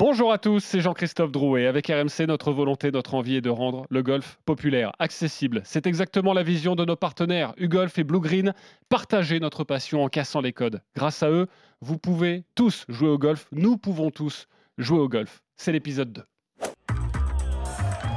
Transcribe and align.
Bonjour 0.00 0.32
à 0.32 0.38
tous, 0.38 0.60
c'est 0.60 0.80
Jean-Christophe 0.80 1.30
Drouet. 1.30 1.66
Avec 1.66 1.88
RMC, 1.88 2.26
notre 2.26 2.52
volonté, 2.52 2.90
notre 2.90 3.12
envie 3.12 3.36
est 3.36 3.42
de 3.42 3.50
rendre 3.50 3.84
le 3.90 4.02
golf 4.02 4.38
populaire, 4.46 4.92
accessible. 4.98 5.60
C'est 5.62 5.86
exactement 5.86 6.32
la 6.32 6.42
vision 6.42 6.74
de 6.74 6.86
nos 6.86 6.96
partenaires, 6.96 7.52
UGolf 7.58 7.98
et 7.98 8.04
Blue 8.04 8.20
Green. 8.20 8.54
Partager 8.88 9.40
notre 9.40 9.62
passion 9.62 10.02
en 10.02 10.08
cassant 10.08 10.40
les 10.40 10.54
codes. 10.54 10.80
Grâce 10.96 11.22
à 11.22 11.28
eux, 11.28 11.48
vous 11.82 11.98
pouvez 11.98 12.44
tous 12.54 12.86
jouer 12.88 13.10
au 13.10 13.18
golf. 13.18 13.46
Nous 13.52 13.76
pouvons 13.76 14.10
tous 14.10 14.48
jouer 14.78 15.00
au 15.00 15.08
golf. 15.10 15.42
C'est 15.58 15.70
l'épisode 15.70 16.14
2. 16.14 16.22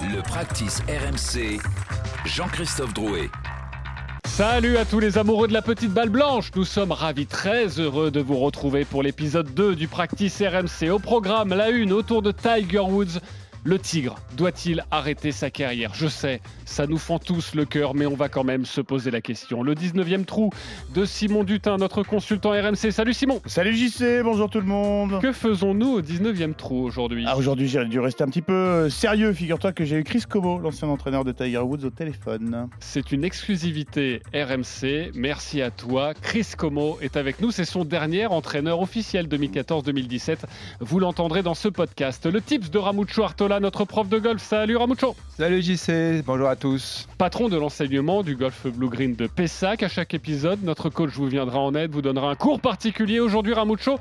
Le 0.04 0.22
practice 0.22 0.80
RMC, 0.88 1.60
Jean-Christophe 2.26 2.94
Drouet. 2.94 3.30
Salut 4.26 4.78
à 4.78 4.86
tous 4.86 5.00
les 5.00 5.18
amoureux 5.18 5.48
de 5.48 5.54
la 5.54 5.62
petite 5.62 5.92
balle 5.92 6.10
blanche. 6.10 6.50
Nous 6.56 6.66
sommes 6.66 6.92
ravis, 6.92 7.28
très 7.28 7.80
heureux 7.80 8.10
de 8.10 8.20
vous 8.20 8.40
retrouver 8.40 8.84
pour 8.84 9.04
l'épisode 9.04 9.54
2 9.54 9.76
du 9.76 9.88
Practice 9.88 10.42
RMC. 10.42 10.90
Au 10.90 10.98
programme, 10.98 11.50
la 11.50 11.70
une 11.70 11.94
autour 11.94 12.22
de 12.22 12.32
Tiger 12.32 12.80
Woods. 12.80 13.20
Le 13.66 13.80
tigre 13.80 14.16
doit-il 14.36 14.84
arrêter 14.92 15.32
sa 15.32 15.50
carrière? 15.50 15.92
Je 15.94 16.08
sais, 16.08 16.42
ça 16.66 16.86
nous 16.86 16.98
fend 16.98 17.18
tous 17.18 17.56
le 17.56 17.64
cœur, 17.64 17.96
mais 17.96 18.06
on 18.06 18.14
va 18.16 18.28
quand 18.28 18.44
même 18.44 18.66
se 18.66 18.82
poser 18.82 19.10
la 19.10 19.22
question. 19.22 19.64
Le 19.64 19.74
19e 19.74 20.26
trou 20.26 20.50
de 20.94 21.06
Simon 21.06 21.46
Dutin, 21.46 21.78
notre 21.78 22.04
consultant 22.04 22.50
RMC. 22.52 22.92
Salut 22.92 23.14
Simon 23.14 23.42
Salut 23.46 23.74
JC, 23.74 24.22
bonjour 24.22 24.50
tout 24.50 24.60
le 24.60 24.66
monde 24.66 25.20
Que 25.22 25.32
faisons-nous 25.32 25.88
au 25.94 26.02
19e 26.02 26.56
trou 26.56 26.84
aujourd'hui? 26.84 27.24
Ah, 27.26 27.38
Aujourd'hui, 27.38 27.70
j'ai 27.70 27.86
dû 27.86 28.02
rester 28.02 28.26
un 28.26 28.28
petit 28.28 28.42
peu 28.42 28.52
euh, 28.52 28.90
sérieux. 28.90 29.32
Figure-toi 29.32 29.72
que 29.72 29.86
j'ai 29.86 29.96
eu 29.96 30.04
Chris 30.04 30.24
Como, 30.28 30.60
l'ancien 30.60 30.90
entraîneur 30.90 31.24
de 31.24 31.32
Tiger 31.32 31.60
Woods, 31.60 31.86
au 31.86 31.90
téléphone. 31.90 32.68
C'est 32.82 33.14
une 33.14 33.24
exclusivité 33.24 34.22
RMC. 34.34 35.12
Merci 35.16 35.62
à 35.62 35.72
toi. 35.72 36.14
Chris 36.22 36.48
Como 36.58 36.98
est 37.00 37.16
avec 37.16 37.40
nous. 37.40 37.52
C'est 37.52 37.64
son 37.64 37.86
dernier 37.86 38.26
entraîneur 38.26 38.82
officiel 38.82 39.30
2014-2017. 39.30 40.40
Vous 40.82 41.00
l'entendrez 41.00 41.44
dans 41.44 41.54
ce 41.54 41.70
podcast. 41.70 42.26
Le 42.26 42.42
tips 42.42 42.70
de 42.70 42.78
Ramucho 42.78 43.24
Artola 43.24 43.53
notre 43.60 43.86
prof 43.86 44.10
de 44.10 44.20
golf. 44.20 44.42
Salut 44.42 44.78
Ramucho 44.78 45.16
Salut 45.38 45.62
JC, 45.62 46.24
bonjour 46.26 46.48
à 46.48 46.56
tous. 46.56 47.08
Patron 47.18 47.50
de 47.50 47.58
l'enseignement 47.58 48.24
du 48.24 48.36
golf 48.36 48.68
blue 48.68 48.90
green 48.90 49.16
de 49.16 49.28
Pessac. 49.28 49.84
À 49.84 49.90
chaque 49.90 50.14
épisode, 50.14 50.64
notre 50.64 50.90
coach 50.90 51.12
vous 51.12 51.28
viendra 51.28 51.60
en 51.60 51.74
aide, 51.76 51.92
vous 51.92 52.02
donnera 52.02 52.30
un 52.30 52.36
cours 52.36 52.60
particulier. 52.60 53.20
Aujourd'hui, 53.20 53.54
Ramucho, 53.54 54.00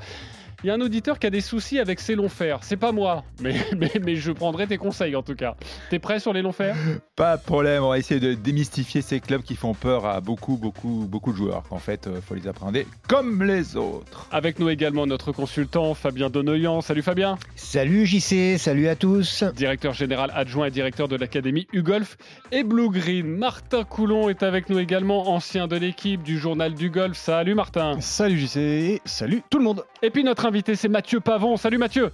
il 0.63 0.67
y 0.67 0.69
a 0.69 0.73
un 0.73 0.81
auditeur 0.81 1.19
qui 1.19 1.27
a 1.27 1.29
des 1.29 1.41
soucis 1.41 1.79
avec 1.79 1.99
ses 1.99 2.15
longs 2.15 2.29
fers. 2.29 2.59
C'est 2.63 2.77
pas 2.77 2.91
moi, 2.91 3.23
mais, 3.41 3.55
mais, 4.01 4.15
je 4.15 4.31
prendrai 4.31 4.67
tes 4.67 4.77
conseils 4.77 5.15
en 5.15 5.23
tout 5.23 5.35
cas. 5.35 5.55
T'es 5.89 5.99
prêt 5.99 6.19
sur 6.19 6.33
les 6.33 6.41
longs 6.41 6.51
fers? 6.51 6.75
Pas 7.15 7.37
de 7.37 7.43
problème, 7.43 7.83
on 7.83 7.89
va 7.89 7.97
essayer 7.97 8.19
de 8.19 8.33
démystifier 8.33 9.01
ces 9.01 9.19
clubs 9.19 9.41
qui 9.41 9.55
font 9.55 9.73
peur 9.73 10.05
à 10.05 10.21
beaucoup, 10.21 10.57
beaucoup, 10.57 11.05
beaucoup 11.09 11.31
de 11.31 11.37
joueurs. 11.37 11.63
En 11.69 11.79
fait, 11.79 12.03
il 12.05 12.13
euh, 12.13 12.21
faut 12.21 12.35
les 12.35 12.47
apprendre 12.47 12.79
comme 13.07 13.43
les 13.43 13.75
autres. 13.75 14.27
Avec 14.31 14.59
nous 14.59 14.69
également 14.69 15.05
notre 15.05 15.31
consultant 15.31 15.93
Fabien 15.93 16.29
Donoyan. 16.29 16.81
Salut 16.81 17.03
Fabien. 17.03 17.37
Salut 17.55 18.05
JC, 18.05 18.57
salut 18.57 18.87
à 18.87 18.95
tous. 18.95 19.43
Directeur 19.55 19.93
général 19.93 20.31
adjoint 20.33 20.67
et 20.67 20.71
directeur 20.71 21.07
de 21.07 21.15
l'académie 21.15 21.67
U-Golf 21.73 22.17
et 22.51 22.63
Blue 22.63 22.89
Green. 22.89 23.27
Martin 23.27 23.83
Coulon 23.83 24.29
est 24.29 24.43
avec 24.43 24.69
nous 24.69 24.79
également, 24.79 25.29
ancien 25.29 25.67
de 25.67 25.75
l'équipe 25.75 26.23
du 26.23 26.37
journal 26.37 26.73
du 26.73 26.89
golf. 26.89 27.17
Salut 27.17 27.55
Martin. 27.55 27.99
Salut 27.99 28.37
JC 28.37 29.01
salut 29.05 29.43
tout 29.49 29.57
le 29.57 29.63
monde. 29.63 29.83
Et 30.01 30.09
puis 30.09 30.23
notre 30.23 30.45
invité, 30.53 30.75
c'est 30.75 30.87
Mathieu 30.87 31.19
Pavon. 31.19 31.57
Salut 31.57 31.79
Mathieu. 31.79 32.11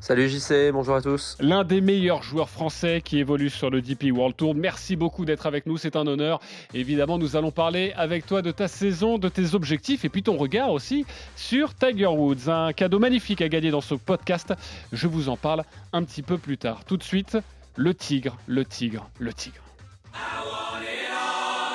Salut 0.00 0.28
JC, 0.28 0.72
bonjour 0.72 0.96
à 0.96 1.00
tous. 1.00 1.36
L'un 1.38 1.62
des 1.62 1.80
meilleurs 1.80 2.24
joueurs 2.24 2.50
français 2.50 3.00
qui 3.04 3.20
évolue 3.20 3.50
sur 3.50 3.70
le 3.70 3.80
DP 3.80 4.10
World 4.12 4.34
Tour. 4.34 4.56
Merci 4.56 4.96
beaucoup 4.96 5.24
d'être 5.24 5.46
avec 5.46 5.64
nous, 5.64 5.76
c'est 5.76 5.94
un 5.94 6.08
honneur. 6.08 6.40
Évidemment, 6.74 7.18
nous 7.18 7.36
allons 7.36 7.52
parler 7.52 7.92
avec 7.96 8.26
toi 8.26 8.42
de 8.42 8.50
ta 8.50 8.66
saison, 8.66 9.16
de 9.16 9.28
tes 9.28 9.54
objectifs 9.54 10.04
et 10.04 10.08
puis 10.08 10.24
ton 10.24 10.36
regard 10.36 10.72
aussi 10.72 11.06
sur 11.36 11.72
Tiger 11.72 12.06
Woods. 12.06 12.48
Un 12.48 12.72
cadeau 12.72 12.98
magnifique 12.98 13.40
à 13.40 13.48
gagner 13.48 13.70
dans 13.70 13.80
ce 13.80 13.94
podcast. 13.94 14.52
Je 14.92 15.06
vous 15.06 15.28
en 15.28 15.36
parle 15.36 15.62
un 15.92 16.02
petit 16.02 16.22
peu 16.22 16.38
plus 16.38 16.58
tard. 16.58 16.84
Tout 16.84 16.96
de 16.96 17.04
suite, 17.04 17.38
le 17.76 17.94
tigre, 17.94 18.36
le 18.48 18.64
tigre, 18.64 19.08
le 19.20 19.32
tigre. 19.32 19.62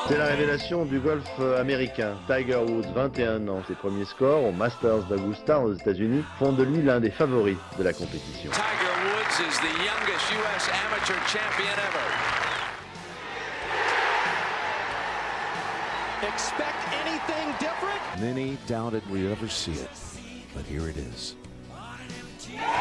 C'est 0.07 0.17
la 0.17 0.25
révélation 0.25 0.85
du 0.85 0.99
golf 0.99 1.27
américain. 1.57 2.15
Tiger 2.27 2.57
Woods, 2.57 2.87
21 2.93 3.47
ans, 3.47 3.61
ses 3.67 3.75
premiers 3.75 4.05
scores 4.05 4.43
au 4.45 4.51
Masters 4.51 5.03
d'Augusta 5.03 5.59
aux 5.59 5.73
États-Unis 5.73 6.23
font 6.39 6.51
de 6.51 6.63
lui 6.63 6.81
l'un 6.81 6.99
des 6.99 7.11
favoris 7.11 7.57
de 7.77 7.83
la 7.83 7.93
compétition. 7.93 8.51
Tiger 8.51 8.91
Woods 9.05 9.39
is 9.39 9.57
the 9.59 9.73
youngest 9.85 10.31
US 10.33 10.69
amateur 10.69 11.15
champion 11.27 11.71
ever. 11.87 12.41
Expect 16.27 16.75
anything 17.05 17.53
different? 17.59 18.01
Many 18.19 18.57
doubted 18.67 19.03
we'd 19.09 19.31
ever 19.31 19.47
see 19.47 19.71
it, 19.71 19.89
but 20.53 20.65
here 20.65 20.89
it 20.89 20.97
is. 20.97 21.35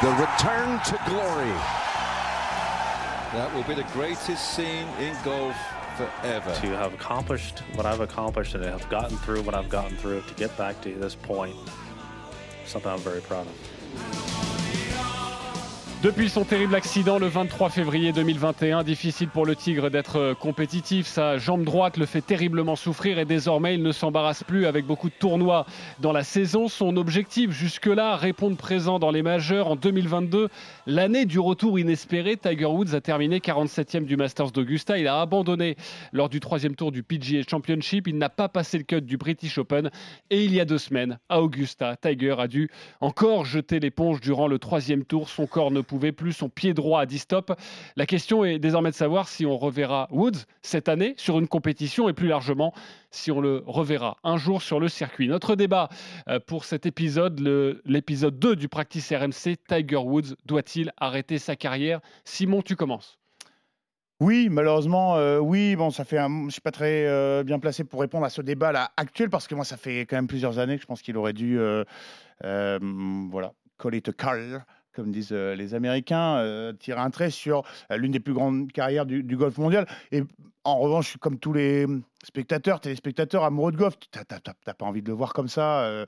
The 0.03 0.11
return 0.11 0.81
to 0.85 0.99
glory. 1.07 1.55
That 3.33 3.55
will 3.55 3.63
be 3.63 3.75
the 3.75 3.87
greatest 3.93 4.57
scene 4.57 4.89
in 4.99 5.15
golf 5.25 5.57
forever. 6.07 6.55
To 6.55 6.77
have 6.77 6.95
accomplished 6.95 7.61
what 7.75 7.87
I've 7.87 8.01
accomplished 8.01 8.55
and 8.55 8.65
have 8.65 8.89
gotten 8.89 9.17
through 9.19 9.43
what 9.43 9.55
I've 9.55 9.69
gotten 9.69 9.97
through 9.97 10.23
to 10.23 10.35
get 10.35 10.57
back 10.57 10.81
to 10.83 10.95
this 10.95 11.15
point, 11.15 11.57
something 12.65 12.91
I'm 12.91 12.99
very 12.99 13.21
proud 13.21 13.47
of. 13.47 14.50
Depuis 16.03 16.31
son 16.31 16.45
terrible 16.45 16.75
accident 16.75 17.19
le 17.19 17.27
23 17.27 17.69
février 17.69 18.13
2021, 18.13 18.85
difficile 18.85 19.29
pour 19.29 19.45
le 19.45 19.55
Tigre 19.55 19.91
d'être 19.91 20.33
compétitif. 20.41 21.07
Sa 21.07 21.37
jambe 21.37 21.63
droite 21.63 21.99
le 21.99 22.07
fait 22.07 22.23
terriblement 22.23 22.75
souffrir 22.75 23.19
et 23.19 23.27
désormais 23.27 23.75
il 23.75 23.83
ne 23.83 23.93
s'embarrasse 23.93 24.43
plus 24.43 24.65
avec 24.65 24.87
beaucoup 24.87 25.11
de 25.11 25.15
tournois 25.15 25.67
dans 25.99 26.13
la 26.13 26.25
saison. 26.25 26.69
Son 26.69 26.97
objectif 26.97 27.51
jusque-là, 27.51 28.17
répondre 28.17 28.57
présent 28.57 28.99
dans 28.99 29.11
les 29.11 29.21
majeurs 29.21 29.69
en 29.69 29.77
2022. 29.77 30.49
L'année 30.87 31.27
du 31.27 31.39
retour 31.39 31.79
inespéré, 31.79 32.39
Tiger 32.39 32.65
Woods 32.65 32.95
a 32.95 33.03
terminé 33.03 33.41
47e 33.41 34.07
du 34.07 34.17
Masters 34.17 34.53
d'Augusta. 34.53 34.97
Il 34.97 35.07
a 35.07 35.21
abandonné 35.21 35.77
lors 36.15 36.31
du 36.31 36.41
troisième 36.41 36.77
tour 36.77 36.93
du 36.93 37.03
PGA 37.03 37.43
Championship. 37.47 38.09
Il 38.09 38.17
n'a 38.17 38.31
pas 38.31 38.49
passé 38.49 38.79
le 38.79 38.85
cut 38.85 39.03
du 39.03 39.19
British 39.19 39.59
Open. 39.59 39.91
Et 40.31 40.47
il 40.47 40.55
y 40.55 40.61
a 40.61 40.65
deux 40.65 40.79
semaines, 40.79 41.19
à 41.29 41.43
Augusta, 41.43 41.95
Tiger 41.97 42.37
a 42.39 42.49
dû 42.49 42.71
encore 43.03 43.45
jeter 43.45 43.81
l'éponge 43.81 44.23
durant 44.23 44.49
le 44.49 44.59
troisième 44.59 45.05
tour. 45.05 45.29
Son 45.29 45.47
corps 45.47 45.71
ne 45.71 45.83
pouvait 45.91 46.13
plus, 46.13 46.33
son 46.33 46.49
pied 46.49 46.73
droit 46.73 47.01
a 47.01 47.07
dit 47.07 47.19
stop. 47.19 47.53
La 47.97 48.07
question 48.07 48.45
est 48.45 48.61
désormais 48.61 48.91
de 48.91 48.95
savoir 48.95 49.27
si 49.27 49.45
on 49.45 49.59
reverra 49.59 50.07
Woods 50.13 50.47
cette 50.63 50.89
année 50.89 51.15
sur 51.17 51.39
une 51.41 51.49
compétition 51.49 52.09
et 52.09 52.13
plus 52.13 52.29
largement 52.29 52.73
si 53.11 53.33
on 53.33 53.41
le 53.41 53.65
reverra 53.67 54.19
un 54.23 54.37
jour 54.37 54.63
sur 54.63 54.79
le 54.79 54.89
circuit. 54.89 55.27
Notre 55.27 55.57
débat 55.57 55.89
euh, 56.29 56.39
pour 56.39 56.65
cet 56.65 56.87
épisode, 56.87 57.41
l'épisode 57.85 58.39
2 58.39 58.55
du 58.55 58.69
Practice 58.69 59.13
RMC, 59.13 59.57
Tiger 59.67 59.97
Woods 59.97 60.37
doit-il 60.47 60.93
arrêter 60.97 61.39
sa 61.39 61.57
carrière? 61.57 62.01
Simon, 62.25 62.63
tu 62.63 62.77
commences. 62.77 63.19
Oui, 64.21 64.49
malheureusement, 64.49 65.17
euh, 65.17 65.39
oui. 65.39 65.75
Bon, 65.75 65.91
ça 65.91 66.05
fait 66.05 66.19
un... 66.19 66.45
je 66.47 66.51
suis 66.53 66.61
pas 66.61 66.71
très 66.71 67.07
euh, 67.07 67.43
bien 67.43 67.59
placé 67.59 67.83
pour 67.83 68.01
répondre 68.01 68.25
à 68.25 68.31
ce 68.31 68.43
débat 68.43 68.71
là 68.71 68.93
actuel 68.97 69.29
parce 69.29 69.49
que 69.49 69.57
moi, 69.57 69.65
ça 69.65 69.77
fait 69.77 70.03
quand 70.03 70.15
même 70.15 70.29
plusieurs 70.29 70.61
années 70.61 70.77
que 70.77 70.83
je 70.83 70.87
pense 70.87 71.03
qu'il 71.03 71.17
aurait 71.17 71.33
dû, 71.33 71.59
voilà, 72.43 73.53
call 73.77 73.97
it 73.97 74.09
a 74.09 74.13
call 74.13 74.63
comme 74.95 75.11
disent 75.11 75.33
les 75.33 75.75
Américains, 75.75 76.73
tirer 76.79 77.01
un 77.01 77.11
trait 77.11 77.31
sur 77.31 77.63
l'une 77.91 78.13
des 78.13 78.21
plus 78.21 78.35
grandes 78.35 78.71
carrières 78.73 79.07
du, 79.07 79.37
golf 79.37 79.59
mondial. 79.59 79.87
Et 80.13 80.23
en 80.65 80.79
revanche, 80.79 81.17
comme 81.19 81.39
tous 81.39 81.53
les 81.53 81.87
spectateurs, 82.25 82.81
téléspectateurs 82.81 83.45
amoureux 83.45 83.73
de 83.73 83.77
golf, 83.77 83.99
tu 83.99 84.09
n'as 84.19 84.75
pas 84.75 84.87
envie 84.87 85.03
de 85.03 85.09
le 85.09 85.15
voir 85.15 85.33
comme 85.33 85.49
ça. 85.49 86.05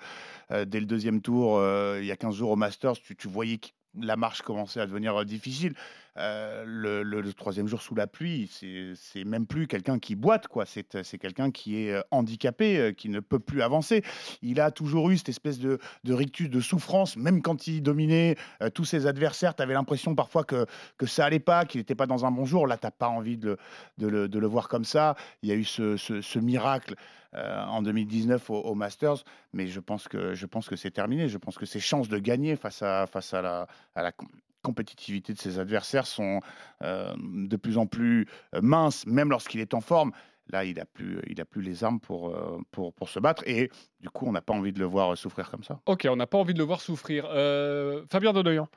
dès 0.51 0.81
le 0.81 0.87
deuxième 0.87 1.21
tour, 1.21 1.63
il 1.99 2.05
y 2.05 2.11
a 2.11 2.17
15 2.17 2.35
jours 2.35 2.51
au 2.51 2.57
Masters, 2.57 2.95
tu 3.17 3.29
voyais 3.29 3.61
la 4.01 4.17
marche 4.17 4.43
commençait 4.43 4.81
à 4.81 4.87
devenir 4.87 5.17
euh, 5.17 5.25
difficile. 5.25 5.75
Euh, 6.19 6.65
le, 6.67 7.33
troisième 7.33 7.67
jour 7.67 7.81
sous 7.81 7.95
la 7.95 8.07
pluie, 8.07 8.51
c'est 8.95 9.25
même 9.25 9.47
plus 9.47 9.67
quelqu'un 9.67 9.99
qui 9.99 10.15
boite, 10.15 10.47
quoi. 10.47 10.67
C'est 10.67 11.19
quelqu'un 11.19 11.51
qui 11.51 11.83
est 11.83 11.93
euh, 11.93 12.03
handicapé, 12.11 12.95
qui 12.97 13.09
ne 13.09 13.21
peut 13.21 13.39
plus 13.39 13.63
avancer. 13.63 14.03
Il 14.43 14.61
a 14.61 14.71
toujours 14.71 15.11
eu 15.11 15.17
cette 15.17 15.31
espèce 15.31 15.59
de, 15.59 15.79
rictus, 16.07 16.51
de 16.51 16.61
souffrance, 16.61 17.17
même 17.17 17.41
quand 17.41 17.67
il 17.67 17.83
dominait 17.83 18.37
tous 18.75 18.85
ses 18.85 19.07
adversaires. 19.07 19.55
Tu 19.55 19.63
avais 19.63 19.75
l'impression 19.75 20.15
parfois 20.15 20.45
que, 20.45 20.67
ça 21.07 21.25
allait 21.25 21.41
pas, 21.41 21.65
qu'il 21.65 21.81
n'était 21.81 21.95
pas 21.95 22.07
dans 22.07 22.27
un 22.27 22.31
bon 22.31 22.45
jour. 22.45 22.67
Là, 22.67 22.77
tu 22.77 22.87
n'as 22.87 22.91
pas 22.91 23.09
envie 23.09 23.39
de 23.39 23.57
le, 23.99 24.47
voir 24.47 24.69
comme 24.69 24.85
ça. 24.85 25.17
Il 25.43 25.49
y 25.49 25.53
a 25.53 25.55
eu 25.55 25.65
ce 25.65 26.39
miracle 26.39 26.95
euh, 27.35 27.65
en 27.65 27.83
2019 27.83 28.51
au, 28.51 28.75
Masters, 28.75 29.25
mais 29.53 29.67
je 29.67 29.81
pense 29.81 30.07
que, 30.07 30.35
je 30.35 30.47
pense 30.47 30.69
que 30.69 30.77
c'est 30.77 30.91
terminé. 30.91 31.29
Je 31.29 31.39
pense 31.39 31.57
que 31.57 31.67
ses 31.67 31.81
chances 31.81 32.09
de 32.09 32.19
gagner 32.19 32.57
face 32.57 32.83
à, 32.83 33.07
face 33.07 33.33
à 33.33 33.41
la, 33.41 33.67
à 33.95 34.03
la 34.03 34.13
compétitivité 34.63 35.33
de 35.33 35.39
ses 35.39 35.59
adversaires 35.59 36.07
sont 36.07 36.41
euh, 36.83 37.15
de 37.19 37.57
plus 37.57 37.79
en 37.79 37.87
plus 37.87 38.27
euh, 38.55 38.61
minces, 38.61 39.07
même 39.07 39.31
lorsqu'il 39.31 39.61
est 39.61 39.73
en 39.75 39.81
forme. 39.81 40.13
Là, 40.51 40.65
il 40.65 40.77
n'a 40.77 40.85
plus, 40.85 41.21
il 41.29 41.41
a 41.41 41.45
plus 41.45 41.63
les 41.63 41.85
armes 41.85 42.01
pour, 42.01 42.37
pour, 42.73 42.93
pour, 42.93 43.09
se 43.09 43.21
battre. 43.21 43.45
Et 43.47 43.71
du 44.01 44.11
coup, 44.11 44.27
on 44.27 44.33
n'a 44.33 44.43
pas 44.43 44.53
envie 44.53 44.73
de 44.73 44.81
le 44.81 44.85
voir 44.85 45.17
souffrir 45.17 45.49
comme 45.49 45.63
ça. 45.63 45.81
Ok, 45.87 46.07
on 46.11 46.17
n'a 46.17 46.27
pas 46.27 46.37
envie 46.37 46.53
de 46.53 46.59
le 46.59 46.65
voir 46.65 46.81
souffrir. 46.81 47.27
Fabien 48.11 48.33
Dodoyan 48.33 48.69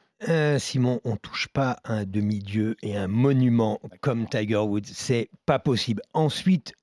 Simon, 0.60 1.02
on 1.04 1.18
touche 1.18 1.48
pas 1.48 1.78
un 1.84 2.06
demi-dieu 2.06 2.78
et 2.84 2.96
un 2.96 3.08
monument 3.08 3.82
comme 4.00 4.30
Tiger 4.30 4.58
Woods. 4.58 4.86
C'est 4.86 5.30
pas 5.48 5.58
possible. 5.58 6.04
Ensuite, 6.14 6.76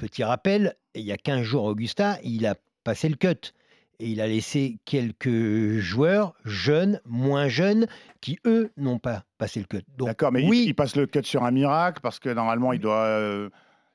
Petit 0.00 0.24
rappel, 0.24 0.74
il 0.94 1.02
y 1.02 1.12
a 1.12 1.18
15 1.18 1.42
jours, 1.42 1.64
Augusta, 1.64 2.16
il 2.24 2.46
a 2.46 2.54
passé 2.84 3.10
le 3.10 3.16
cut. 3.16 3.52
et 3.98 4.08
il 4.08 4.22
a 4.22 4.26
laissé 4.26 4.78
quelques 4.86 5.78
joueurs 5.78 6.32
jeunes, 6.46 7.02
moins 7.04 7.48
jeunes, 7.48 7.86
qui 8.22 8.38
eux 8.46 8.70
n'ont 8.78 8.98
pas 8.98 9.24
passé 9.36 9.60
le 9.60 9.66
cut. 9.66 9.84
D'accord, 9.98 10.32
mais 10.32 10.42
oui, 10.48 10.62
il, 10.62 10.68
il 10.68 10.74
passe 10.74 10.96
le 10.96 11.06
cut 11.06 11.22
sur 11.24 11.44
un 11.44 11.50
miracle 11.50 12.00
parce 12.00 12.18
que 12.18 12.30
normalement, 12.30 12.72
il 12.72 12.80
doit. 12.80 13.04
euh, 13.04 13.50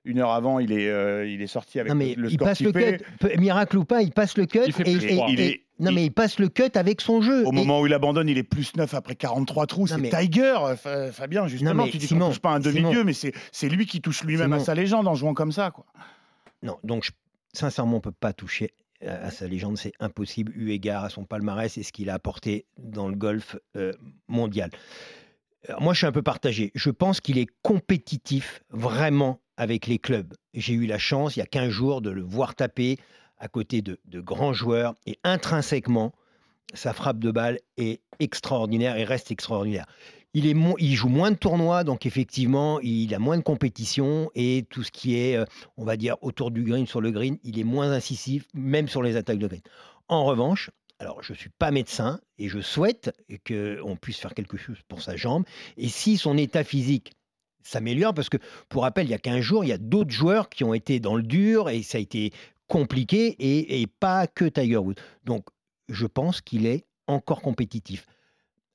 une 0.06 0.20
heure 0.20 0.32
avant, 0.32 0.60
il 0.60 0.72
est, 0.72 0.90
euh, 0.90 1.28
il 1.28 1.42
est 1.42 1.48
sorti 1.48 1.80
avec 1.80 1.92
non, 1.92 1.98
mais 1.98 2.16
le 2.16 2.32
il 2.32 2.38
passe 2.38 2.62
le 2.62 2.72
cut, 2.72 3.04
miracle 3.38 3.78
ou 3.78 3.86
pas, 3.86 4.02
il 4.02 4.12
passe 4.12 4.38
le 4.38 4.46
cut. 4.46 4.60
Il 4.66 4.72
fait 4.74 4.84
et, 4.90 4.98
plus 4.98 5.06
et- 5.06 5.16
trois. 5.16 5.28
Il 5.30 5.40
et- 5.42 5.46
est- 5.48 5.62
non, 5.80 5.92
il- 5.92 5.96
mais 5.96 6.06
il 6.06 6.12
passe 6.12 6.40
le 6.40 6.48
cut 6.48 6.70
avec 6.76 7.02
son 7.02 7.22
jeu. 7.22 7.46
Au 7.46 7.52
Et- 7.52 7.56
moment 7.56 7.82
où 7.82 7.88
il 7.88 7.94
abandonne, 7.94 8.30
il 8.30 8.38
est 8.38 8.44
plus 8.44 8.76
9 8.76 8.94
après 8.94 9.16
43 9.16 9.68
trous. 9.68 9.88
C'est 9.88 9.98
mais- 9.98 10.10
Tiger, 10.10 10.56
euh, 10.62 10.76
Fa- 10.76 11.12
Fabien, 11.12 11.48
justement. 11.48 11.84
mais 11.86 11.90
tu 11.92 11.98
dis 11.98 12.08
qu'on 12.08 12.30
touche 12.30 12.40
pas 12.40 12.52
un 12.52 12.60
demi-dieu, 12.60 13.04
mais 13.04 13.14
c'est 13.14 13.34
c'est 13.52 13.68
lui 13.70 13.86
qui 13.86 14.00
touche 14.02 14.24
lui-même 14.24 14.54
à 14.54 14.60
sa 14.60 14.74
légende 14.76 15.08
en 15.08 15.16
jouant 15.16 15.34
comme 15.34 15.52
ça. 15.52 15.72
Quoi. 15.72 15.86
Non, 16.64 16.78
donc 16.84 17.04
je- 17.04 17.12
sincèrement, 17.54 17.94
on 17.94 17.96
ne 17.96 18.02
peut 18.02 18.12
pas 18.12 18.32
toucher 18.34 18.72
à, 19.06 19.26
à 19.26 19.32
sa 19.32 19.48
légende, 19.48 19.78
c'est 19.78 19.92
impossible 20.00 20.54
eu 20.56 20.70
égard 20.72 21.04
à 21.04 21.10
son 21.10 21.26
palmarès 21.26 21.78
et 21.78 21.84
ce 21.84 21.92
qu'il 21.92 22.10
a 22.10 22.14
apporté 22.14 22.66
dans 22.78 23.08
le 23.10 23.16
golf 23.16 23.58
euh, 23.76 23.92
mondial. 24.28 24.70
Alors, 25.68 25.82
moi, 25.82 25.94
je 25.94 25.98
suis 25.98 26.08
un 26.08 26.12
peu 26.12 26.22
partagé. 26.22 26.72
Je 26.76 26.92
pense 26.92 27.20
qu'il 27.22 27.38
est 27.40 27.48
compétitif 27.64 28.62
vraiment 28.70 29.42
avec 29.58 29.88
les 29.88 30.00
clubs. 30.00 30.34
J'ai 30.54 30.74
eu 30.74 30.86
la 30.86 30.98
chance, 30.98 31.36
il 31.36 31.40
y 31.40 31.44
a 31.44 31.48
15 31.48 31.70
jours, 31.70 32.02
de 32.02 32.10
le 32.10 32.22
voir 32.22 32.56
taper 32.56 32.98
à 33.38 33.48
côté 33.48 33.82
de, 33.82 34.00
de 34.06 34.22
grands 34.22 34.54
joueurs 34.54 34.96
et 35.06 35.20
intrinsèquement, 35.24 36.14
sa 36.74 36.94
frappe 36.94 37.20
de 37.20 37.32
balle 37.32 37.60
est 37.78 38.02
extraordinaire 38.20 38.98
et 38.98 39.04
reste 39.04 39.32
extraordinaire. 39.32 39.86
Il, 40.34 40.48
est 40.48 40.56
il 40.80 40.96
joue 40.96 41.08
moins 41.08 41.32
de 41.32 41.38
tournois, 41.38 41.86
donc 41.86 42.06
effectivement, 42.06 42.80
il 42.82 43.14
a 43.16 43.20
moins 43.20 43.38
de 43.38 43.44
compétition 43.44 44.30
et 44.36 44.66
tout 44.70 44.84
ce 44.84 44.92
qui 44.92 45.16
est, 45.16 45.38
euh, 45.38 45.46
on 45.78 45.86
va 45.86 45.96
dire, 45.96 46.18
autour 46.22 46.52
du 46.52 46.64
green, 46.64 46.86
sur 46.86 47.00
le 47.00 47.12
green, 47.12 47.38
il 47.44 47.58
est 47.58 47.64
moins 47.64 47.92
incisif, 47.92 48.46
même 48.54 48.90
sur 48.90 49.02
les 49.02 49.16
attaques 49.16 49.40
de 49.40 49.48
green. 49.48 49.62
En 50.10 50.26
revanche, 50.26 50.72
alors 51.00 51.24
je 51.24 51.34
ne 51.34 51.38
suis 51.38 51.50
pas 51.50 51.72
médecin 51.72 52.20
et 52.38 52.50
je 52.50 52.60
souhaite 52.60 53.12
qu'on 53.48 53.96
puisse 53.96 54.20
faire 54.20 54.34
quelque 54.34 54.58
chose 54.58 54.78
pour 54.88 55.02
sa 55.02 55.16
jambe. 55.16 55.46
Et 55.78 55.88
si 55.88 56.18
son 56.18 56.38
état 56.38 56.64
physique 56.64 57.14
s'améliore, 57.68 58.14
parce 58.14 58.30
que 58.30 58.38
pour 58.70 58.84
rappel, 58.84 59.08
il 59.08 59.12
y 59.12 59.16
a 59.16 59.20
15 59.20 59.42
jours, 59.42 59.64
il 59.64 59.70
y 59.70 59.74
a 59.74 59.78
d'autres 59.78 60.12
joueurs 60.12 60.50
qui 60.50 60.64
ont 60.64 60.74
été 60.74 61.00
dans 61.00 61.16
le 61.16 61.24
dur 61.24 61.70
et 61.70 61.84
ça 61.84 61.98
a 61.98 62.02
été 62.02 62.32
compliqué 62.68 63.36
et, 63.40 63.82
et 63.82 63.88
pas 63.88 64.28
que 64.28 64.46
Tiger 64.46 64.78
Woods. 64.78 64.96
Donc 65.24 65.46
je 65.90 66.06
pense 66.06 66.42
qu'il 66.42 66.66
est 66.66 66.86
encore 67.08 67.42
compétitif 67.42 68.08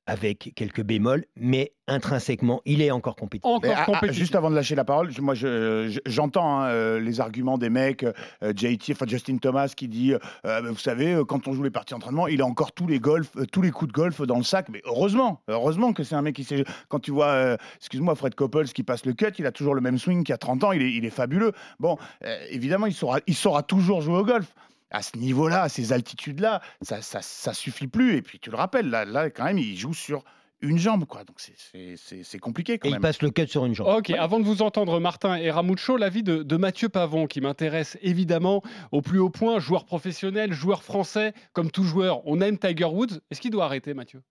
avec 0.07 0.51
quelques 0.55 0.81
bémols, 0.81 1.25
mais 1.35 1.73
intrinsèquement, 1.87 2.61
il 2.65 2.81
est 2.81 2.89
encore 2.91 3.15
compétitif. 3.15 3.53
Encore 3.53 3.73
ah, 3.75 3.81
ah, 3.81 3.85
compétitif. 3.85 4.17
juste 4.19 4.35
avant 4.35 4.49
de 4.49 4.55
lâcher 4.55 4.75
la 4.75 4.83
parole, 4.83 5.11
moi 5.19 5.35
je- 5.35 5.89
je- 5.89 5.99
j'entends 6.05 6.61
hein, 6.61 6.67
euh, 6.69 6.99
les 6.99 7.19
arguments 7.19 7.57
des 7.57 7.69
mecs, 7.69 8.03
euh, 8.03 8.53
JT, 8.55 8.93
enfin 8.93 9.05
Justin 9.07 9.37
Thomas 9.37 9.73
qui 9.75 9.87
dit, 9.87 10.13
euh, 10.45 10.61
vous 10.69 10.77
savez, 10.77 11.13
euh, 11.13 11.23
quand 11.23 11.47
on 11.47 11.53
joue 11.53 11.63
les 11.63 11.69
parties 11.69 11.93
d'entraînement, 11.93 12.27
il 12.27 12.41
a 12.41 12.45
encore 12.45 12.71
tous 12.71 12.87
les 12.87 12.99
golf, 12.99 13.29
euh, 13.37 13.45
tous 13.51 13.61
les 13.61 13.71
coups 13.71 13.89
de 13.91 13.93
golf 13.95 14.21
dans 14.21 14.37
le 14.37 14.43
sac. 14.43 14.69
Mais 14.69 14.81
heureusement, 14.85 15.41
heureusement 15.47 15.93
que 15.93 16.03
c'est 16.03 16.15
un 16.15 16.21
mec 16.21 16.35
qui 16.35 16.43
sait. 16.43 16.63
Quand 16.89 16.99
tu 16.99 17.11
vois, 17.11 17.27
euh, 17.27 17.57
excuse-moi, 17.77 18.15
Fred 18.15 18.33
Couples 18.35 18.65
qui 18.65 18.83
passe 18.83 19.05
le 19.05 19.13
cut, 19.13 19.33
il 19.37 19.45
a 19.45 19.51
toujours 19.51 19.75
le 19.75 19.81
même 19.81 19.97
swing 19.97 20.23
qu'il 20.23 20.33
y 20.33 20.33
a 20.33 20.37
30 20.37 20.63
ans, 20.63 20.71
il 20.71 20.81
est, 20.81 20.91
il 20.93 21.05
est 21.05 21.09
fabuleux. 21.11 21.51
Bon, 21.79 21.97
euh, 22.25 22.37
évidemment, 22.49 22.87
il 22.87 22.93
saura, 22.93 23.19
il 23.27 23.35
saura 23.35 23.63
toujours 23.63 24.01
jouer 24.01 24.17
au 24.17 24.25
golf. 24.25 24.53
À 24.91 25.01
ce 25.01 25.17
niveau-là, 25.17 25.63
à 25.63 25.69
ces 25.69 25.93
altitudes-là, 25.93 26.61
ça, 26.81 27.01
ça, 27.01 27.21
ça 27.21 27.53
suffit 27.53 27.87
plus. 27.87 28.15
Et 28.17 28.21
puis 28.21 28.39
tu 28.39 28.49
le 28.51 28.57
rappelles, 28.57 28.89
là, 28.89 29.05
là 29.05 29.29
quand 29.29 29.45
même, 29.45 29.57
il 29.57 29.77
joue 29.77 29.93
sur 29.93 30.23
une 30.63 30.77
jambe, 30.77 31.05
quoi. 31.05 31.23
Donc 31.23 31.39
c'est- 31.39 31.55
c'est 31.57 31.95
c'est- 31.97 32.23
c'est 32.23 32.37
compliqué 32.37 32.77
quand 32.77 32.87
Et 32.87 32.91
il 32.91 32.93
même. 32.93 33.01
passe 33.01 33.21
le 33.23 33.31
cut 33.31 33.47
sur 33.47 33.65
une 33.65 33.73
jambe. 33.73 33.87
Ok, 33.87 34.11
avant 34.11 34.39
de 34.39 34.45
vous 34.45 34.61
entendre, 34.61 34.99
Martin 34.99 35.35
et 35.37 35.49
Ramucho, 35.49 35.97
l'avis 35.97 36.21
de, 36.21 36.43
de 36.43 36.57
Mathieu 36.57 36.87
Pavon, 36.87 37.25
qui 37.25 37.41
m'intéresse 37.41 37.97
évidemment 38.03 38.61
au 38.91 39.01
plus 39.01 39.17
haut 39.17 39.31
point, 39.31 39.57
joueur 39.59 39.85
professionnel, 39.85 40.53
joueur 40.53 40.83
français, 40.83 41.33
comme 41.53 41.71
tout 41.71 41.83
joueur. 41.83 42.21
On 42.27 42.41
aime 42.41 42.59
Tiger 42.59 42.85
Woods. 42.85 43.21
Est-ce 43.31 43.41
qu'il 43.41 43.49
doit 43.49 43.65
arrêter, 43.65 43.95
Mathieu? 43.95 44.21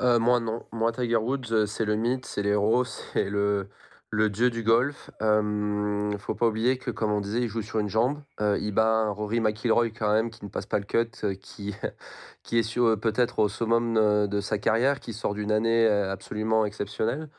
Euh, 0.00 0.18
moi, 0.18 0.40
non. 0.40 0.64
Moi, 0.72 0.90
Tiger 0.92 1.16
Woods, 1.16 1.52
euh, 1.52 1.66
c'est 1.66 1.84
le 1.84 1.96
mythe, 1.96 2.24
c'est 2.24 2.42
l'héros, 2.42 2.84
c'est 3.12 3.28
le, 3.28 3.68
le 4.14 4.28
dieu 4.30 4.50
du 4.50 4.62
golf. 4.62 5.10
Euh, 5.22 6.16
faut 6.18 6.34
pas 6.34 6.46
oublier 6.48 6.76
que, 6.78 6.90
comme 6.90 7.10
on 7.12 7.20
disait, 7.22 7.40
il 7.40 7.48
joue 7.48 7.62
sur 7.62 7.78
une 7.80 7.88
jambe. 7.88 8.22
Euh, 8.42 8.58
il 8.60 8.72
bat 8.72 8.86
un 8.86 9.10
Rory 9.10 9.40
McIlroy 9.40 9.90
quand 9.90 10.12
même, 10.12 10.30
qui 10.30 10.44
ne 10.44 10.50
passe 10.50 10.66
pas 10.66 10.78
le 10.78 10.84
cut, 10.84 11.08
euh, 11.24 11.34
qui, 11.34 11.74
qui 12.42 12.58
est 12.58 12.62
sur- 12.62 13.00
peut-être 13.00 13.38
au 13.40 13.48
summum 13.48 13.96
euh, 13.96 14.26
de 14.26 14.40
sa 14.42 14.58
carrière, 14.58 15.00
qui 15.00 15.14
sort 15.14 15.34
d'une 15.34 15.50
année 15.52 15.86
euh, 15.86 16.12
absolument 16.12 16.66
exceptionnelle. 16.66 17.30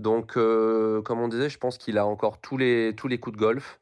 Donc, 0.00 0.36
euh, 0.38 1.02
comme 1.02 1.20
on 1.20 1.28
disait, 1.28 1.50
je 1.50 1.58
pense 1.58 1.78
qu'il 1.78 1.98
a 1.98 2.06
encore 2.06 2.40
tous 2.40 2.58
les, 2.58 2.94
tous 2.96 3.08
les 3.08 3.20
coups 3.20 3.36
de 3.36 3.40
golf. 3.42 3.80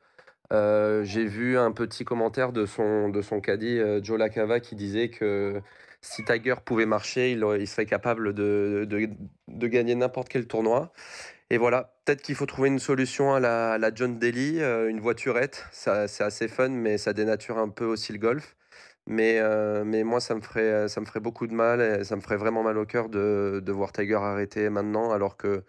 Euh, 0.52 1.04
J'ai 1.04 1.25
vu 1.26 1.58
un 1.58 1.72
petit 1.72 2.04
commentaire 2.04 2.52
de 2.52 2.66
son, 2.66 3.08
de 3.10 3.22
son 3.22 3.40
caddie, 3.40 3.78
euh, 3.81 4.02
Joe 4.02 4.19
Lacava, 4.19 4.60
qui 4.60 4.76
disait 4.76 5.10
que 5.10 5.62
si 6.02 6.25
Tiger 6.25 6.56
pouvait 6.64 6.87
marcher, 6.87 7.32
il, 7.32 7.44
il 7.60 7.66
serait 7.69 7.87
capable 7.87 8.34
de, 8.34 8.87
de, 8.88 9.10
de 9.49 9.66
gagner 9.69 9.94
n'importe 9.96 10.28
quel 10.28 10.46
tournoi. 10.49 10.92
Et 11.50 11.58
voilà, 11.58 11.94
peut-être 12.04 12.22
qu'il 12.22 12.34
faut 12.34 12.46
trouver 12.46 12.69
une 12.69 12.81
solution 12.81 13.32
à 13.34 13.40
la, 13.40 13.94
John 13.94 14.19
Daly, 14.19 14.60
euh, 14.60 14.88
une 14.88 15.00
voiturette. 15.00 15.64
Ça, 15.72 16.08
c'est 16.08 16.25
assez 16.25 16.48
fun, 16.48 16.69
mais 16.70 16.98
ça 16.98 17.12
dénature 17.12 17.58
un 17.58 17.69
peu 17.69 17.84
aussi 17.84 18.12
le 18.12 18.19
golf. 18.19 18.56
Mais, 19.06 19.38
euh, 19.40 19.84
mais 19.84 20.02
moi, 20.04 20.20
ça 20.20 20.34
me, 20.34 20.40
ferait, 20.40 20.88
ça 20.88 21.00
me 21.00 21.06
ferait 21.06 21.20
beaucoup 21.20 21.46
de 21.46 21.54
mal 21.54 22.04
ça 22.04 22.16
me 22.16 22.20
ferait 22.20 22.37
vraiment 22.37 22.62
mal 22.64 22.76
au 22.78 22.87
cœur 22.87 23.08
de, 23.08 23.62
voir 23.69 23.93
Tiger 23.93 24.16
arrêter 24.16 24.69
maintenant, 24.70 25.12
alors 25.12 25.37
que, 25.37 25.64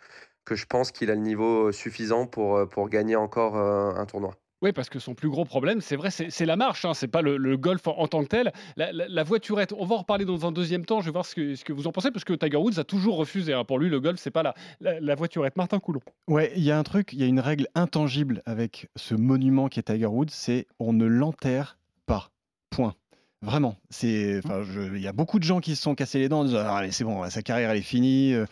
que 0.46 0.56
je 0.56 0.66
pense 0.66 0.92
qu'il 0.92 1.12
a 1.12 1.16
le 1.16 1.22
niveau 1.22 1.72
suffisant 1.72 2.28
pour, 2.28 2.68
pour 2.70 2.90
gagner 2.90 3.16
encore 3.16 3.58
euh, 3.58 3.94
un 3.96 4.06
tournoi. 4.08 4.36
Oui, 4.62 4.72
parce 4.72 4.90
que 4.90 4.98
son 4.98 5.14
plus 5.14 5.30
gros 5.30 5.46
problème, 5.46 5.82
c'est 5.82 5.96
vrai, 5.96 6.10
c'est 6.10 6.46
la 6.46 6.56
marche, 6.56 6.84
hein, 6.84 6.96
c'est 6.96 7.08
pas 7.08 7.22
le, 7.22 7.58
golf 7.58 7.86
en, 7.86 8.08
tant 8.08 8.24
que 8.24 8.28
tel. 8.28 8.52
La, 8.76 9.24
voiturette, 9.24 9.74
on 9.78 9.86
va 9.86 9.96
en 9.96 10.00
reparler 10.00 10.26
dans 10.26 10.48
un 10.48 10.52
deuxième 10.52 10.86
temps, 10.86 11.00
je 11.00 11.06
vais 11.06 11.12
voir 11.12 11.26
ce 11.26 11.36
que, 11.36 11.56
ce 11.56 11.64
que 11.64 11.74
vous 11.74 11.86
en 11.86 11.92
pensez, 11.92 12.10
parce 12.10 12.24
que 12.24 12.34
Tiger 12.34 12.58
Woods 12.58 12.80
a 12.80 12.84
toujours 12.84 13.18
refusé. 13.18 13.54
hein. 13.54 13.64
Pour 13.64 13.78
lui, 13.78 13.90
le 13.90 14.00
golf, 14.00 14.20
c'est 14.20 14.32
pas 14.32 14.44
la, 14.44 14.56
la, 14.80 15.00
la 15.00 15.16
voiturette. 15.16 15.58
Martin 15.58 15.80
Coulon. 15.80 16.02
Ouais, 16.28 16.52
il 16.56 16.64
y 16.64 16.72
a 16.72 16.80
un 16.80 16.84
truc, 16.84 17.14
il 17.14 17.20
y 17.20 17.24
a 17.24 17.28
une 17.28 17.40
règle 17.40 17.68
intangible 17.76 18.42
avec 18.46 18.90
ce 18.96 19.14
monument 19.14 19.68
qui 19.68 19.80
est 19.80 19.84
Tiger 19.84 20.08
Woods, 20.08 20.30
c'est 20.32 20.66
on 20.80 20.94
ne 20.94 21.06
l'enterre 21.06 21.78
pas. 22.08 22.32
Point. 22.72 22.96
Vraiment. 23.44 23.78
C'est, 23.92 24.40
enfin, 24.44 24.64
je- 24.64 24.96
il 24.96 25.02
y 25.02 25.08
a 25.08 25.14
beaucoup 25.14 25.38
de 25.38 25.44
gens 25.44 25.60
qui 25.60 25.76
se 25.76 25.82
sont 25.84 25.94
cassés 25.94 26.18
les 26.18 26.28
dents 26.28 26.40
en 26.40 26.46
disant 26.46 26.58
Ah, 26.66 26.78
allez, 26.78 26.92
c'est 26.92 27.04
bon, 27.04 27.30
sa 27.30 27.44
carrière 27.44 27.70
elle 27.70 27.78
est 27.78 27.82
finie, 27.82 28.34
euh, 28.34 28.46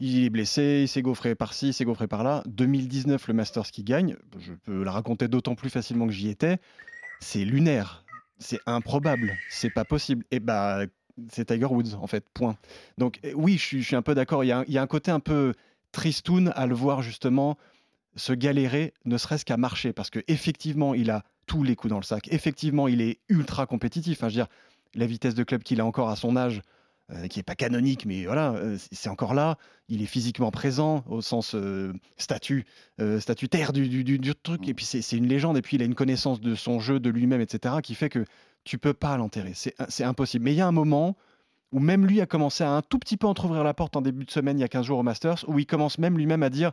il 0.00 0.24
est 0.24 0.30
blessé, 0.30 0.80
il 0.82 0.88
s'est 0.88 1.02
gaufré 1.02 1.34
par-ci, 1.34 1.68
il 1.68 1.74
s'est 1.74 1.84
gaufré 1.84 2.08
par-là. 2.08 2.42
2019, 2.46 3.28
le 3.28 3.34
Masters 3.34 3.70
qui 3.70 3.84
gagne, 3.84 4.16
je 4.38 4.52
peux 4.54 4.82
la 4.82 4.92
raconter 4.92 5.28
d'autant 5.28 5.54
plus 5.54 5.68
facilement 5.68 6.06
que 6.06 6.12
j'y 6.12 6.28
étais. 6.28 6.58
C'est 7.20 7.44
lunaire, 7.44 8.04
c'est 8.38 8.60
improbable, 8.64 9.36
c'est 9.50 9.68
pas 9.70 9.84
possible. 9.84 10.24
Et 10.30 10.40
bah, 10.40 10.80
c'est 11.30 11.44
Tiger 11.44 11.66
Woods 11.66 11.94
en 12.00 12.06
fait. 12.06 12.24
Point. 12.32 12.56
Donc 12.96 13.20
eh, 13.22 13.34
oui, 13.34 13.58
je 13.58 13.62
suis, 13.62 13.82
je 13.82 13.86
suis 13.88 13.96
un 13.96 14.02
peu 14.02 14.14
d'accord. 14.14 14.42
Il 14.42 14.46
y, 14.46 14.52
a 14.52 14.60
un- 14.60 14.64
il 14.68 14.72
y 14.72 14.78
a 14.78 14.82
un 14.82 14.86
côté 14.86 15.10
un 15.10 15.20
peu 15.20 15.52
tristoun 15.92 16.50
à 16.56 16.66
le 16.66 16.74
voir 16.74 17.02
justement 17.02 17.58
se 18.16 18.32
galérer, 18.32 18.94
ne 19.04 19.18
serait-ce 19.18 19.44
qu'à 19.44 19.56
marcher, 19.58 19.92
parce 19.92 20.08
que 20.10 20.20
effectivement, 20.28 20.94
il 20.94 21.10
a 21.10 21.24
tous 21.50 21.64
les 21.64 21.74
coups 21.74 21.90
dans 21.90 21.98
le 21.98 22.04
sac. 22.04 22.28
Effectivement, 22.30 22.86
il 22.86 23.00
est 23.00 23.18
ultra 23.28 23.66
compétitif. 23.66 24.18
Enfin, 24.18 24.28
je 24.28 24.34
veux 24.38 24.44
dire, 24.44 24.48
la 24.94 25.06
vitesse 25.06 25.34
de 25.34 25.42
club 25.42 25.64
qu'il 25.64 25.80
a 25.80 25.84
encore 25.84 26.08
à 26.08 26.14
son 26.14 26.36
âge, 26.36 26.62
euh, 27.10 27.26
qui 27.26 27.40
est 27.40 27.42
pas 27.42 27.56
canonique, 27.56 28.06
mais 28.06 28.24
voilà, 28.24 28.52
euh, 28.52 28.76
c'est- 28.92 29.08
encore 29.10 29.34
là. 29.34 29.58
Il 29.88 30.00
est 30.00 30.06
physiquement 30.06 30.52
présent 30.52 31.02
au 31.08 31.20
sens 31.22 31.56
euh, 31.56 31.92
statut, 32.18 32.66
statutaire 33.18 33.72
du, 33.72 33.88
du- 33.88 34.04
du- 34.04 34.20
du 34.20 34.34
truc. 34.36 34.68
Et 34.68 34.74
puis 34.74 34.84
c'est 34.84 35.16
une 35.16 35.26
légende. 35.26 35.56
Et 35.56 35.62
puis 35.62 35.76
il 35.76 35.82
a 35.82 35.86
une 35.86 35.96
connaissance 35.96 36.40
de 36.40 36.54
son 36.54 36.78
jeu, 36.78 37.00
de 37.00 37.10
lui-même, 37.10 37.40
etc., 37.40 37.74
qui 37.82 37.96
fait 37.96 38.10
que 38.10 38.24
tu 38.62 38.78
peux 38.78 38.94
pas 38.94 39.16
l'enterrer. 39.16 39.52
C'est 39.54 39.74
c'est 39.88 40.04
impossible. 40.04 40.44
Mais 40.44 40.52
il 40.52 40.56
y 40.58 40.60
a 40.60 40.68
un 40.68 40.72
moment 40.72 41.16
où 41.72 41.80
même 41.80 42.06
lui 42.06 42.20
a 42.20 42.26
commencé 42.26 42.62
à 42.62 42.70
un 42.70 42.82
tout 42.82 43.00
petit 43.00 43.16
peu 43.16 43.26
entrouvrir 43.26 43.64
la 43.64 43.74
porte 43.74 43.96
en 43.96 44.02
début 44.02 44.24
de 44.24 44.30
semaine, 44.30 44.58
il 44.58 44.60
y 44.60 44.64
a 44.64 44.68
15 44.68 44.86
jours 44.86 44.98
au 45.00 45.02
Masters, 45.02 45.44
où 45.48 45.58
il 45.58 45.66
commence 45.66 45.98
même 45.98 46.16
lui-même 46.16 46.44
à 46.44 46.50
dire 46.50 46.70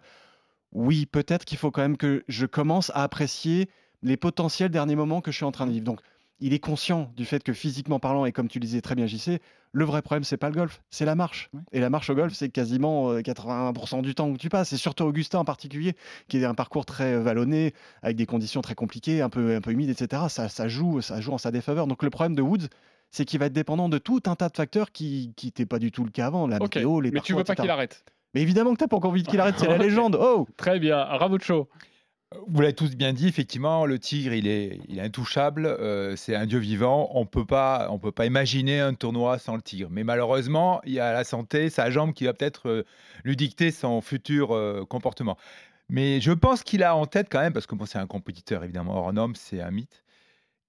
oui, 0.72 1.08
peut-être 1.08 1.46
qu'il 1.46 1.58
faut 1.58 1.72
quand 1.72 1.82
même 1.82 1.98
que 1.98 2.24
je 2.28 2.46
commence 2.46 2.92
à 2.92 3.02
apprécier 3.04 3.70
les 4.04 4.18
potentiels 4.18 4.70
derniers 4.70 4.96
moments 4.96 5.22
que 5.22 5.32
je 5.32 5.38
suis 5.38 5.46
en 5.46 5.52
train 5.52 5.66
de 5.68 5.72
vivre. 5.72 5.86
Donc, 5.86 6.00
il 6.40 6.54
est 6.54 6.60
conscient 6.60 7.12
du 7.16 7.26
fait 7.26 7.44
que 7.44 7.54
physiquement 7.54 8.00
parlant, 8.00 8.26
et 8.26 8.32
comme 8.32 8.48
tu 8.48 8.60
le 8.60 8.66
disais 8.66 8.82
très 8.82 8.94
bien, 8.94 9.08
JC, 9.08 9.42
le 9.72 9.86
vrai 9.86 10.02
problème, 10.02 10.24
c'est 10.24 10.38
pas 10.38 10.50
le 10.50 10.56
golf, 10.56 10.82
c'est 10.92 11.06
la 11.06 11.16
marche. 11.16 11.50
Et 11.72 11.80
la 11.80 11.90
marche 11.90 12.10
au 12.10 12.16
golf, 12.16 12.34
c'est 12.34 12.50
quasiment 12.50 13.12
euh, 13.12 13.22
80% 13.22 14.02
du 14.02 14.14
temps 14.14 14.30
où 14.30 14.38
tu 14.38 14.50
passes. 14.50 14.70
C'est 14.70 14.78
surtout 14.78 15.04
Augustin 15.04 15.40
en 15.40 15.46
particulier, 15.46 15.96
qui 16.28 16.38
est 16.38 16.46
un 16.46 16.54
parcours 16.54 16.86
très 16.86 17.14
euh, 17.16 17.22
vallonné, 17.22 17.74
avec 18.04 18.18
des 18.18 18.26
conditions 18.28 18.62
très 18.62 18.76
compliquées, 18.76 19.22
un 19.22 19.30
peu, 19.30 19.56
un 19.56 19.62
peu 19.62 19.72
humides, 19.72 19.90
etc. 19.90 20.24
Ça, 20.30 20.48
ça 20.48 20.68
joue, 20.68 21.02
ça 21.02 21.20
joue 21.22 21.34
en 21.34 21.38
sa 21.38 21.52
défaveur. 21.52 21.88
Donc, 21.88 22.04
le 22.04 22.10
problème 22.12 22.36
de 22.36 22.42
Woods, 22.42 22.68
c'est 23.10 23.26
qu'il 23.26 23.40
va 23.40 23.48
être 23.48 23.54
dépendant 23.54 23.90
de 23.90 23.98
tout 23.98 24.22
un 24.28 24.36
tas 24.36 24.50
de 24.50 24.56
facteurs 24.56 24.92
qui 24.92 25.34
n'étaient 25.44 25.66
pas 25.66 25.80
du 25.80 25.92
tout 25.92 26.04
le 26.04 26.12
cas 26.12 26.28
avant, 26.28 26.46
la 26.48 26.60
météo, 26.60 27.02
les 27.02 27.12
mais 27.12 27.22
tu 27.22 27.34
veux 27.34 27.38
parcours, 27.44 27.56
pas 27.56 27.62
qu'il 27.64 27.72
arrête? 27.72 28.06
Mais 28.34 28.42
évidemment 28.42 28.74
que 28.74 28.78
t'as 28.80 28.88
pas 28.88 28.98
encore 28.98 29.12
envie 29.12 29.24
qu'il 29.24 29.40
arrête, 29.40 29.56
c'est 29.58 29.68
la 29.68 29.78
légende. 29.80 30.18
Oh 30.20 30.48
Très 30.58 30.80
bien. 30.80 31.04
Ramucho. 31.04 31.68
Vous 32.48 32.60
l'avez 32.60 32.74
tous 32.74 32.98
bien 32.98 33.14
dit, 33.14 33.28
effectivement, 33.30 33.86
le 33.86 34.00
tigre, 34.00 34.34
il 34.34 34.48
est, 34.48 34.82
intouchable, 35.00 35.66
euh, 35.66 36.18
c'est 36.18 36.36
un 36.36 36.46
dieu 36.46 36.60
vivant. 36.60 37.10
On 37.14 37.22
on 37.22 37.26
peut 37.26 37.46
pas 37.46 38.26
imaginer 38.26 38.82
un 38.82 38.94
tournoi 38.94 39.40
sans 39.40 39.56
le 39.56 39.62
tigre. 39.62 39.88
Mais 39.90 40.04
malheureusement, 40.04 40.82
il 40.86 40.92
y 40.92 41.00
a 41.00 41.14
la 41.14 41.24
santé, 41.24 41.70
sa 41.70 41.90
jambe 41.90 42.14
qui 42.14 42.26
va 42.26 42.34
peut-être 42.34 42.68
euh, 42.68 42.86
lui 43.24 43.38
dicter 43.38 43.72
son 43.72 44.02
futur 44.02 44.54
euh, 44.54 44.84
comportement. 44.84 45.38
Mais 45.88 46.20
je 46.20 46.34
pense 46.34 46.64
qu'il 46.64 46.84
a 46.84 46.98
en 46.98 47.06
tête 47.06 47.28
quand 47.32 47.40
même, 47.40 47.54
parce 47.54 47.66
que 47.66 47.76
bon, 47.76 47.86
c'est 47.86 48.00
un 48.00 48.08
compétiteur 48.08 48.62
évidemment 48.66 48.98
hors 48.98 49.14
norme, 49.14 49.36
c'est 49.36 49.62
un 49.62 49.72
mythe. 49.72 50.04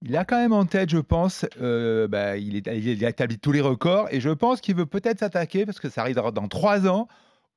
Il 0.01 0.15
a 0.15 0.23
quand 0.23 0.37
même 0.37 0.53
en 0.53 0.65
tête, 0.65 0.89
je 0.89 0.99
pense, 0.99 1.45
bah, 1.59 2.37
il, 2.37 2.55
il 2.55 3.05
a 3.05 3.09
établi 3.09 3.37
tous 3.37 3.51
les 3.51 3.59
records 3.59 4.07
et 4.11 4.21
je 4.21 4.29
pense 4.29 4.61
qu'il 4.61 4.75
veut 4.75 4.85
peut-être 4.85 5.19
s'attaquer, 5.19 5.65
parce 5.65 5.81
que 5.81 5.89
ça 5.89 6.01
arrivera 6.01 6.31
dans 6.31 6.47
trois 6.47 6.87
ans, 6.87 7.09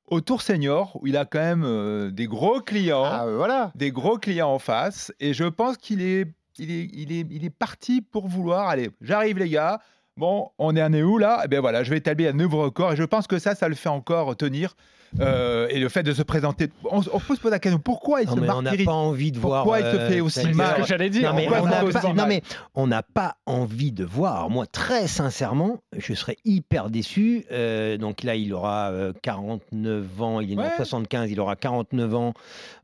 au 0.07 0.21
Tour 0.21 0.41
Senior, 0.41 0.97
où 1.01 1.07
il 1.07 1.17
a 1.17 1.25
quand 1.25 1.39
même 1.39 1.63
euh, 1.65 2.11
des 2.11 2.27
gros 2.27 2.59
clients, 2.59 3.03
Ah, 3.05 3.25
euh, 3.25 3.37
voilà. 3.37 3.71
des 3.75 3.91
gros 3.91 4.17
clients 4.17 4.49
en 4.51 4.59
face. 4.59 5.11
Et 5.19 5.33
je 5.33 5.45
pense 5.45 5.77
qu'il 5.77 6.01
est, 6.01 6.27
il 6.57 6.71
est, 6.71 6.89
il 6.93 7.11
est, 7.11 7.25
il 7.31 7.45
est 7.45 7.49
parti 7.49 8.01
pour 8.01 8.27
vouloir, 8.27 8.67
allez, 8.67 8.89
j'arrive 9.01 9.37
les 9.39 9.49
gars, 9.49 9.79
bon, 10.17 10.49
on 10.57 10.75
est 10.75 10.81
à 10.81 10.89
où 10.89 11.17
là 11.17 11.41
Eh 11.45 11.47
bien 11.47 11.61
voilà, 11.61 11.83
je 11.83 11.89
vais 11.89 11.97
établir 11.97 12.29
un 12.31 12.37
nouveau 12.37 12.61
record 12.63 12.93
et 12.93 12.95
je 12.95 13.03
pense 13.03 13.27
que 13.27 13.39
ça, 13.39 13.55
ça 13.55 13.67
le 13.69 13.75
fait 13.75 13.89
encore 13.89 14.35
tenir. 14.35 14.75
Euh, 15.19 15.67
et 15.69 15.79
le 15.79 15.89
fait 15.89 16.01
de 16.03 16.11
se 16.13 16.21
présenter, 16.23 16.69
on, 16.89 17.01
on 17.11 17.19
peut 17.19 17.35
se 17.35 17.39
poser 17.41 17.51
la 17.51 17.59
question, 17.59 17.79
pourquoi 17.79 18.21
il 18.21 18.27
Non, 18.27 18.35
se 18.35 18.39
mais 18.39 18.49
on 18.49 18.55
n'a 18.55 18.61
martyrise 18.63 18.85
pas 18.85 18.91
envie 18.93 19.31
de 19.31 19.39
voir. 19.39 19.63
Pourquoi 19.63 19.79
il 19.79 19.85
se 19.85 19.97
fait 19.99 20.19
euh, 20.19 20.23
aussi 20.23 20.47
mal 20.53 20.67
C'est 20.67 20.73
ce 20.75 20.81
que 20.81 20.87
j'allais 20.87 21.09
dire. 21.09 21.29
Non 21.31 21.35
mais, 21.35 21.47
on 21.49 21.65
n'a 21.65 21.71
pas, 21.71 21.83
aussi 21.83 22.07
non, 22.07 22.13
mal 22.13 22.27
mais 22.29 22.41
on 22.75 22.87
n'a 22.87 23.03
pas 23.03 23.35
envie 23.45 23.91
de 23.91 24.03
voir. 24.05 24.49
Moi, 24.49 24.65
très 24.65 25.07
sincèrement, 25.07 25.77
je 25.97 26.13
serais 26.13 26.37
hyper 26.45 26.89
déçu. 26.89 27.45
Euh, 27.51 27.97
donc 27.97 28.23
là, 28.23 28.35
il 28.35 28.53
aura 28.53 28.89
euh, 28.91 29.13
49 29.21 30.21
ans, 30.21 30.39
il 30.39 30.51
est 30.53 30.55
né 30.55 30.61
en 30.61 30.65
Ouais. 30.65 30.71
75, 30.77 31.29
il 31.31 31.39
aura 31.39 31.55
49 31.55 32.15
ans 32.15 32.33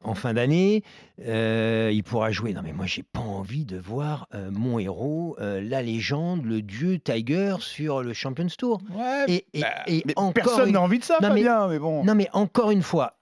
en 0.03 0.13
fin 0.13 0.33
d'année. 0.33 0.83
Euh, 1.25 1.89
il 1.91 2.03
pourra 2.03 2.31
jouer. 2.31 2.53
Non 2.53 2.61
mais 2.63 2.71
moi, 2.73 2.85
j'ai 2.85 3.03
pas 3.03 3.19
envie 3.19 3.65
de 3.65 3.77
voir 3.77 4.27
euh, 4.35 4.49
mon 4.51 4.79
héros, 4.79 5.35
euh, 5.41 5.61
la 5.61 5.81
légende, 5.81 6.45
le 6.45 6.61
dieu 6.61 6.97
Tiger 6.99 7.55
sur 7.59 8.01
le 8.03 8.13
Champions 8.13 8.47
Tour. 8.57 8.79
Ouais, 8.95 9.25
Et, 9.27 9.45
et- 9.53 9.61
bah, 9.61 9.67
et 9.87 10.01
Mais 10.05 10.13
encore 10.15 10.33
personne 10.33 10.71
n'a 10.71 10.81
envie 10.81 10.99
de 10.99 11.03
ça, 11.03 11.15
Non, 11.21 11.29
mais- 11.33 11.43
Fabien, 11.43 11.67
mais 11.67 11.79
bon. 11.79 12.03
non, 12.05 12.15
mais 12.19 12.27
encore 12.33 12.71
une 12.71 12.83
fois, 12.83 13.17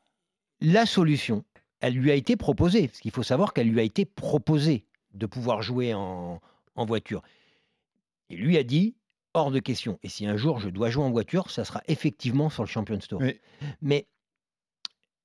la 0.60 0.88
solution, 0.88 1.46
elle 1.82 1.94
lui 1.94 2.10
a 2.10 2.16
été 2.16 2.36
proposée. 2.36 2.88
Parce 2.88 3.00
qu'il 3.00 3.12
faut 3.12 3.22
savoir 3.22 3.54
qu'elle 3.54 3.70
lui 3.70 3.80
a 3.80 3.84
été 3.84 4.06
proposée 4.06 4.86
de 5.13 5.27
pouvoir 5.27 5.62
jouer 5.62 5.94
en, 5.94 6.42
en 6.75 6.86
voiture. 6.86 7.22
Et 8.32 8.36
lui 8.36 8.58
a 8.58 8.63
dit 8.63 8.96
hors 9.36 9.51
de 9.51 9.60
question. 9.60 10.00
Et 10.01 10.10
si 10.10 10.25
un 10.25 10.36
jour 10.36 10.60
je 10.60 10.70
dois 10.70 10.89
jouer 10.89 11.04
en 11.04 11.12
voiture, 11.12 11.51
ça 11.51 11.63
sera 11.63 11.84
effectivement 11.88 12.50
sur 12.50 12.63
le 12.63 12.68
Champions 12.70 12.98
Tour. 12.98 13.22
Oui. 13.22 13.39
Mais 13.82 14.08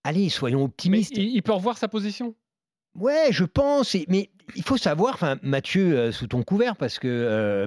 allez, 0.05 0.29
soyons 0.29 0.65
optimistes. 0.65 1.17
il, 1.17 1.35
il 1.35 1.43
peut 1.43 1.53
revoir 1.55 1.79
sa 1.79 1.89
position? 1.89 2.35
Ouais, 2.95 3.29
je 3.31 3.45
pense. 3.45 3.95
et- 3.95 4.05
mais 4.09 4.31
il 4.55 4.63
faut 4.63 4.77
savoir, 4.77 5.15
enfin, 5.15 5.39
Mathieu, 5.43 5.97
euh, 5.97 6.13
sous 6.13 6.27
ton 6.27 6.43
couvert, 6.43 6.77
parce 6.77 6.99
que 6.99 7.09
euh, 7.09 7.67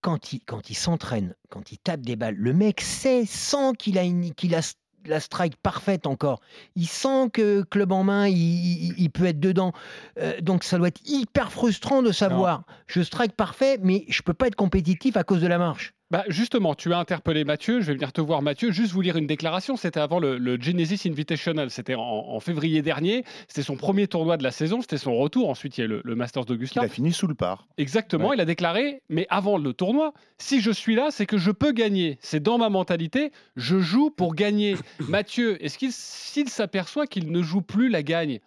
quand 0.00 0.32
il, 0.32 0.40
quand 0.40 0.68
il 0.68 0.74
s'entraîne, 0.74 1.36
quand 1.48 1.70
il 1.70 1.78
tape 1.78 2.00
des 2.00 2.16
balles, 2.16 2.34
le 2.34 2.52
mec 2.52 2.80
sait, 2.80 3.24
sent 3.24 3.72
qu'il 3.78 3.98
a, 3.98 4.02
une, 4.02 4.34
qu'il 4.34 4.56
a 4.56 4.62
la 5.06 5.20
strike 5.20 5.56
parfaite 5.56 6.06
encore. 6.06 6.40
Il 6.76 6.86
sent 6.86 7.30
que 7.32 7.62
club 7.62 7.92
en 7.92 8.04
main, 8.04 8.26
il, 8.28 8.36
il- 8.36 8.94
il 8.98 9.10
peut 9.10 9.24
être 9.26 9.40
dedans. 9.40 9.72
Euh, 10.18 10.40
donc 10.40 10.64
ça 10.64 10.78
doit 10.78 10.88
être 10.88 11.00
hyper 11.04 11.50
frustrant 11.52 12.02
de 12.02 12.12
savoir, 12.12 12.64
je 12.86 13.02
strike 13.02 13.32
parfait, 13.36 13.78
mais 13.82 14.04
je 14.08 14.22
peux 14.22 14.34
pas 14.34 14.46
être 14.46 14.56
compétitif 14.56 15.16
à 15.16 15.24
cause 15.24 15.40
de 15.40 15.46
la 15.46 15.58
marche. 15.58 15.94
Bah 16.10 16.24
justement, 16.26 16.74
tu 16.74 16.92
as 16.92 16.98
interpellé 16.98 17.44
Mathieu. 17.44 17.80
Je 17.80 17.86
vais 17.86 17.92
venir 17.94 18.12
te 18.12 18.20
voir, 18.20 18.42
Mathieu. 18.42 18.72
Juste 18.72 18.92
vous 18.92 19.00
lire 19.00 19.16
une 19.16 19.28
déclaration. 19.28 19.76
C'était 19.76 20.00
avant 20.00 20.18
le, 20.18 20.38
le 20.38 20.60
Genesis 20.60 21.08
Invitational. 21.08 21.70
C'était 21.70 21.94
en, 21.94 22.00
en 22.02 22.40
février 22.40 22.82
dernier. 22.82 23.24
C'était 23.46 23.62
son 23.62 23.76
premier 23.76 24.08
tournoi 24.08 24.36
de 24.36 24.42
la 24.42 24.50
saison. 24.50 24.80
C'était 24.80 24.98
son 24.98 25.14
retour. 25.16 25.48
Ensuite, 25.48 25.78
il 25.78 25.82
y 25.82 25.84
a 25.84 25.86
le, 25.86 26.00
le 26.04 26.14
Masters 26.16 26.42
Il 26.42 26.46
d'Augusta. 26.46 26.80
a 26.82 26.88
fini 26.88 27.12
sous 27.12 27.28
le 27.28 27.34
par. 27.34 27.68
Exactement. 27.78 28.30
Ouais. 28.30 28.36
Il 28.36 28.40
a 28.40 28.44
déclaré. 28.44 29.02
Mais 29.08 29.28
avant 29.30 29.56
le 29.56 29.72
tournoi, 29.72 30.12
si 30.38 30.60
je 30.60 30.72
suis 30.72 30.96
là, 30.96 31.10
c'est 31.12 31.26
que 31.26 31.38
je 31.38 31.52
peux 31.52 31.70
gagner. 31.70 32.18
C'est 32.20 32.40
dans 32.42 32.58
ma 32.58 32.70
mentalité. 32.70 33.30
Je 33.54 33.78
joue 33.78 34.10
pour 34.10 34.34
gagner. 34.34 34.74
Mathieu, 35.08 35.64
est-ce 35.64 35.78
qu'il 35.78 35.92
s'il 35.92 36.48
s'aperçoit 36.48 37.06
qu'il 37.06 37.30
ne 37.30 37.40
joue 37.40 37.62
plus 37.62 37.88
la 37.88 38.02
gagne, 38.02 38.40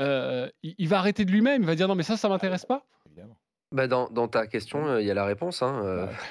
euh, 0.00 0.48
il, 0.64 0.74
il 0.78 0.88
va 0.88 0.98
arrêter 0.98 1.24
de 1.24 1.30
lui-même. 1.30 1.62
Il 1.62 1.66
va 1.66 1.76
dire 1.76 1.86
non, 1.86 1.94
mais 1.94 2.02
ça, 2.02 2.16
ça 2.16 2.28
m'intéresse 2.28 2.66
pas? 2.66 2.84
évidemment. 3.06 3.36
Bah, 3.70 3.86
dans, 3.86 4.08
dans 4.10 4.26
ta 4.26 4.46
question, 4.48 4.86
euh, 4.88 5.00
il 5.00 5.06
y 5.06 5.10
a 5.12 5.14
la 5.14 5.24
réponse. 5.26 5.62
hein, 5.62 5.80
euh, 5.84 6.06
Ouais. 6.06 6.12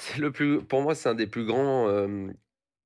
c'est 0.00 0.18
le 0.18 0.32
plus, 0.32 0.62
pour 0.62 0.82
moi, 0.82 0.94
c'est 0.94 1.08
un 1.08 1.14
des 1.14 1.26
plus 1.26 1.44
grands 1.44 1.88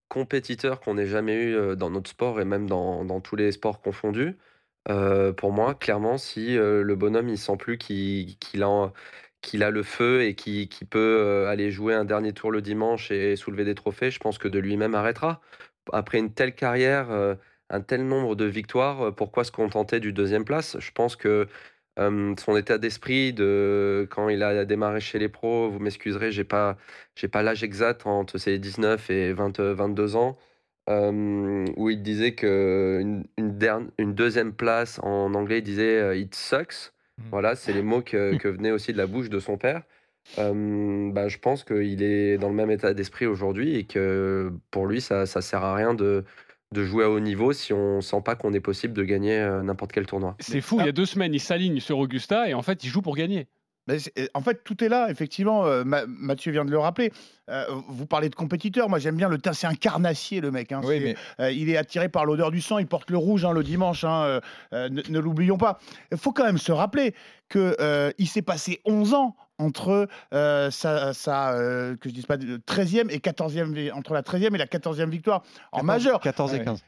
compétiteurs 0.09 0.81
qu'on 0.81 0.99
ait 0.99 1.07
jamais 1.07 1.35
eu 1.35 1.77
dans 1.77 1.91
notre 1.91 2.11
sport 2.11 2.41
et 2.41 2.45
même 2.45 2.69
dans, 2.69 3.05
dans 3.05 3.21
tous 3.21 3.37
les 3.37 3.53
sports 3.53 3.81
confondus. 3.81 4.37
Pour 5.37 5.53
moi, 5.53 5.75
clairement, 5.75 6.19
si 6.19 6.57
le 6.57 6.95
bonhomme 6.95 7.29
il 7.29 7.39
sent 7.39 7.57
plus 7.59 7.79
qu'il 7.79 8.37
qu'il 8.39 8.63
a, 8.63 8.93
qu'il 9.41 9.63
a 9.63 9.71
le 9.71 9.83
feu 9.83 10.23
et 10.23 10.35
qu'il 10.35 10.69
qu'il 10.69 10.87
peut 10.87 11.47
aller 11.49 11.71
jouer 11.71 11.95
un 11.95 12.05
dernier 12.05 12.33
tour 12.33 12.51
le 12.51 12.63
dimanche 12.63 13.11
et 13.11 13.37
soulever 13.37 13.65
des 13.65 13.75
trophées, 13.75 14.11
je 14.11 14.21
pense 14.21 14.39
que 14.39 14.49
de 14.49 14.59
lui-même 14.59 14.95
arrêtera. 14.95 15.41
Après 15.93 16.19
une 16.19 16.33
telle 16.35 16.55
carrière, 16.55 17.11
un 17.71 17.81
tel 17.81 18.07
nombre 18.07 18.37
de 18.37 18.45
victoires, 18.45 19.15
pourquoi 19.15 19.45
se 19.45 19.53
contenter 19.53 20.01
du 20.01 20.13
deuxième 20.13 20.45
place? 20.45 20.77
Je 20.81 20.91
pense 20.93 21.17
que 21.17 21.49
euh, 21.99 22.35
son 22.39 22.57
état 22.57 22.79
d'esprit 22.79 23.33
de 23.33 24.07
quand 24.11 24.29
il 24.29 24.43
a 24.43 24.65
démarré 24.65 25.01
chez 25.01 25.19
les 25.19 25.29
pros, 25.29 25.71
vous 25.71 25.79
m'excuserez, 25.79 26.33
j'ai 26.33 26.45
pas 26.45 26.77
j'ai 27.15 27.29
pas 27.29 27.43
l'âge 27.43 27.63
exact 27.63 28.07
entre 28.07 28.39
ses 28.39 28.59
19 28.59 29.11
et 29.11 29.33
20, 29.33 29.61
euh, 29.61 29.75
22 29.75 30.17
ans, 30.17 30.37
euh, 30.89 31.65
où 31.77 31.91
il 31.91 32.03
disait 32.03 32.35
que 32.35 32.99
une, 33.01 33.25
une, 33.39 33.91
une 33.99 34.15
deuxième 34.15 34.53
place 34.53 34.99
en 35.03 35.35
anglais, 35.35 35.59
il 35.59 35.63
disait 35.63 36.01
euh, 36.01 36.17
it 36.17 36.35
sucks. 36.35 36.93
Mm. 37.19 37.23
Voilà, 37.31 37.57
c'est 37.57 37.73
les 37.73 37.83
mots 37.83 38.03
que, 38.03 38.37
que 38.39 38.49
venaient 38.49 38.73
aussi 38.73 38.93
de 38.93 38.99
la 38.99 39.07
bouche 39.07 39.31
de 39.31 39.39
son 39.39 39.57
père. 39.57 39.83
Euh, 40.39 41.11
bah, 41.13 41.29
je 41.29 41.39
pense 41.39 41.65
qu'il 41.65 42.03
est 42.03 42.39
dans 42.39 42.49
le 42.49 42.55
même 42.55 42.71
état 42.71 42.95
d'esprit 42.95 43.27
aujourd'hui 43.27 43.77
et 43.77 43.85
que 43.85 44.53
pour 44.71 44.87
lui, 44.87 45.01
ça, 45.01 45.27
ça 45.27 45.41
sert 45.43 45.63
à 45.65 45.75
rien 45.75 45.95
de, 45.95 46.25
de 46.75 46.85
jouer 46.85 47.05
à 47.05 47.11
haut 47.11 47.21
niveau 47.21 47.53
si 47.55 47.73
on 47.73 48.03
sent 48.03 48.21
pas 48.25 48.35
qu'on 48.35 48.53
est 48.53 48.61
possible 48.61 48.93
de 48.93 49.03
gagner 49.05 49.39
euh, 49.39 49.63
n'importe 49.63 49.93
quel 49.93 50.05
tournoi. 50.07 50.35
C'est 50.41 50.61
fou. 50.61 50.77
Il 50.81 50.85
y 50.87 50.89
a 50.89 50.93
deux 50.93 51.07
semaines, 51.07 51.33
il 51.33 51.41
s'aligne 51.41 51.81
sur 51.81 51.99
Augusta 51.99 52.49
et 52.49 52.53
en 52.55 52.61
fait, 52.63 52.85
il 52.85 52.89
joue 52.91 53.01
pour 53.01 53.17
gagner. 53.17 53.47
Mais 53.87 53.99
en 54.33 54.41
fait, 54.41 54.65
tout 54.65 54.83
est 54.83 54.89
là, 54.89 55.11
effectivement. 55.11 55.67
euh, 55.67 55.85
Ma- 55.85 56.07
Mathieu 56.07 56.51
vient 56.53 56.65
de 56.65 56.71
le 56.71 56.79
rappeler. 56.79 57.13
Euh, 57.51 57.65
vous 57.89 58.07
parlez 58.07 58.31
de 58.31 58.35
compétiteur. 58.35 58.89
Moi, 58.89 58.99
j'aime 58.99 59.17
bien 59.17 59.29
le 59.29 59.37
teint. 59.37 59.53
C'est 59.53 59.67
un 59.67 59.75
carnassier, 59.75 60.41
le 60.41 60.51
mec. 60.51 60.73
hein. 60.73 60.81
Oui, 60.85 61.01
mais 61.01 61.17
Euh, 61.39 61.51
il 61.53 61.69
est 61.69 61.77
attiré 61.77 62.09
par 62.09 62.25
l'odeur 62.25 62.51
du 62.51 62.63
sang. 62.63 62.79
Il 62.79 62.87
porte 62.87 63.11
le 63.11 63.19
rouge 63.19 63.45
hein, 63.45 63.53
le 63.53 63.63
dimanche. 63.63 64.03
hein, 64.05 64.23
euh, 64.25 64.41
euh, 64.73 64.89
ne 64.89 65.03
ne 65.07 65.19
l'oublions 65.19 65.59
pas. 65.59 65.79
Il 66.11 66.17
faut 66.17 66.33
quand 66.33 66.45
même 66.45 66.57
se 66.57 66.73
rappeler 66.73 67.15
que 67.51 67.77
euh, 67.79 68.11
il 68.17 68.27
s'est 68.27 68.41
passé 68.41 68.81
11 68.87 69.13
ans 69.13 69.37
entre 69.65 70.09
euh, 70.33 70.71
sa, 70.71 71.13
sa, 71.15 71.53
euh, 71.55 71.97
que 71.97 72.09
je 72.09 72.15
dise 72.15 72.27
pas 72.27 72.37
de- 72.37 72.57
13e 72.59 73.11
et 73.11 73.19
14e 73.19 73.73
vi- 73.73 73.91
entre 73.93 74.13
la 74.15 74.23
13e 74.23 74.55
et 74.55 74.59
la 74.59 74.67
14e 74.67 75.11
victoire 75.11 75.43
en 75.73 75.79
14 75.81 75.87
majeur. 75.87 76.21
14 76.21 76.55
et 76.55 76.59
Ouais. 76.59 76.65
15. 76.65 76.83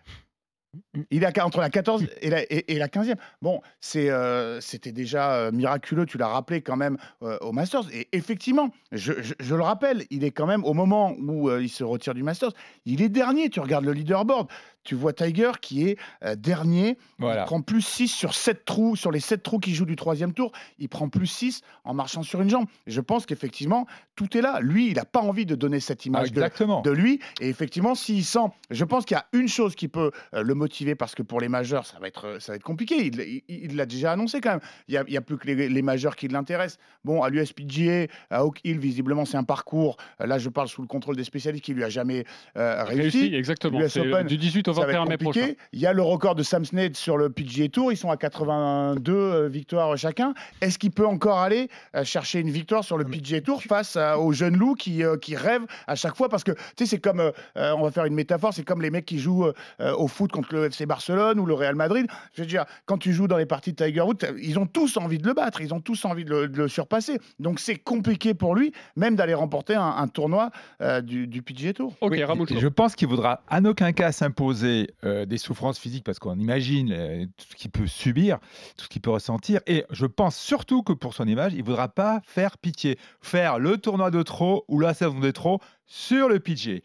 Il 1.11 1.25
est 1.25 1.41
entre 1.41 1.61
la 1.61 1.71
14 1.71 2.05
et 2.21 2.29
la, 2.29 2.43
et, 2.53 2.75
et 2.75 2.79
la 2.79 2.89
15e. 2.89 3.17
Bon, 3.41 3.63
euh, 3.97 4.61
c'était 4.61 4.93
déjà 4.93 5.33
euh, 5.35 5.51
miraculeux, 5.51 6.05
tu 6.05 6.19
l'as 6.19 6.27
rappelé 6.29 6.61
quand 6.61 6.77
même 6.77 6.99
euh, 7.23 7.39
au 7.41 7.53
Masters. 7.53 7.85
Et 7.95 8.09
effectivement, 8.13 8.69
je, 8.93 9.15
je- 9.23 9.33
je 9.41 9.55
le 9.55 9.63
rappelle, 9.63 10.05
il 10.11 10.23
est 10.23 10.33
quand 10.33 10.45
même 10.47 10.65
au 10.65 10.75
moment 10.75 11.15
où 11.19 11.49
euh, 11.49 11.63
il 11.63 11.71
se 11.71 11.83
retire 11.83 12.13
du 12.13 12.23
Masters, 12.23 12.53
il 12.85 13.01
est 13.01 13.09
dernier. 13.09 13.49
Tu 13.49 13.61
regardes 13.61 13.87
le 13.87 13.93
leaderboard, 13.93 14.49
tu 14.87 14.95
vois 14.95 15.13
Tiger 15.13 15.53
qui 15.61 15.89
est 15.89 15.99
euh, 16.25 16.35
dernier. 16.37 16.97
voilà. 17.19 17.43
Il 17.43 17.45
prend 17.45 17.61
plus 17.61 17.83
6 17.83 18.09
sur 18.09 18.35
7 18.35 18.65
trous, 18.65 18.97
sur 18.97 19.11
les 19.11 19.21
7 19.21 19.43
trous 19.43 19.59
qui 19.59 19.75
jouent 19.75 19.85
du 19.85 19.97
troisième 19.97 20.33
tour. 20.33 20.53
Il 20.79 20.89
prend 20.89 21.09
plus 21.09 21.27
6 21.27 21.61
en 21.85 21.93
marchant 21.93 22.23
sur 22.23 22.41
une 22.41 22.49
jambe. 22.49 22.67
Je 22.87 23.01
pense 23.01 23.27
qu'effectivement, 23.27 23.87
tout 24.15 24.37
est 24.37 24.41
là. 24.41 24.61
Lui, 24.61 24.89
il 24.89 24.95
n'a 24.95 25.05
pas 25.05 25.21
envie 25.21 25.45
de 25.45 25.55
donner 25.55 25.81
cette 25.81 26.01
Ah, 26.05 26.09
image 26.09 26.33
de, 26.33 26.91
lui. 26.91 27.21
Et 27.41 27.49
effectivement, 27.49 27.95
s'il 27.95 28.25
sent, 28.25 28.47
je 28.71 28.85
pense 28.85 29.05
qu'il 29.05 29.17
y 29.17 29.21
a 29.21 29.27
une 29.33 29.49
chose 29.49 29.75
qui 29.75 29.89
peut 29.89 30.11
euh, 30.35 30.43
le 30.43 30.55
motiver 30.55 30.95
parce 30.95 31.15
que 31.15 31.23
pour 31.23 31.41
les 31.41 31.49
majeurs, 31.49 31.85
ça 31.85 31.99
va 31.99 32.09
être, 32.09 32.27
euh, 32.27 32.41
ça 32.41 32.53
va 32.53 32.57
être 32.57 32.63
compliqué. 32.63 33.11
Il 33.49 33.77
l'a 33.77 33.87
déjà 33.87 34.13
annoncé 34.13 34.41
quand 34.41 34.53
même. 34.53 34.61
Il 34.89 34.99
n'y 35.09 35.17
a, 35.17 35.21
plus 35.21 35.37
que 35.37 35.47
les, 35.47 35.69
les 35.69 35.83
majeurs 35.83 36.17
qui 36.17 36.29
l'intéressent. 36.29 36.79
Bon, 37.05 37.23
à 37.23 37.31
l'USPGA, 37.31 38.07
à 38.31 38.45
Oak 38.45 38.61
Hill, 38.65 38.79
visiblement, 38.79 39.25
c'est 39.25 39.37
un 39.37 39.45
parcours. 39.45 39.97
Là, 40.21 40.39
je 40.39 40.49
parle 40.49 40.69
sous 40.69 40.83
le 40.83 40.89
contrôle 40.89 41.17
des 41.17 41.25
spécialistes 41.25 41.65
qui 41.65 41.75
lui 41.75 41.85
a 41.85 41.89
jamais 41.89 42.25
euh, 42.57 42.85
réussi. 42.85 43.19
Réussi, 43.21 43.35
exactement. 43.35 43.81
du 44.25 44.37
18 44.37 44.69
au 44.69 44.73
21 44.83 45.05
mai 45.05 45.11
compliqué. 45.17 45.41
prochain. 45.41 45.55
Il 45.73 45.81
y 45.81 45.87
a 45.87 45.93
le 45.93 46.03
record 46.03 46.35
de 46.35 46.43
Sam 46.43 46.65
Snead 46.65 46.97
sur 46.97 47.17
le 47.17 47.31
PGA 47.31 47.69
Tour. 47.69 47.93
Ils 47.93 47.97
sont 47.97 48.11
à 48.11 48.17
82 48.17 49.13
euh, 49.13 49.49
victoires 49.49 49.97
chacun. 49.97 50.35
Est-ce 50.61 50.79
qu'il 50.79 50.91
peut 50.91 51.07
encore 51.07 51.39
aller 51.39 51.69
euh, 51.95 52.05
chercher 52.05 52.41
une 52.41 52.51
victoire 52.51 52.85
sur 52.85 52.99
le 52.99 53.05
PGA 53.05 53.41
Tour 53.41 53.63
face 53.63 53.97
à- 53.97 54.19
aux 54.19 54.33
jeunes 54.33 54.57
loups 54.57 54.75
qui, 54.75 55.03
euh, 55.05 55.17
qui 55.17 55.37
rêvent 55.37 55.67
à 55.87 55.95
chaque 55.95 56.17
fois? 56.17 56.29
Parce 56.29 56.45
que, 56.45 56.53
tu 56.53 56.61
sais, 56.79 56.87
c'est 56.87 56.99
comme, 56.99 57.21
euh, 57.21 57.31
euh, 57.57 57.73
on 57.77 57.83
va 57.83 57.91
faire 57.91 58.05
une 58.05 58.15
métaphore, 58.15 58.53
c'est 58.55 58.65
comme 58.65 58.83
les 58.83 58.91
mecs 58.91 59.07
qui 59.07 59.19
jouent 59.19 59.47
euh, 59.47 59.95
au 59.97 60.09
foot 60.09 60.31
contre 60.33 60.55
le 60.55 60.67
FC 60.67 60.87
Barcelone 60.87 61.39
ou 61.41 61.47
le 61.47 61.55
Real 61.55 61.75
Madrid. 61.75 62.07
Je 62.35 62.43
veux 62.43 62.47
dire, 62.49 62.65
quand 62.87 62.99
tu 62.99 63.13
joues 63.13 63.29
dans 63.29 63.37
les 63.39 63.47
parties 63.47 63.73
de 63.73 63.85
Tiger 63.85 64.01
Woods, 64.03 64.19
ils 64.43 64.59
ont 64.59 64.67
tous 64.67 64.97
envie 64.97 65.19
de 65.19 65.27
le 65.27 65.35
battre, 65.35 65.61
ils 65.61 65.73
ont 65.75 65.81
tous 65.81 66.05
envie 66.05 66.25
de 66.25 66.31
le, 66.31 66.49
de 66.49 66.57
le 66.59 66.69
surpasser. 66.69 67.19
Donc 67.41 67.61
c'est 67.61 67.77
compliqué 67.77 68.35
pour 68.35 68.55
lui, 68.55 68.73
même 68.97 69.17
d'aller 69.17 69.35
remporter 69.35 69.75
un, 69.75 69.83
un 69.97 70.09
tournoi 70.09 70.51
euh, 70.81 71.01
du, 71.01 71.27
du 71.27 71.43
PGA 71.43 71.73
Tour. 71.73 71.95
Ok, 72.01 72.13
Oui, 72.13 72.21
je 72.59 72.69
pense 72.69 72.95
qu'il 72.95 73.09
voudra 73.09 73.43
en 73.51 73.65
aucun 73.65 73.93
cas 73.93 74.13
s'imposer 74.13 74.66
euh, 75.05 75.27
des 75.27 75.39
souffrances 75.39 75.79
physiques 75.79 76.05
parce 76.05 76.19
qu'on 76.19 76.39
imagine 76.39 76.93
euh, 76.93 77.25
tout 77.37 77.47
ce 77.51 77.57
qu'il 77.57 77.71
peut 77.71 77.87
subir, 77.87 78.39
tout 78.77 78.85
ce 78.85 78.89
qu'il 78.89 79.03
peut 79.03 79.11
ressentir. 79.11 79.61
Et 79.67 79.85
je 79.91 80.07
pense 80.07 80.37
surtout 80.37 80.83
que 80.83 80.93
pour 80.93 81.15
son 81.15 81.27
image, 81.27 81.53
il 81.55 81.61
ne 81.61 81.65
voudra 81.65 81.89
pas 81.89 82.21
faire 82.25 82.59
pitié, 82.59 82.99
faire 83.21 83.59
le 83.59 83.79
tournoi 83.79 84.11
de 84.11 84.23
trop 84.23 84.65
ou 84.69 84.81
la 84.81 84.95
saison 84.95 85.19
de 85.19 85.31
trop 85.31 85.61
sur 85.87 86.29
le 86.29 86.41
PGA. 86.41 86.81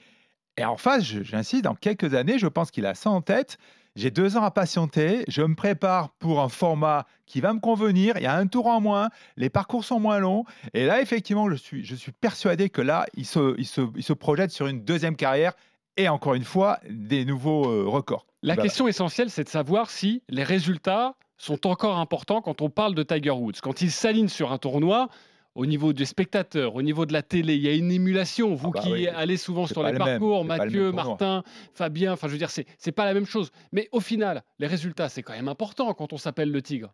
Et 0.58 0.66
en 0.66 0.78
face, 0.78 1.04
j'insiste, 1.04 1.64
dans 1.64 1.76
quelques 1.76 2.14
années, 2.14 2.38
je 2.38 2.48
pense 2.48 2.72
qu'il 2.72 2.86
a 2.86 2.94
ça 2.96 3.10
en 3.10 3.22
tête 3.22 3.58
j'ai 3.96 4.12
deux 4.12 4.38
ans 4.38 4.44
à 4.44 4.52
patienter, 4.52 5.24
je 5.28 5.42
me 5.42 5.56
prépare 5.56 6.12
pour 6.12 6.42
un 6.42 6.50
format 6.50 7.06
qui 7.26 7.42
va 7.42 7.54
me 7.54 7.60
convenir, 7.60 8.16
il 8.18 8.24
y 8.24 8.28
a 8.28 8.36
un 8.36 8.48
tour 8.48 8.68
en 8.68 8.80
moins, 8.80 9.10
les 9.38 9.50
parcours 9.50 9.84
sont 9.84 10.00
moins 10.00 10.20
longs, 10.20 10.46
et 10.74 10.86
là, 10.86 11.02
effectivement, 11.02 11.50
je 11.50 11.56
suis, 11.56 11.84
je 11.84 11.96
suis 11.96 12.12
persuadé 12.12 12.70
que 12.70 12.82
là, 12.82 13.06
il 13.16 13.26
se, 13.26 13.56
il, 13.58 13.66
se, 13.66 13.82
il 13.96 14.04
se 14.04 14.14
projette 14.14 14.52
sur 14.52 14.68
une 14.68 14.84
deuxième 14.84 15.16
carrière 15.16 15.54
et 15.98 16.10
encore 16.10 16.36
une 16.36 16.44
fois, 16.44 16.80
des 16.90 17.26
nouveaux 17.26 17.70
euh, 17.70 17.88
records. 17.88 18.26
La 18.44 18.58
question 18.58 18.88
essentielle, 18.88 19.30
c'est 19.30 19.44
de 19.44 19.50
savoir 19.50 19.90
si 19.90 20.24
les 20.30 20.44
résultats 20.44 21.16
sont 21.38 21.68
encore 21.68 21.98
importants 21.98 22.42
quand 22.42 22.62
on 22.62 22.70
parle 22.70 22.96
de 22.96 23.04
Tiger 23.04 23.32
Woods. 23.32 23.60
Quand 23.62 23.82
il 23.82 23.92
s'aligne 23.92 24.28
sur 24.28 24.52
un 24.52 24.58
tournoi, 24.58 25.10
au 25.56 25.66
niveau 25.66 25.92
des 25.94 26.06
spectateurs, 26.06 26.76
au 26.76 26.82
niveau 26.82 27.06
de 27.06 27.14
la 27.14 27.22
télé, 27.22 27.56
il 27.56 27.62
y 27.62 27.68
a 27.68 27.74
une 27.74 27.92
émulation. 27.92 28.56
Vous 28.56 28.72
bah 28.72 28.80
qui 28.82 28.92
oui. 28.92 29.08
allez 29.08 29.38
souvent 29.38 29.68
sur 29.68 29.84
les 29.84 29.92
le 29.92 29.98
parcours, 29.98 30.46
même 30.46 30.58
Mathieu. 30.60 30.92
Martin, 30.92 31.44
Fabien, 31.74 32.14
enfin 32.14 32.28
je 32.28 32.34
veux 32.34 32.38
dire, 32.38 32.50
c'est 32.50 32.92
pas 32.92 33.06
la 33.06 33.14
même 33.14 33.26
chose. 33.26 33.52
Mais 33.72 33.90
au 33.92 34.00
final, 34.00 34.44
les 34.60 34.68
résultats, 34.68 35.10
c'est 35.10 35.24
quand 35.24 35.34
même 35.34 35.50
important 35.50 35.94
quand 35.94 36.14
on 36.14 36.18
s'appelle 36.18 36.52
le 36.52 36.62
Tigre. 36.62 36.94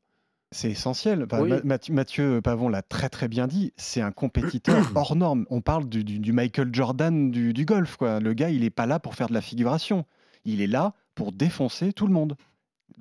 C'est 0.51 0.71
essentiel. 0.71 1.23
Enfin, 1.25 1.41
Oui. 1.41 1.49
Ma- 1.49 1.61
Mathieu, 1.63 1.93
Mathieu 1.93 2.41
Pavon 2.41 2.69
l'a 2.69 2.81
très 2.81 3.09
très 3.09 3.27
bien 3.27 3.47
dit. 3.47 3.73
C'est 3.75 4.01
un 4.01 4.11
compétiteur 4.11 4.77
hors 4.95 5.15
norme. 5.15 5.45
On 5.49 5.61
parle 5.61 5.89
du, 5.89 6.03
du- 6.03 6.19
du 6.19 6.31
Michael 6.31 6.69
Jordan 6.73 7.31
du, 7.31 7.53
du 7.53 7.65
golf. 7.65 7.97
Quoi. 7.97 8.19
Le 8.19 8.33
gars, 8.33 8.49
il 8.49 8.61
n'est 8.61 8.69
pas 8.69 8.85
là 8.85 8.99
pour 8.99 9.15
faire 9.15 9.27
de 9.27 9.33
la 9.33 9.41
figuration. 9.41 10.05
Il 10.45 10.61
est 10.61 10.67
là 10.67 10.93
pour 11.15 11.31
défoncer 11.31 11.91
tout 11.93 12.07
le 12.07 12.13
monde. 12.13 12.35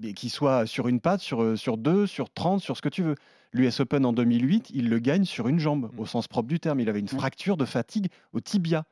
Et 0.02 0.12
Qu'il 0.12 0.30
soit 0.30 0.66
sur 0.66 0.88
une 0.88 1.00
patte, 1.00 1.20
sur, 1.20 1.56
sur 1.56 1.76
deux, 1.78 2.06
sur 2.06 2.30
30, 2.32 2.60
sur 2.60 2.76
ce 2.76 2.82
que 2.82 2.88
tu 2.88 3.02
veux. 3.02 3.14
L'US 3.52 3.80
Open 3.80 4.04
en 4.04 4.12
2008, 4.12 4.70
il 4.74 4.90
le 4.90 4.98
gagne 4.98 5.24
sur 5.24 5.48
une 5.48 5.58
jambe, 5.60 5.90
au 5.96 6.04
sens 6.04 6.26
propre 6.28 6.48
du 6.48 6.58
terme. 6.60 6.80
Il 6.80 6.88
avait 6.90 7.00
une 7.00 7.08
fracture 7.08 7.56
de 7.56 7.64
fatigue 7.64 8.08
au 8.32 8.40
tibia. 8.40 8.84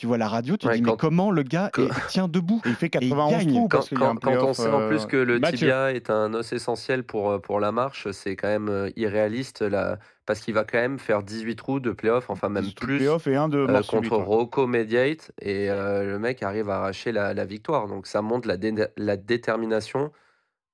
Tu 0.00 0.06
vois 0.06 0.16
la 0.16 0.28
radio, 0.28 0.56
tu 0.56 0.66
Ouais, 0.66 0.76
dis, 0.76 0.80
quand- 0.82 0.92
mais 0.92 0.96
comment 0.96 1.30
le 1.30 1.42
gars 1.42 1.68
quand- 1.74 1.82
est- 1.82 2.06
tient 2.08 2.26
debout 2.26 2.62
il 2.64 2.74
fait 2.74 2.86
Et 2.86 3.04
il 3.04 3.10
91 3.10 3.30
gagne. 3.32 3.48
trous 3.50 3.68
Quand, 3.68 3.76
parce 3.76 3.88
qu'il 3.90 4.00
y 4.00 4.02
a 4.02 4.08
un 4.08 4.14
quand- 4.14 4.32
quand 4.34 4.44
on 4.46 4.54
sait 4.54 4.66
en 4.70 4.80
euh, 4.80 4.88
plus 4.88 5.04
que 5.04 5.18
le 5.18 5.38
Mathieu. 5.38 5.58
tibia 5.58 5.92
est 5.92 6.08
un 6.08 6.32
os 6.32 6.52
essentiel 6.54 7.04
pour, 7.04 7.30
euh, 7.30 7.38
pour 7.38 7.60
la 7.60 7.70
marche, 7.70 8.10
c'est 8.12 8.34
quand 8.34 8.48
même 8.48 8.70
euh, 8.70 8.88
irréaliste 8.96 9.60
là, 9.60 9.98
parce 10.24 10.40
qu'il 10.40 10.54
va 10.54 10.64
quand 10.64 10.78
même 10.78 10.98
faire 10.98 11.22
18 11.22 11.54
trous 11.56 11.80
de 11.80 11.90
playoff, 11.92 12.30
enfin 12.30 12.48
même 12.48 12.72
plus, 12.72 13.02
et 13.26 13.36
un 13.36 13.50
de 13.50 13.58
euh, 13.58 13.82
contre. 13.82 14.16
Rocco 14.16 14.66
Mediate, 14.66 15.32
et 15.42 15.68
euh, 15.68 16.04
le 16.12 16.18
mec 16.18 16.42
arrive 16.42 16.70
à 16.70 16.76
arracher 16.76 17.12
la, 17.12 17.34
la 17.34 17.44
victoire. 17.44 17.86
Donc 17.86 18.06
ça 18.06 18.22
montre 18.22 18.48
la, 18.48 18.56
dé- 18.56 18.86
la 18.96 19.18
détermination 19.18 20.12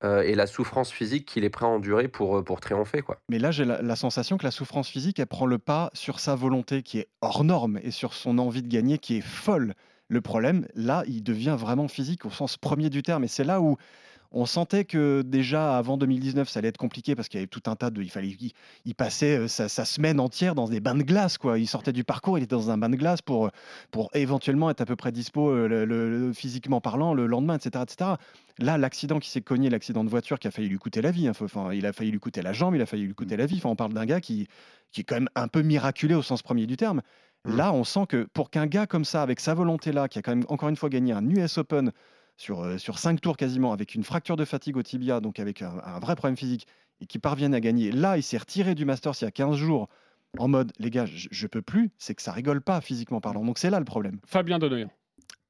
euh, 0.03 0.21
et 0.21 0.35
la 0.35 0.47
souffrance 0.47 0.91
physique 0.91 1.25
qu'il 1.25 1.43
est 1.43 1.49
prêt 1.49 1.65
à 1.65 1.69
endurer 1.69 2.07
pour, 2.07 2.37
euh, 2.37 2.43
pour 2.43 2.59
triompher. 2.59 3.01
Quoi. 3.01 3.19
Mais 3.29 3.39
là, 3.39 3.51
j'ai 3.51 3.65
la, 3.65 3.81
la 3.81 3.95
sensation 3.95 4.37
que 4.37 4.43
la 4.43 4.51
souffrance 4.51 4.87
physique, 4.89 5.19
elle 5.19 5.27
prend 5.27 5.45
le 5.45 5.57
pas 5.57 5.89
sur 5.93 6.19
sa 6.19 6.35
volonté 6.35 6.83
qui 6.83 6.99
est 6.99 7.07
hors 7.21 7.43
norme 7.43 7.79
et 7.81 7.91
sur 7.91 8.13
son 8.13 8.37
envie 8.37 8.61
de 8.61 8.67
gagner 8.67 8.99
qui 8.99 9.17
est 9.17 9.21
folle. 9.21 9.73
Le 10.09 10.21
problème, 10.21 10.67
là, 10.75 11.03
il 11.07 11.23
devient 11.23 11.55
vraiment 11.59 11.87
physique 11.87 12.25
au 12.25 12.29
sens 12.29 12.57
premier 12.57 12.89
du 12.89 13.03
terme. 13.03 13.23
Et 13.23 13.27
c'est 13.27 13.43
là 13.43 13.59
où 13.59 13.77
on 14.31 14.45
sentait 14.45 14.85
que 14.85 15.21
déjà 15.21 15.77
avant 15.77 15.97
2019, 15.97 16.49
ça 16.49 16.59
allait 16.59 16.67
être 16.69 16.77
compliqué 16.77 17.15
parce 17.15 17.27
qu'il 17.29 17.39
y 17.39 17.41
avait 17.41 17.47
tout 17.47 17.63
un 17.67 17.75
tas 17.75 17.89
de. 17.89 18.01
Il 18.01 18.09
fallait, 18.09 18.29
il, 18.39 18.51
il 18.85 18.95
passait 18.95 19.37
euh, 19.37 19.47
sa, 19.47 19.69
sa 19.69 19.85
semaine 19.85 20.19
entière 20.19 20.55
dans 20.55 20.67
des 20.67 20.79
bains 20.79 20.95
de 20.95 21.03
glace, 21.03 21.37
quoi. 21.37 21.57
Il 21.59 21.67
sortait 21.67 21.93
du 21.93 22.03
parcours, 22.03 22.37
il 22.37 22.43
était 22.43 22.55
dans 22.55 22.69
un 22.71 22.77
bain 22.77 22.89
de 22.89 22.95
glace 22.95 23.21
pour, 23.21 23.49
pour 23.91 24.09
éventuellement 24.13 24.69
être 24.69 24.81
à 24.81 24.85
peu 24.85 24.95
près 24.95 25.11
dispo 25.11 25.49
euh, 25.49 25.67
le- 25.67 25.85
le- 25.85 26.09
le- 26.27 26.33
physiquement 26.33 26.81
parlant 26.81 27.13
le 27.13 27.25
lendemain, 27.27 27.55
etc., 27.57 27.83
etc. 27.83 28.11
Là, 28.59 28.77
l'accident 28.77 29.19
qui 29.19 29.29
s'est 29.29 29.41
cogné, 29.41 29.69
l'accident 29.69 30.03
de 30.03 30.09
voiture 30.09 30.39
qui 30.39 30.47
a 30.47 30.51
failli 30.51 30.67
lui 30.69 30.77
coûter 30.79 31.01
la 31.01 31.11
vie. 31.11 31.27
hein. 31.27 31.33
Enfin, 31.39 31.71
il 31.73 31.85
a 31.85 31.93
failli 31.93 32.11
lui 32.11 32.19
coûter 32.19 32.41
la 32.41 32.53
jambe, 32.53 32.75
il 32.75 32.81
a 32.81 32.85
failli 32.85 33.03
lui 33.03 33.13
coûter 33.13 33.37
la 33.37 33.45
vie. 33.45 33.57
Enfin, 33.57 33.69
on 33.69 33.75
parle 33.75 33.93
d'un 33.93 34.05
gars 34.05 34.19
qui, 34.21 34.47
qui 34.91 35.01
est 35.01 35.03
quand 35.03 35.15
même 35.15 35.29
un 35.35 35.47
peu 35.47 35.61
miraculé 35.61 36.15
au 36.15 36.21
sens 36.23 36.41
premier 36.41 36.65
du 36.65 36.75
terme. 36.77 37.01
Là, 37.45 37.71
on 37.71 37.83
sent 37.85 38.07
que 38.09 38.23
pour 38.33 38.49
qu'un 38.49 38.65
gars 38.67 38.87
comme 38.87 39.05
ça, 39.05 39.21
avec 39.21 39.39
sa 39.39 39.53
volonté-là, 39.53 40.09
qui 40.09 40.19
a 40.19 40.21
quand 40.21 40.31
même 40.35 40.43
encore 40.49 40.67
une 40.69 40.75
fois 40.75 40.89
gagné 40.89 41.13
un 41.13 41.25
US 41.29 41.57
Open 41.59 41.91
sur, 42.37 42.61
euh, 42.61 42.77
sur 42.77 42.99
cinq 42.99 43.19
tours 43.19 43.35
quasiment, 43.35 43.73
avec 43.73 43.95
une 43.95 44.03
fracture 44.03 44.37
de 44.37 44.45
fatigue 44.45 44.77
au 44.77 44.83
tibia, 44.83 45.19
donc 45.19 45.39
avec 45.39 45.61
un, 45.61 45.73
un 45.83 45.99
vrai 45.99 46.15
problème 46.15 46.37
physique, 46.37 46.67
et 47.01 47.05
qui 47.05 47.19
parvienne 47.19 47.53
à 47.53 47.59
gagner, 47.59 47.91
là, 47.91 48.17
il 48.17 48.23
s'est 48.23 48.37
retiré 48.37 48.73
du 48.73 48.85
Masters 48.85 49.13
il 49.21 49.25
y 49.25 49.27
a 49.27 49.31
15 49.31 49.55
jours 49.55 49.89
en 50.37 50.47
mode, 50.47 50.71
les 50.79 50.89
gars, 50.89 51.05
je, 51.05 51.27
je 51.31 51.47
peux 51.47 51.61
plus, 51.61 51.91
c'est 51.97 52.15
que 52.15 52.21
ça 52.21 52.31
rigole 52.31 52.61
pas 52.61 52.81
physiquement 52.81 53.21
parlant. 53.21 53.43
Donc 53.43 53.57
c'est 53.57 53.69
là 53.69 53.79
le 53.79 53.85
problème. 53.85 54.19
Fabien 54.25 54.59
Donoyan. 54.59 54.89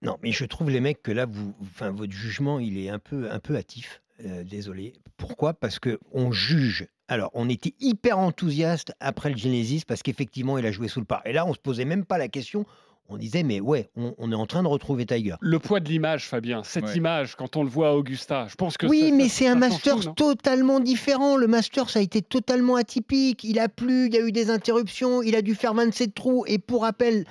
Non, 0.01 0.17
mais 0.22 0.32
je 0.32 0.46
trouve 0.46 0.70
les 0.70 0.79
mecs 0.79 1.01
que 1.01 1.12
là, 1.12 1.25
vous, 1.25 1.56
enfin, 1.62 1.91
votre 1.91 2.13
jugement, 2.13 2.60
il 2.60 2.77
est 2.77 2.89
un 2.89 3.00
peu, 3.00 3.29
un 3.32 3.39
peu 3.39 3.55
hâtif. 3.55 4.01
Euh, 4.25 4.44
désolé. 4.44 4.94
Pourquoi? 5.18 5.53
Parce 5.53 5.79
que 5.79 6.00
on 6.12 6.31
juge. 6.31 6.88
Alors, 7.07 7.31
on 7.33 7.50
était 7.50 7.74
hyper 7.79 8.18
enthousiaste 8.20 8.94
après 9.00 9.29
le 9.29 9.38
Genesis 9.38 9.83
parce 9.88 10.03
qu'effectivement, 10.03 10.57
il 10.57 10.66
a 10.66 10.72
joué 10.72 10.88
sous 10.88 11.00
le 11.00 11.05
par. 11.05 11.25
Et 11.25 11.33
là, 11.33 11.46
on 11.46 11.53
se 11.53 11.59
posait 11.59 11.85
même 11.85 12.05
pas 12.05 12.18
la 12.18 12.27
question. 12.27 12.66
On 13.09 13.17
disait, 13.17 13.43
mais 13.43 13.59
ouais, 13.61 13.89
on, 13.96 14.13
on 14.17 14.31
est 14.31 14.35
en 14.35 14.46
train 14.46 14.63
de 14.63 14.67
retrouver 14.67 15.05
Tiger. 15.05 15.35
Le 15.39 15.59
poids 15.59 15.79
de 15.79 15.87
l'image, 15.87 16.27
Fabien, 16.27 16.63
cette 16.63 16.83
Ouais. 16.85 16.98
image, 16.98 17.35
quand 17.35 17.55
on 17.55 17.63
le 17.63 17.70
voit 17.70 17.89
à 17.89 17.93
Augusta, 17.93 18.48
je 18.50 18.55
pense 18.55 18.75
que 18.77 18.85
Oui, 18.85 19.09
ça- 19.09 19.15
mais 19.15 19.29
c'est 19.29 19.48
un 19.48 19.55
Masters 19.55 20.00
tout, 20.00 20.13
totalement 20.13 20.79
différent. 20.81 21.37
Le 21.37 21.48
Masters, 21.48 21.89
ça 21.89 22.00
a 22.00 22.01
été 22.01 22.22
totalement 22.22 22.75
atypique. 22.75 23.43
Il 23.46 23.59
a 23.59 23.70
plu, 23.70 24.07
il 24.07 24.13
y 24.13 24.17
a 24.17 24.22
eu 24.27 24.31
des 24.33 24.50
interruptions, 24.50 25.22
il 25.22 25.35
a 25.35 25.41
dû 25.41 25.55
faire 25.55 25.74
27 25.74 26.13
trous. 26.13 26.43
Et 26.48 26.59
pour 26.59 26.81
rappel, 26.81 27.25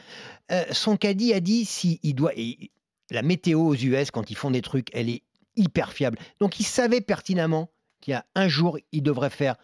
euh, 0.51 0.63
son 0.73 0.97
caddie 0.97 1.35
a 1.35 1.41
dit 1.41 1.65
si 1.67 2.01
il 2.03 2.15
doit. 2.15 2.33
et 2.37 2.71
la 3.11 3.23
météo 3.23 3.61
aux 3.61 3.75
US, 3.75 4.11
quand 4.11 4.31
ils 4.31 4.37
font 4.37 4.51
des 4.51 4.63
trucs, 4.63 4.89
elle 4.93 5.09
est 5.11 5.23
hyper 5.57 5.93
fiable. 5.93 6.19
Donc 6.41 6.59
il 6.59 6.65
savait 6.65 7.01
pertinemment 7.01 7.71
qu'il 8.01 8.13
y 8.13 8.15
a 8.15 8.25
un 8.35 8.49
jour, 8.49 8.79
il 8.93 9.03
devrait 9.03 9.31
faire 9.31 9.57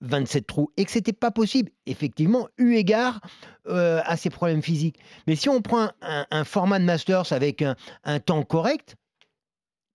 27 0.00 0.46
trous 0.46 0.70
et 0.76 0.84
que 0.84 0.90
c'était 0.90 1.12
pas 1.12 1.30
possible, 1.30 1.70
effectivement, 1.86 2.48
eu 2.58 2.74
égard 2.74 3.20
euh, 3.68 4.00
à 4.04 4.16
ses 4.16 4.30
problèmes 4.30 4.62
physiques. 4.62 4.98
Mais 5.26 5.34
si 5.36 5.48
on 5.48 5.60
prend 5.62 5.90
un, 6.02 6.26
un 6.30 6.44
format 6.44 6.78
de 6.78 6.84
Masters 6.84 7.32
avec 7.32 7.62
un, 7.62 7.76
un 8.04 8.20
temps 8.20 8.42
correct, 8.42 8.96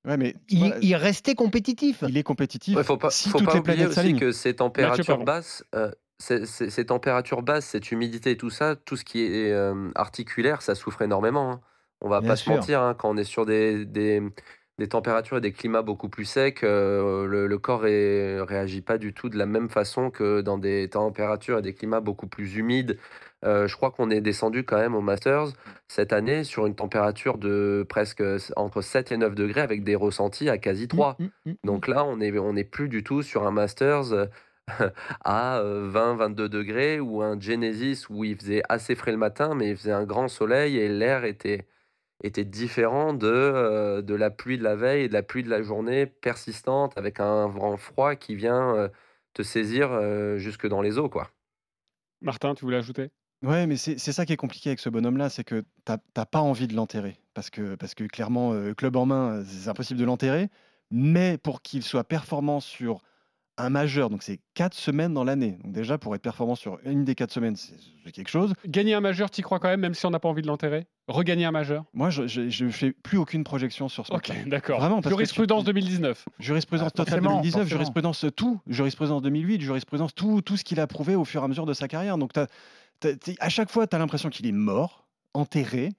Ouais, 0.05 0.17
mais 0.17 0.35
il, 0.49 0.95
restait 0.95 1.33
compétitif. 1.33 2.03
il 2.07 2.17
est 2.17 2.23
compétitif. 2.23 2.75
Il 2.77 2.83
faut 2.83 2.97
pas, 2.97 3.09
si 3.09 3.29
faut 3.29 3.37
toutes 3.37 3.47
pas 3.47 3.53
les 3.53 3.59
oublier 3.59 3.85
aussi 3.85 4.15
que 4.15 4.33
ces 4.33 4.53
températures 4.53 5.23
basses, 5.23 5.63
euh, 5.75 5.91
ces, 6.19 6.45
ces- 6.45 6.69
ces 6.69 6.85
températures 6.85 7.41
basses, 7.41 7.67
cette 7.67 7.89
humidité 7.89 8.31
et 8.31 8.37
tout 8.37 8.49
ça, 8.49 8.75
tout 8.75 8.97
ce 8.97 9.05
qui 9.05 9.21
est 9.21 9.51
euh, 9.53 9.89
articulaire, 9.95 10.61
ça 10.61 10.75
souffre 10.75 11.03
énormément. 11.03 11.51
hein. 11.53 11.61
On 12.01 12.09
va 12.09 12.19
Bien 12.19 12.31
pas 12.31 12.35
sûr. 12.35 12.47
se 12.47 12.49
mentir, 12.59 12.81
hein, 12.81 12.95
quand 12.95 13.09
on 13.11 13.15
est 13.15 13.23
sur 13.23 13.45
des, 13.45 13.85
des, 13.85 14.21
des 14.79 14.87
températures 14.87 15.37
et 15.37 15.41
des 15.41 15.51
climats 15.51 15.83
beaucoup 15.83 16.09
plus 16.09 16.25
secs, 16.25 16.63
euh, 16.63 17.27
le, 17.27 17.45
le 17.47 17.57
corps 17.59 17.83
ne 17.83 18.39
réagit 18.41 18.81
pas 18.81 18.97
du 18.97 19.13
tout 19.13 19.29
de 19.29 19.37
la 19.37 19.45
même 19.45 19.69
façon 19.69 20.09
que 20.09 20.41
dans 20.41 20.57
des 20.57 20.89
températures 20.89 21.59
et 21.59 21.61
des 21.61 21.73
climats 21.73 21.99
beaucoup 21.99 22.27
plus 22.27 22.55
humides. 22.55 22.97
Euh, 23.45 23.67
je 23.67 23.75
crois 23.75 23.91
qu'on 23.91 24.09
est 24.09 24.21
descendu 24.21 24.63
quand 24.63 24.77
même 24.77 24.95
au 24.95 25.01
Masters 25.01 25.49
cette 25.87 26.13
année 26.13 26.43
sur 26.43 26.65
une 26.65 26.75
température 26.75 27.37
de 27.37 27.85
presque 27.87 28.23
entre 28.55 28.81
7 28.81 29.11
et 29.11 29.17
9 29.17 29.35
degrés 29.35 29.61
avec 29.61 29.83
des 29.83 29.95
ressentis 29.95 30.49
à 30.49 30.57
quasi 30.57 30.87
3. 30.87 31.17
Mm, 31.19 31.23
mm, 31.23 31.29
mm. 31.51 31.55
Donc 31.63 31.87
là, 31.87 32.03
on 32.05 32.17
n'est 32.17 32.37
on 32.39 32.55
est 32.55 32.63
plus 32.63 32.89
du 32.89 33.03
tout 33.03 33.21
sur 33.21 33.45
un 33.45 33.51
Masters 33.51 34.13
euh, 34.13 34.25
à 35.25 35.61
20-22 35.61 36.47
degrés 36.47 36.99
ou 36.99 37.21
un 37.21 37.39
Genesis 37.39 38.05
où 38.09 38.23
il 38.23 38.37
faisait 38.37 38.63
assez 38.69 38.95
frais 38.95 39.11
le 39.11 39.17
matin, 39.17 39.55
mais 39.55 39.71
il 39.71 39.77
faisait 39.77 39.91
un 39.91 40.05
grand 40.05 40.29
soleil 40.29 40.77
et 40.77 40.87
l'air 40.87 41.25
était, 41.25 41.67
était 42.21 42.45
différent 42.45 43.13
de, 43.13 43.27
euh, 43.27 44.01
de 44.01 44.15
la 44.15 44.29
pluie 44.29 44.57
de 44.57 44.63
la 44.63 44.75
veille 44.75 45.03
et 45.03 45.07
de 45.07 45.13
la 45.13 45.23
pluie 45.23 45.43
de 45.43 45.49
la 45.49 45.61
journée 45.61 46.05
persistante 46.05 46.97
avec 46.97 47.19
un 47.19 47.47
vent 47.47 47.77
froid 47.77 48.15
qui 48.15 48.35
vient 48.35 48.75
euh, 48.75 48.89
te 49.33 49.43
saisir 49.43 49.91
euh, 49.91 50.37
jusque 50.37 50.67
dans 50.67 50.81
les 50.81 50.97
os. 50.97 51.09
Quoi. 51.09 51.29
Martin, 52.21 52.55
tu 52.55 52.65
voulais 52.65 52.77
ajouter? 52.77 53.11
Ouais, 53.41 53.67
mais 53.67 53.75
c'est 53.75 53.97
c'est 53.99 54.13
ça 54.13 54.25
qui 54.25 54.31
est 54.31 54.37
compliqué 54.37 54.69
avec 54.69 54.79
ce 54.79 54.89
bonhomme-là, 54.89 55.29
c'est 55.29 55.43
que 55.43 55.65
t'as 55.83 55.97
t'as 56.13 56.25
pas 56.25 56.39
envie 56.39 56.67
de 56.67 56.75
l'enterrer. 56.75 57.17
Parce 57.33 57.49
que, 57.49 57.75
parce 57.75 57.93
que 57.93 58.05
clairement, 58.05 58.53
euh, 58.53 58.73
club 58.73 58.95
en 58.95 59.05
main, 59.05 59.43
c'est 59.45 59.69
impossible 59.69 59.99
de 59.99 60.05
l'enterrer. 60.05 60.49
Mais 60.91 61.37
pour 61.37 61.61
qu'il 61.61 61.83
soit 61.83 62.03
performant 62.05 62.59
sur 62.59 63.01
un 63.57 63.69
majeur, 63.69 64.09
donc 64.09 64.23
c'est 64.23 64.39
quatre 64.55 64.73
semaines 64.73 65.13
dans 65.13 65.23
l'année. 65.23 65.57
Donc 65.63 65.73
déjà, 65.73 65.97
pour 65.97 66.15
être 66.15 66.21
performant 66.21 66.55
sur 66.55 66.79
une 66.85 67.05
des 67.05 67.13
quatre 67.15 67.31
semaines, 67.31 67.55
c'est 67.55 68.11
quelque 68.11 68.29
chose. 68.29 68.53
Gagner 68.67 68.93
un 68.95 68.99
majeur, 69.01 69.29
t'y 69.29 69.41
crois 69.41 69.59
quand 69.59 69.67
même, 69.67 69.79
même 69.79 69.93
si 69.93 70.05
on 70.05 70.09
n'a 70.09 70.19
pas 70.19 70.29
envie 70.29 70.41
de 70.41 70.47
l'enterrer? 70.47 70.87
Regagner 71.07 71.45
un 71.45 71.51
majeur? 71.51 71.83
Moi, 71.93 72.09
je, 72.09 72.25
je, 72.27 72.49
je 72.49 72.67
fais 72.69 72.91
plus 72.91 73.17
aucune 73.17 73.43
projection 73.43 73.89
sur 73.89 74.07
ce 74.07 74.13
Ok, 74.13 74.31
d'accord. 74.47 74.79
Vraiment, 74.79 75.01
parce 75.01 75.13
que 75.13 75.17
Jurisprudence 75.19 75.59
tu- 75.63 75.65
2019. 75.67 76.25
Jurisprudence 76.39 76.87
Ah, 76.87 76.91
totale 76.91 77.05
forcément, 77.15 77.29
2019, 77.35 77.61
forcément. 77.63 77.79
jurisprudence 77.79 78.25
tout, 78.35 78.59
jurisprudence 78.67 79.21
2008, 79.21 79.61
jurisprudence 79.61 80.15
tout, 80.15 80.41
tout 80.41 80.57
ce 80.57 80.63
qu'il 80.63 80.79
a 80.79 80.87
prouvé 80.87 81.15
au 81.15 81.25
fur 81.25 81.41
et 81.41 81.45
à 81.45 81.47
mesure 81.47 81.65
de 81.65 81.73
sa 81.73 81.87
carrière. 81.87 82.17
Donc 82.17 82.33
t'as- 82.33 82.47
t'es- 82.99 83.35
à 83.39 83.49
chaque 83.49 83.69
fois, 83.69 83.85
tu 83.85 83.95
as 83.95 83.99
l'impression 83.99 84.29
qu'il 84.29 84.47
est 84.47 84.51
mort, 84.51 85.05
enterré, 85.33 85.89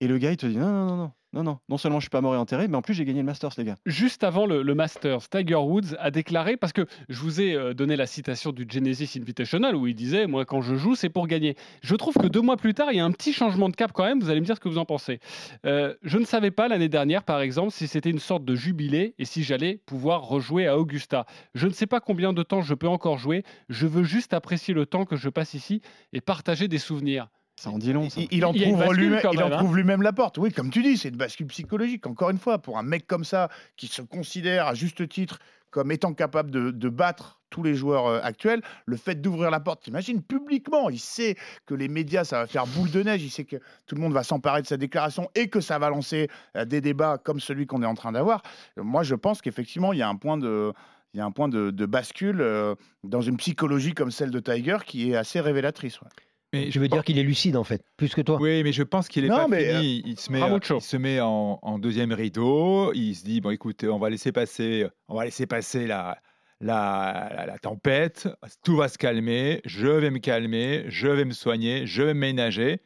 et 0.00 0.06
le 0.08 0.16
gars, 0.18 0.30
il 0.30 0.36
te 0.36 0.46
dit 0.46 0.56
non, 0.56 0.66
non, 0.70 0.86
non, 0.86 0.96
non, 0.96 1.12
non, 1.32 1.42
non, 1.42 1.58
non 1.68 1.78
seulement 1.78 1.98
je 1.98 2.04
suis 2.04 2.10
pas 2.10 2.20
mort 2.20 2.34
et 2.34 2.38
enterré, 2.38 2.68
mais 2.68 2.76
en 2.76 2.82
plus 2.82 2.92
j'ai 2.94 3.04
gagné 3.04 3.20
le 3.20 3.26
Masters, 3.26 3.52
les 3.56 3.64
gars. 3.64 3.76
Juste 3.86 4.22
avant 4.22 4.44
le, 4.44 4.62
le 4.62 4.74
Masters, 4.74 5.28
Tiger 5.30 5.56
Woods 5.56 5.96
a 5.98 6.10
déclaré, 6.10 6.58
parce 6.58 6.72
que 6.72 6.86
je 7.08 7.18
vous 7.20 7.40
ai 7.40 7.54
euh, 7.54 7.72
donné 7.72 7.96
la 7.96 8.06
citation 8.06 8.52
du 8.52 8.66
Genesis 8.68 9.18
Invitational 9.18 9.74
où 9.74 9.86
il 9.86 9.94
disait 9.94 10.26
Moi, 10.26 10.44
quand 10.44 10.60
je 10.60 10.74
joue, 10.74 10.94
c'est 10.94 11.08
pour 11.08 11.26
gagner. 11.26 11.56
Je 11.82 11.94
trouve 11.94 12.14
que 12.14 12.26
deux 12.26 12.42
mois 12.42 12.56
plus 12.56 12.74
tard, 12.74 12.92
il 12.92 12.96
y 12.96 13.00
a 13.00 13.04
un 13.04 13.12
petit 13.12 13.32
changement 13.32 13.68
de 13.68 13.76
cap 13.76 13.92
quand 13.92 14.04
même. 14.04 14.20
Vous 14.20 14.28
allez 14.28 14.40
me 14.40 14.46
dire 14.46 14.56
ce 14.56 14.60
que 14.60 14.68
vous 14.68 14.78
en 14.78 14.84
pensez. 14.84 15.20
Euh, 15.64 15.94
je 16.02 16.18
ne 16.18 16.24
savais 16.24 16.50
pas 16.50 16.68
l'année 16.68 16.90
dernière, 16.90 17.22
par 17.22 17.40
exemple, 17.40 17.70
si 17.72 17.86
c'était 17.86 18.10
une 18.10 18.18
sorte 18.18 18.44
de 18.44 18.54
jubilé 18.54 19.14
et 19.18 19.24
si 19.24 19.42
j'allais 19.42 19.80
pouvoir 19.86 20.22
rejouer 20.22 20.66
à 20.66 20.78
Augusta. 20.78 21.26
Je 21.54 21.66
ne 21.66 21.72
sais 21.72 21.86
pas 21.86 22.00
combien 22.00 22.32
de 22.32 22.42
temps 22.42 22.60
je 22.60 22.74
peux 22.74 22.88
encore 22.88 23.16
jouer. 23.16 23.44
Je 23.68 23.86
veux 23.86 24.04
juste 24.04 24.34
apprécier 24.34 24.74
le 24.74 24.84
temps 24.84 25.06
que 25.06 25.16
je 25.16 25.28
passe 25.30 25.54
ici 25.54 25.80
et 26.12 26.20
partager 26.20 26.68
des 26.68 26.78
souvenirs. 26.78 27.28
Ça 27.62 27.70
en 27.70 27.78
dit 27.78 27.92
long. 27.92 28.10
ça. 28.10 28.20
Il, 28.20 28.26
il 28.32 28.44
en 28.44 28.52
trouve 28.52 28.92
lui-même, 28.92 29.20
hein. 29.24 29.50
trouve 29.50 29.76
lui-même 29.76 30.02
la 30.02 30.12
porte. 30.12 30.36
Oui, 30.36 30.50
comme 30.50 30.70
tu 30.70 30.82
dis, 30.82 30.96
c'est 30.96 31.10
une 31.10 31.16
bascule 31.16 31.46
psychologique. 31.46 32.04
Encore 32.08 32.30
une 32.30 32.38
fois, 32.38 32.58
pour 32.58 32.76
un 32.76 32.82
mec 32.82 33.06
comme 33.06 33.22
ça, 33.22 33.50
qui 33.76 33.86
se 33.86 34.02
considère 34.02 34.66
à 34.66 34.74
juste 34.74 35.08
titre 35.08 35.38
comme 35.70 35.92
étant 35.92 36.12
capable 36.12 36.50
de, 36.50 36.72
de 36.72 36.88
battre 36.88 37.40
tous 37.50 37.62
les 37.62 37.76
joueurs 37.76 38.06
euh, 38.06 38.20
actuels, 38.20 38.62
le 38.84 38.96
fait 38.96 39.14
d'ouvrir 39.14 39.52
la 39.52 39.60
porte, 39.60 39.84
t'imagines, 39.84 40.22
publiquement, 40.22 40.90
il 40.90 40.98
sait 40.98 41.36
que 41.64 41.74
les 41.74 41.86
médias, 41.86 42.24
ça 42.24 42.40
va 42.40 42.46
faire 42.48 42.66
boule 42.66 42.90
de 42.90 43.00
neige, 43.00 43.22
il 43.22 43.30
sait 43.30 43.44
que 43.44 43.56
tout 43.86 43.94
le 43.94 44.00
monde 44.00 44.12
va 44.12 44.24
s'emparer 44.24 44.62
de 44.62 44.66
sa 44.66 44.76
déclaration 44.76 45.30
et 45.36 45.48
que 45.48 45.60
ça 45.60 45.78
va 45.78 45.88
lancer 45.88 46.28
euh, 46.56 46.64
des 46.64 46.80
débats 46.80 47.16
comme 47.22 47.38
celui 47.38 47.66
qu'on 47.66 47.82
est 47.84 47.86
en 47.86 47.94
train 47.94 48.10
d'avoir. 48.10 48.42
Moi, 48.76 49.04
je 49.04 49.14
pense 49.14 49.40
qu'effectivement, 49.40 49.92
il 49.92 50.00
y 50.00 50.02
a 50.02 50.08
un 50.08 50.16
point 50.16 50.36
de... 50.36 50.72
Il 51.14 51.18
y 51.18 51.20
a 51.20 51.26
un 51.26 51.30
point 51.30 51.48
de, 51.48 51.70
de 51.70 51.84
bascule 51.86 52.40
euh, 52.40 52.74
dans 53.04 53.20
une 53.20 53.36
psychologie 53.36 53.92
comme 53.92 54.10
celle 54.10 54.30
de 54.30 54.40
Tiger 54.40 54.78
qui 54.86 55.12
est 55.12 55.14
assez 55.16 55.40
révélatrice. 55.40 56.00
ouais. 56.00 56.08
Mais 56.52 56.70
Je 56.70 56.78
veux 56.80 56.88
dire 56.88 57.02
qu'il 57.02 57.18
est 57.18 57.22
lucide 57.22 57.56
en 57.56 57.64
fait, 57.64 57.82
plus 57.96 58.14
que 58.14 58.20
toi. 58.20 58.38
Oui, 58.40 58.62
mais 58.62 58.72
je 58.72 58.82
pense 58.82 59.08
qu'il 59.08 59.24
est 59.24 59.28
Non, 59.28 59.36
pas 59.36 59.48
mais, 59.48 59.74
fini. 59.74 60.02
Il 60.04 60.18
se 60.20 60.30
met, 60.30 60.40
Ramucho. 60.42 60.78
il 60.78 60.82
se 60.82 60.96
met 60.96 61.20
en, 61.20 61.58
en 61.62 61.78
deuxième 61.78 62.12
rideau. 62.12 62.92
Il 62.92 63.14
se 63.14 63.24
dit 63.24 63.40
bon, 63.40 63.50
écoute, 63.50 63.84
on 63.84 63.98
va 63.98 64.10
laisser 64.10 64.32
passer, 64.32 64.86
on 65.08 65.14
va 65.16 65.24
laisser 65.24 65.46
passer 65.46 65.86
la, 65.86 66.18
la, 66.60 67.30
la- 67.34 67.46
la 67.46 67.58
tempête. 67.58 68.28
Tout 68.64 68.76
va 68.76 68.88
se 68.88 68.98
calmer. 68.98 69.62
Je 69.64 69.86
vais 69.86 70.10
me 70.10 70.18
calmer. 70.18 70.84
Je 70.88 71.08
vais 71.08 71.24
me 71.24 71.32
soigner. 71.32 71.86
Je 71.86 72.02
vais 72.02 72.14
me 72.14 72.20
ménager. 72.20 72.80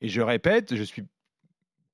Et 0.00 0.08
je 0.08 0.22
répète, 0.22 0.74
je 0.74 0.82
suis 0.82 1.02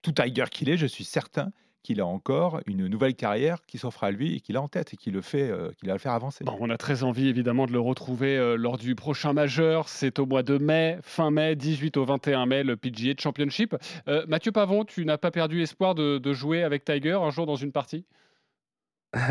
tout 0.02 0.12
Tiger 0.12 0.44
qu'il 0.50 0.68
est. 0.70 0.76
Je 0.76 0.86
suis 0.86 1.04
certain 1.04 1.50
qu'il 1.86 2.00
a 2.00 2.06
encore 2.06 2.60
une 2.66 2.88
nouvelle 2.88 3.14
carrière 3.14 3.64
qui 3.66 3.78
s'offre 3.78 4.02
à 4.02 4.10
lui 4.10 4.34
et 4.34 4.40
qu'il 4.40 4.56
a 4.56 4.60
en 4.62 4.66
tête 4.68 4.92
et 4.92 4.96
qui 4.96 5.12
le 5.12 5.20
fait, 5.20 5.48
euh, 5.48 5.70
qu'il 5.78 5.86
va 5.88 5.94
le 5.94 6.00
faire 6.00 6.12
avancer. 6.12 6.44
Bon, 6.44 6.56
on 6.60 6.68
a 6.68 6.76
très 6.76 7.04
envie 7.04 7.28
évidemment 7.28 7.66
de 7.66 7.72
le 7.72 7.78
retrouver 7.78 8.36
euh, 8.36 8.56
lors 8.56 8.76
du 8.76 8.96
prochain 8.96 9.32
majeur. 9.32 9.88
C'est 9.88 10.18
au 10.18 10.26
mois 10.26 10.42
de 10.42 10.58
mai, 10.58 10.98
fin 11.02 11.30
mai, 11.30 11.54
18 11.54 11.96
au 11.96 12.04
21 12.04 12.46
mai, 12.46 12.64
le 12.64 12.76
PGA 12.76 13.14
Championship. 13.16 13.76
Euh, 14.08 14.24
Mathieu 14.26 14.50
Pavon, 14.50 14.84
tu 14.84 15.04
n'as 15.04 15.18
pas 15.18 15.30
perdu 15.30 15.62
espoir 15.62 15.94
de, 15.94 16.18
de 16.18 16.32
jouer 16.32 16.64
avec 16.64 16.84
Tiger 16.84 17.12
un 17.22 17.30
jour 17.30 17.46
dans 17.46 17.56
une 17.56 17.70
partie? 17.72 18.04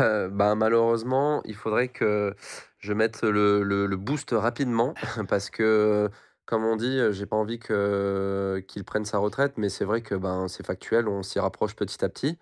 Euh, 0.00 0.28
ben, 0.32 0.54
malheureusement, 0.54 1.42
il 1.44 1.54
faudrait 1.54 1.88
que 1.88 2.34
je 2.78 2.92
mette 2.92 3.22
le, 3.22 3.62
le- 3.62 3.86
le 3.86 3.96
boost 3.96 4.30
rapidement 4.32 4.94
parce 5.28 5.50
que, 5.50 6.10
comme 6.46 6.64
on 6.64 6.76
dit, 6.76 7.00
j'ai 7.10 7.26
pas 7.26 7.36
envie 7.36 7.58
que 7.58 8.64
qu'il 8.68 8.84
prenne 8.84 9.04
sa 9.04 9.18
retraite, 9.18 9.54
mais 9.56 9.68
c'est 9.68 9.84
vrai 9.84 10.02
que 10.02 10.14
ben 10.14 10.48
c'est 10.48 10.64
factuel, 10.64 11.08
on 11.08 11.22
s'y 11.22 11.38
rapproche 11.40 11.76
petit 11.76 12.04
à 12.04 12.08
petit. 12.08 12.38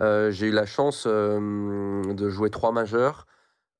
J'ai 0.00 0.46
eu 0.48 0.52
la 0.52 0.66
chance 0.66 1.06
de 1.06 2.28
jouer 2.28 2.50
trois 2.50 2.72
majeurs, 2.72 3.26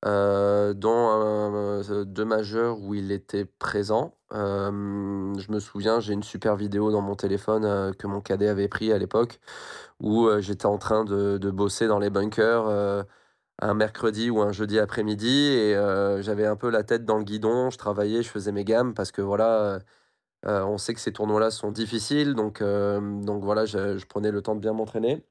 dont 0.03 1.81
deux 2.05 2.25
majeurs 2.25 2.79
où 2.79 2.93
il 2.93 3.11
était 3.11 3.45
présent. 3.45 4.15
Je 4.31 5.51
me 5.51 5.59
souviens, 5.59 5.99
j'ai 5.99 6.13
une 6.13 6.23
super 6.23 6.55
vidéo 6.55 6.91
dans 6.91 7.01
mon 7.01 7.15
téléphone 7.15 7.93
que 7.95 8.07
mon 8.07 8.21
cadet 8.21 8.47
avait 8.47 8.67
pris 8.69 8.91
à 8.93 8.97
l'époque 8.97 9.39
où 9.99 10.29
j'étais 10.39 10.65
en 10.65 10.77
train 10.77 11.03
de, 11.05 11.51
bosser 11.51 11.87
dans 11.87 11.99
les 11.99 12.09
bunkers 12.09 13.05
un 13.59 13.73
mercredi 13.73 14.29
ou 14.29 14.41
un 14.41 14.51
jeudi 14.51 14.79
après-midi 14.79 15.47
et 15.47 15.75
euh, 15.75 16.21
j'avais 16.21 16.45
un 16.45 16.55
peu 16.55 16.69
la 16.69 16.83
tête 16.83 17.05
dans 17.05 17.17
le 17.17 17.23
guidon, 17.23 17.69
je 17.69 17.77
travaillais, 17.77 18.21
je 18.23 18.29
faisais 18.29 18.51
mes 18.51 18.63
gammes 18.63 18.93
parce 18.93 19.11
que 19.11 19.21
voilà, 19.21 19.61
euh, 19.63 19.79
euh, 20.47 20.63
on 20.65 20.77
sait 20.77 20.93
que 20.93 20.99
ces 20.99 21.13
tournois-là 21.13 21.51
sont 21.51 21.71
difficiles, 21.71 22.35
donc, 22.35 22.61
donc 22.61 23.43
voilà, 23.43 23.65
je, 23.65 24.05
prenais 24.05 24.31
le 24.31 24.41
temps 24.41 24.55
de 24.55 24.61
bien 24.61 24.73
m'entraîner. 24.73 25.25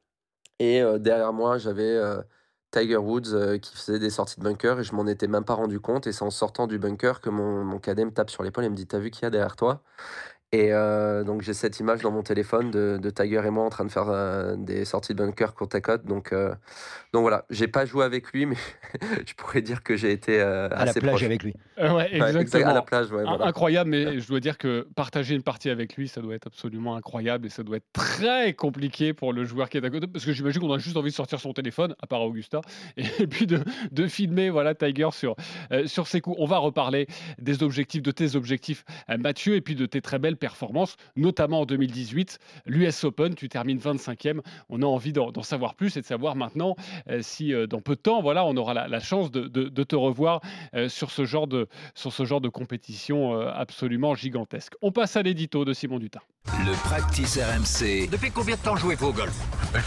Et 0.59 0.83
derrière 1.01 1.33
moi, 1.33 1.59
j'avais 1.59 2.01
Tiger 2.73 2.97
Woods 2.97 3.59
qui 3.61 3.77
faisait 3.77 3.99
des 3.99 4.11
sorties 4.11 4.41
de 4.41 4.45
bunker 4.45 4.81
et 4.81 4.85
je 4.85 4.95
m'en 4.95 5.07
étais 5.07 5.29
même 5.29 5.45
pas 5.45 5.55
rendu 5.55 5.81
compte. 5.81 6.07
Et 6.07 6.13
c'est 6.13 6.25
en 6.25 6.31
sortant 6.31 6.67
du 6.67 6.79
bunker 6.79 7.21
que 7.21 7.31
mon, 7.31 7.65
mon 7.65 7.79
cadet 7.79 8.05
me 8.05 8.13
tape 8.13 8.31
sur 8.31 8.43
l'épaule 8.43 8.65
et 8.65 8.71
me 8.71 8.77
dit 8.77 8.87
T'as 8.87 8.99
vu 8.99 9.11
qui 9.11 9.23
y 9.23 9.27
a 9.27 9.31
derrière 9.31 9.57
toi? 9.57 9.83
Et 10.53 10.73
euh, 10.73 11.25
donc 11.25 11.43
j'ai 11.43 11.55
cette 11.55 11.81
image 11.81 12.03
dans 12.03 12.13
mon 12.13 12.23
téléphone 12.23 12.71
de, 12.71 12.99
de 13.03 13.11
Tiger 13.11 13.43
et 13.45 13.51
moi 13.51 13.65
en 13.65 13.69
train 13.69 13.85
de 13.85 13.91
faire 13.91 14.09
euh, 14.09 14.55
des 14.57 14.85
sorties 14.85 15.13
de 15.13 15.19
bunker 15.19 15.55
côte 15.55 15.75
à 15.75 15.81
côte. 15.81 16.07
Donc, 16.07 16.33
euh, 16.33 16.55
donc 17.13 17.23
voilà, 17.23 17.45
j'ai 17.51 17.67
pas 17.67 17.85
joué 17.85 18.05
avec 18.05 18.31
lui, 18.33 18.47
mais 18.47 18.57
je 19.27 19.35
pourrais 19.35 19.61
dire 19.61 19.83
que 19.83 19.97
j'ai 19.97 20.13
été 20.13 20.41
euh, 20.41 20.69
À 20.71 20.85
la 20.85 20.91
assez 20.93 21.01
plage 21.01 21.11
proche. 21.15 21.23
avec 21.25 21.43
lui. 21.43 21.55
Euh, 21.79 21.89
ouais, 21.95 21.95
Ouais, 21.97 22.15
exact, 22.15 22.41
exactement. 22.43 22.71
à 22.71 22.75
la 22.75 22.83
plage, 22.83 23.11
ouais, 23.11 23.25
voilà. 23.25 23.47
Incroyable, 23.47 23.91
mais 23.91 24.21
je 24.21 24.29
dois 24.29 24.39
dire 24.41 24.57
que 24.57 24.87
partager 24.95 25.35
une 25.35 25.43
partie 25.43 25.69
avec 25.69 25.97
lui, 25.97 26.07
ça 26.09 26.21
doit 26.21 26.35
être 26.35 26.47
absolument 26.47 26.95
incroyable 26.97 27.47
et 27.47 27.51
ça 27.51 27.63
doit 27.65 27.79
être 27.79 27.93
très 27.93 28.53
compliqué 28.55 29.13
pour 29.13 29.33
le 29.33 29.45
joueur 29.45 29.69
qui 29.69 29.79
est 29.79 29.85
à 29.85 29.91
côté. 29.91 30.07
Parce 30.07 30.25
que 30.25 30.33
j'imagine 30.33 30.61
qu'on 30.61 30.73
a 30.73 30.79
juste 30.79 30.97
envie 30.97 31.11
de 31.11 31.15
sortir 31.17 31.41
son 31.41 31.53
téléphone, 31.53 31.95
à 32.01 32.07
part 32.07 32.23
Augusta, 32.23 32.61
et 32.97 33.27
puis 33.27 33.47
de, 33.47 33.61
de 33.91 34.07
filmer 34.07 34.49
voilà, 34.51 34.75
Tiger 34.75 35.09
sur, 35.13 35.35
euh, 35.73 35.87
sur 35.87 36.07
ses 36.07 36.21
coups. 36.21 36.37
On 36.39 36.47
va 36.47 36.59
reparler 36.59 37.09
des 37.39 37.63
objectifs, 37.63 38.03
de 38.03 38.13
tes 38.13 38.37
objectifs, 38.37 38.85
euh, 39.11 39.19
Mathieu, 39.19 39.55
et 39.57 39.61
puis 39.61 39.75
de 39.75 39.87
tes 39.87 40.01
très 40.01 40.19
belles 40.19 40.36
performances, 40.37 40.97
notamment 41.17 41.61
en 41.63 41.67
2018, 41.67 42.39
l'US 42.67 43.05
Open. 43.05 43.35
Tu 43.35 43.49
termines 43.49 43.79
25e. 43.79 44.41
On 44.69 44.83
a 44.83 44.87
envie 44.87 45.13
d'en 45.13 45.31
d'en 45.33 45.43
savoir 45.43 45.75
plus 45.75 45.97
et 45.97 46.01
de 46.01 46.07
savoir 46.07 46.37
maintenant 46.37 46.77
euh, 47.11 47.21
si 47.23 47.53
euh, 47.53 47.67
dans 47.67 47.81
peu 47.81 47.97
de 47.97 48.01
temps, 48.01 48.23
voilà, 48.23 48.45
on 48.45 48.57
aura 48.57 48.75
la, 48.75 48.89
la 48.89 49.01
chance 49.01 49.31
de, 49.31 49.49
de- 49.49 49.69
de 49.69 49.83
te 49.85 49.97
revoir 49.97 50.41
euh, 50.75 50.89
sur 50.89 51.11
ce 51.11 51.25
genre 51.25 51.47
de, 51.47 51.67
sur 51.95 52.13
ce 52.13 52.25
genre 52.25 52.41
de 52.41 52.49
compétition 52.49 53.35
euh, 53.41 53.51
absolument 53.55 54.15
gigantesque. 54.15 54.75
On 54.83 54.93
passe 54.93 55.17
à 55.17 55.23
l'édito 55.23 55.65
de 55.65 55.73
Simon 55.73 55.99
Dutin. 55.99 56.21
Le 56.65 56.73
practice 56.89 57.39
RMC. 57.39 58.09
Depuis 58.11 58.31
combien 58.31 58.57
de 58.57 58.61
temps 58.61 58.77
jouez-vous 58.77 59.07
au 59.09 59.13
golf? 59.13 59.35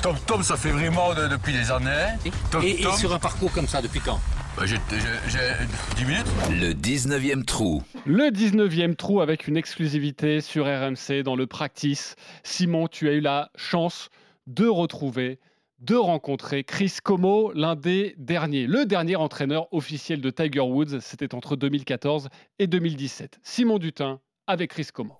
Tom 0.02 0.16
Tom, 0.28 0.44
ça 0.44 0.56
fait 0.58 0.72
vraiment 0.72 1.14
de- 1.14 1.28
depuis 1.28 1.54
des 1.54 1.72
années. 1.72 2.16
Tom 2.52 2.62
et, 2.64 2.72
et 2.80 2.84
Tom, 2.84 2.94
sur 2.94 3.14
un 3.14 3.20
parcours 3.20 3.52
comme 3.52 3.68
ça, 3.68 3.82
depuis 3.82 4.00
quand? 4.00 4.20
Bah, 4.60 4.66
j'ai 4.66 4.76
j'ai- 4.92 5.30
j'ai 5.30 5.96
10 5.96 6.06
minutes. 6.06 6.26
Le 6.50 6.74
19e 6.74 7.46
trou. 7.46 7.84
Le 8.06 8.30
19e 8.32 8.96
trou 8.96 9.22
avec 9.22 9.48
une 9.48 9.56
exclusivité 9.58 10.42
sur 10.42 10.66
RMC 10.66 11.24
dans 11.24 11.36
le 11.36 11.48
practice. 11.48 12.16
Simon, 12.44 12.88
tu 12.88 13.08
as 13.08 13.14
eu 13.14 13.22
la 13.22 13.52
chance 13.56 14.10
de 14.48 14.68
retrouver, 14.68 15.40
de 15.80 15.96
rencontrer 15.96 16.64
Chris 16.64 16.96
Como, 17.04 17.52
l'un 17.54 17.76
des 17.76 18.16
derniers, 18.18 18.68
le 18.68 18.86
dernier 18.86 19.16
entraîneur 19.16 19.72
officiel 19.74 20.20
de 20.22 20.30
Tiger 20.30 20.60
Woods. 20.62 21.00
C'était 21.00 21.34
entre 21.36 21.56
2014 21.56 22.28
et 22.60 22.68
2017. 22.68 23.40
Simon 23.44 23.78
Dutin 23.80 24.20
avec 24.48 24.72
Chris 24.72 24.88
Como. 24.94 25.16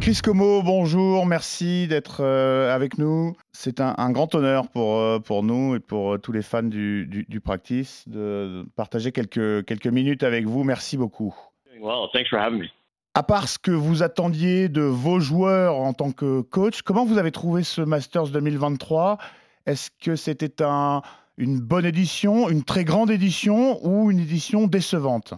Chris 0.00 0.20
Como, 0.22 0.62
bonjour, 0.62 1.26
merci 1.26 1.88
d'être 1.88 2.22
euh, 2.22 2.72
avec 2.72 2.96
nous. 2.98 3.34
C'est 3.52 3.80
un, 3.80 3.94
un 3.98 4.10
grand 4.12 4.34
honneur 4.34 4.68
pour, 4.68 4.98
euh, 4.98 5.18
pour 5.18 5.42
nous 5.42 5.74
et 5.74 5.80
pour 5.80 6.14
euh, 6.14 6.18
tous 6.18 6.32
les 6.32 6.42
fans 6.42 6.62
du, 6.62 7.06
du, 7.06 7.24
du 7.28 7.40
practice 7.40 8.04
de, 8.08 8.64
partager 8.76 9.10
quelques, 9.10 9.64
quelques 9.64 9.86
minutes 9.86 10.22
avec 10.22 10.44
vous. 10.46 10.62
Merci 10.62 10.96
beaucoup. 10.96 11.34
Well, 11.80 12.08
thanks 12.12 12.28
for 12.28 12.38
having 12.38 12.60
me. 12.60 12.66
À 13.14 13.22
part 13.22 13.48
ce 13.48 13.58
que 13.58 13.70
vous 13.70 14.02
attendiez 14.02 14.68
de 14.68 14.82
vos 14.82 15.18
joueurs 15.20 15.76
en 15.76 15.94
tant 15.94 16.12
que 16.12 16.42
coach, 16.42 16.82
comment 16.82 17.04
vous 17.04 17.18
avez 17.18 17.32
trouvé 17.32 17.62
ce 17.62 17.80
Masters 17.80 18.28
2023 18.28 19.18
Est-ce 19.66 19.90
que 20.04 20.16
c'était 20.16 20.62
un, 20.62 21.00
une 21.38 21.58
bonne 21.58 21.86
édition, 21.86 22.48
une 22.48 22.62
très 22.62 22.84
grande 22.84 23.10
édition 23.10 23.84
ou 23.84 24.10
une 24.10 24.20
édition 24.20 24.66
décevante? 24.66 25.34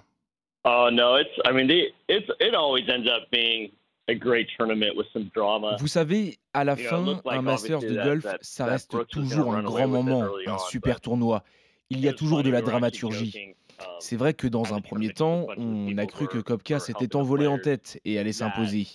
Oh 0.65 0.89
no, 0.93 1.17
it's. 1.17 1.31
I 1.47 1.53
mean, 1.53 1.71
it's. 2.09 2.29
It 2.41 2.55
always 2.55 2.85
ends 2.89 3.09
up 3.09 3.31
being 3.31 3.71
a 4.09 4.15
great 4.15 4.49
tournament 4.57 4.97
with 4.97 5.07
some 5.13 5.31
drama. 5.35 5.77
Vous 5.79 5.87
savez, 5.89 6.39
à 6.55 6.65
la 6.65 6.75
You 6.75 6.91
know, 6.91 7.13
it 7.13 7.23
fin, 7.23 7.31
un 7.31 7.43
Masters 7.43 7.81
de 7.81 7.95
golf, 7.95 8.27
ça 8.41 8.65
reste 8.65 9.07
toujours 9.09 9.55
un 9.55 9.63
grand 9.63 9.89
moment, 9.89 10.27
un 10.47 10.59
super 10.59 11.01
tournoi. 11.01 11.45
Il 11.91 12.01
y 12.01 12.09
a 12.09 12.13
toujours 12.13 12.43
de 12.43 12.51
la 12.51 12.63
dramaturgie. 12.63 13.55
um, 13.79 13.85
C'est 14.01 14.17
vrai 14.17 14.35
que 14.35 14.47
dans 14.47 14.75
un 14.75 14.81
premier 14.81 15.13
temps, 15.13 15.47
on 15.57 15.97
a 15.97 16.07
cru 16.07 16.27
que 16.27 16.39
Kopka 16.39 16.81
s'était 16.81 17.17
envolé 17.17 17.47
en 17.47 17.59
tête 17.59 18.01
et 18.05 18.19
allait 18.19 18.33
s'imposer. 18.33 18.89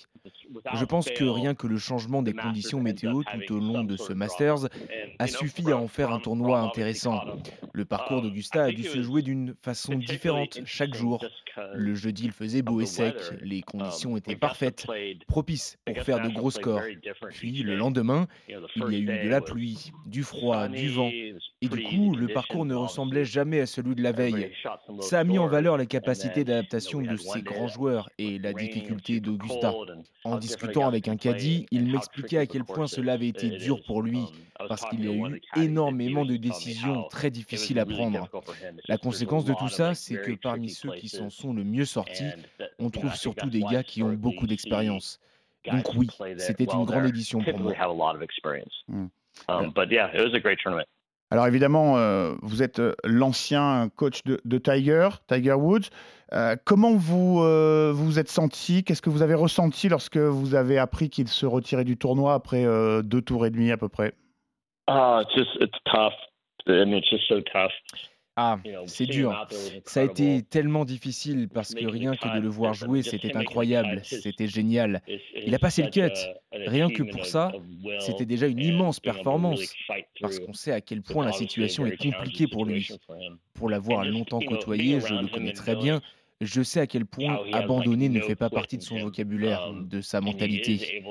Je 0.74 0.86
pense 0.86 1.10
que 1.10 1.24
rien 1.24 1.56
que 1.56 1.68
le 1.68 1.78
changement 1.78 2.22
des 2.22 2.34
conditions 2.34 2.80
météo 2.80 3.22
tout 3.24 3.54
au 3.54 3.60
long 3.60 3.84
de 3.84 3.98
ce 3.98 4.14
Masters 4.14 4.68
a 5.20 5.28
suffi 5.28 5.72
à 5.72 5.78
en 5.78 5.88
faire 5.88 6.12
un 6.12 6.20
tournoi 6.20 6.60
intéressant. 6.60 7.22
Le 7.74 7.86
parcours 7.86 8.22
d'Augusta 8.22 8.64
a 8.64 8.72
dû 8.72 8.84
se 8.84 9.02
jouer 9.02 9.22
d'une 9.22 9.56
façon 9.62 9.96
différente 9.96 10.60
chaque 10.66 10.94
jour. 10.94 11.24
Le 11.76 11.96
jeudi, 11.96 12.26
il 12.26 12.32
faisait 12.32 12.62
beau 12.62 12.82
et 12.82 12.86
sec, 12.86 13.16
les 13.42 13.62
conditions 13.62 14.18
étaient 14.18 14.36
parfaites, 14.36 14.86
propices 15.28 15.78
pour 15.86 15.98
faire 16.04 16.22
de 16.22 16.30
gros 16.30 16.52
scores. 16.52 16.82
Puis 17.30 17.64
le 17.64 17.76
lendemain, 17.76 18.28
il 18.48 18.54
y 18.92 18.96
a 18.96 19.00
eu 19.00 19.26
de 19.26 19.30
la 19.30 19.42
pluie, 19.42 19.92
du 20.06 20.24
froid, 20.24 20.68
du 20.68 20.90
vent, 20.90 21.10
et 21.10 21.68
du 21.68 21.84
coup, 21.84 22.16
le 22.16 22.28
parcours 22.28 22.66
ne 22.66 22.76
ressemblait 22.76 23.26
jamais 23.26 23.62
à 23.62 23.66
celui 23.66 23.96
de 23.96 24.02
la 24.02 24.12
veille. 24.12 24.52
Ça 25.00 25.20
a 25.20 25.24
mis 25.24 25.38
en 25.40 25.48
valeur 25.48 25.78
la 25.78 25.86
capacité 25.86 26.44
d'adaptation 26.44 27.02
de 27.02 27.16
ces 27.16 27.42
grands 27.42 27.68
joueurs 27.68 28.10
et 28.18 28.40
la 28.40 28.54
difficulté 28.54 29.20
d'Augusta. 29.20 29.74
En 30.24 30.38
discutant 30.44 30.88
avec 30.88 31.08
un 31.08 31.18
caddie, 31.18 31.66
il 31.72 31.92
m'expliquait 31.92 32.38
à 32.38 32.46
quel 32.46 32.64
point 32.64 32.88
cela 32.88 33.14
avait 33.14 33.28
été 33.28 33.50
dur 33.50 33.82
pour 33.86 34.02
lui, 34.02 34.20
parce 34.68 34.86
qu'il 34.90 35.06
y 35.06 35.08
a 35.08 35.14
eu 35.14 35.42
énormément 35.56 36.26
de 36.26 36.36
décisions 36.36 37.08
très 37.10 37.32
difficiles 37.32 37.80
à 37.80 37.86
prendre. 37.86 38.28
La 38.88 38.98
conséquence 38.98 39.46
de 39.46 39.54
tout 39.54 39.70
ça, 39.70 39.94
c'est 39.96 40.16
que 40.22 40.32
parmi 40.32 40.70
ceux 40.70 40.92
qui 40.94 41.10
s'en 41.10 41.30
sont 41.30 41.54
le 41.54 41.64
mieux 41.64 41.86
sortis, 41.86 42.32
on 42.80 42.90
trouve 42.90 43.16
surtout 43.16 43.50
des 43.50 43.62
gars 43.62 43.84
qui 43.84 44.04
ont 44.04 44.14
beaucoup 44.14 44.48
d'expérience. 44.48 45.20
Donc 45.72 45.94
oui, 45.96 46.08
c'était 46.38 46.66
une 46.66 46.84
grande 46.84 47.06
édition 47.06 47.40
pour 47.40 47.58
moi. 47.58 47.72
typically 47.72 47.82
have 47.82 47.90
a 47.90 47.94
lot 47.94 48.16
of 48.16 48.22
experience. 48.22 48.84
Um, 49.48 49.72
but 49.74 49.90
yeah, 49.90 50.10
it 50.14 50.22
was 50.22 50.34
a 50.34 50.40
great 50.40 50.60
tournament. 50.60 50.88
Alors 51.34 51.48
évidemment, 51.48 51.98
euh, 51.98 52.36
vous 52.44 52.62
êtes 52.62 52.78
euh, 52.78 52.94
l'ancien 53.04 53.90
coach 53.96 54.22
de, 54.24 54.58
Tiger, 54.60 55.10
Tiger 55.28 55.54
Woods. 55.54 55.90
Euh, 56.32 56.56
comment 56.64 56.94
vous 56.94 57.40
vous 57.92 58.20
êtes 58.20 58.30
senti? 58.30 58.84
Qu'est-ce 58.84 59.02
que 59.02 59.10
vous 59.10 59.24
avez 59.24 59.34
ressenti 59.34 59.90
lorsque 59.90 60.18
vous 60.18 60.54
avez 60.54 60.78
appris 60.78 61.10
qu'il 61.10 61.28
se 61.28 61.48
retirait 61.48 61.86
du 61.86 61.98
tournoi 61.98 62.36
après 62.36 62.66
deux 63.02 63.22
tours 63.24 63.48
et 63.48 63.50
demi 63.50 63.72
à 63.72 63.78
peu 63.78 63.90
près? 63.90 64.14
Ah, 64.86 65.24
it's 65.36 65.72
tough. 65.86 66.14
I 66.68 66.86
mean, 66.86 67.00
it's 67.00 67.10
just 67.10 67.28
so 67.28 67.42
tough. 67.42 67.72
Ah, 68.36 68.60
c'est 68.88 69.06
dur. 69.06 69.48
Ça 69.86 70.02
a 70.02 70.04
été 70.04 70.42
tellement 70.42 70.86
difficile 70.86 71.50
parce 71.50 71.74
que 71.74 71.86
rien 71.86 72.16
que 72.16 72.34
de 72.36 72.40
le 72.40 72.48
voir 72.50 72.74
jouer, 72.74 73.04
c'était 73.04 73.36
incroyable, 73.36 74.02
c'était 74.04 74.48
génial. 74.48 75.02
Il 75.36 75.54
a 75.54 75.60
passé 75.60 75.84
le 75.84 75.90
cut. 75.90 76.14
Rien 76.52 76.90
que 76.90 77.04
pour 77.04 77.26
ça, 77.26 77.52
c'était 78.00 78.26
déjà 78.26 78.48
une 78.48 78.60
immense 78.60 79.00
performance 79.00 79.74
parce 80.22 80.40
qu'on 80.40 80.54
sait 80.54 80.72
à 80.72 80.82
quel 80.82 81.02
point 81.02 81.26
la 81.26 81.32
situation 81.32 81.86
est 81.86 81.98
compliquée 81.98 82.48
pour 82.48 82.66
lui. 82.66 82.90
Pour 83.54 83.70
l'avoir 83.70 84.06
longtemps 84.06 84.40
côtoyé, 84.40 85.00
je 85.00 85.14
le 85.14 85.28
connais 85.28 85.54
très 85.54 85.76
bien. 85.76 86.02
Je 86.44 86.62
sais 86.62 86.80
à 86.80 86.88
quel 86.88 87.06
point 87.06 87.40
abandonner 87.54 88.10
ne 88.10 88.22
fait 88.22 88.36
pas 88.36 88.50
partie 88.50 88.78
de 88.78 88.84
son 88.84 88.98
vocabulaire, 88.98 89.74
de 89.74 90.02
sa 90.02 90.22
mentalité. 90.22 91.04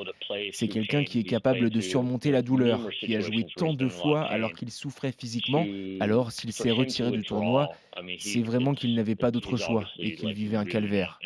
C'est 0.53 0.69
quelqu'un 0.69 1.05
qui 1.05 1.21
est 1.21 1.25
capable 1.25 1.71
de 1.71 1.81
surmonter 1.81 2.31
la 2.31 2.43
douleur, 2.43 2.89
qui 2.91 3.17
a 3.17 3.21
joué 3.21 3.47
tant 3.57 3.75
de 3.75 3.89
fois 3.89 4.23
alors 4.23 4.53
qu'il 4.53 4.71
souffrait 4.71 5.13
physiquement. 5.13 5.67
Alors, 6.01 6.33
s'il 6.33 6.53
s'est 6.53 6.71
retiré 6.71 7.11
du 7.11 7.23
tournoi, 7.23 7.69
c'est 8.19 8.43
vraiment 8.43 8.75
qu'il 8.75 8.95
n'avait 8.95 9.17
pas 9.17 9.31
d'autre 9.31 9.57
choix 9.57 9.85
et 9.99 10.15
qu'il 10.15 10.33
vivait 10.33 10.57
un 10.57 10.65
calvaire. 10.65 11.19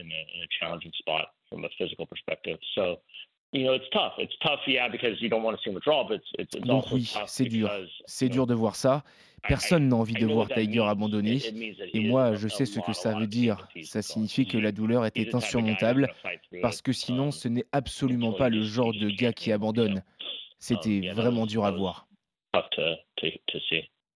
Donc 6.65 6.85
oui, 6.93 7.13
c'est 7.27 7.45
dur. 7.45 7.71
C'est 8.07 8.29
dur 8.29 8.47
de 8.47 8.55
voir 8.55 8.77
ça. 8.77 9.05
Personne 9.49 9.89
n'a 9.89 9.97
envie 9.97 10.15
de 10.15 10.27
voir 10.27 10.49
Tiger 10.49 10.83
abandonner. 10.83 11.41
Et 11.93 12.01
moi, 12.01 12.35
je 12.35 12.49
sais 12.49 12.67
ce 12.67 12.81
que 12.81 12.93
ça 12.93 13.19
veut 13.19 13.27
dire. 13.27 13.69
Ça 13.83 14.03
signifie 14.03 14.47
que 14.47 14.59
la 14.59 14.73
douleur 14.73 15.07
était 15.07 15.35
insurmontable, 15.35 16.13
parce 16.63 16.83
que 16.83 16.93
sinon, 16.93 17.31
ce 17.31 17.49
n'est 17.49 17.67
absolument 17.73 18.33
pas 18.33 18.49
le 18.49 18.63
genre 18.63 18.93
de 18.93 19.11
gars 19.11 19.33
qui 19.33 19.53
abandonne. 19.53 20.03
C'était 20.59 21.13
vraiment 21.15 21.47
dur 21.47 21.65
à 21.65 21.71
voir. 21.71 22.07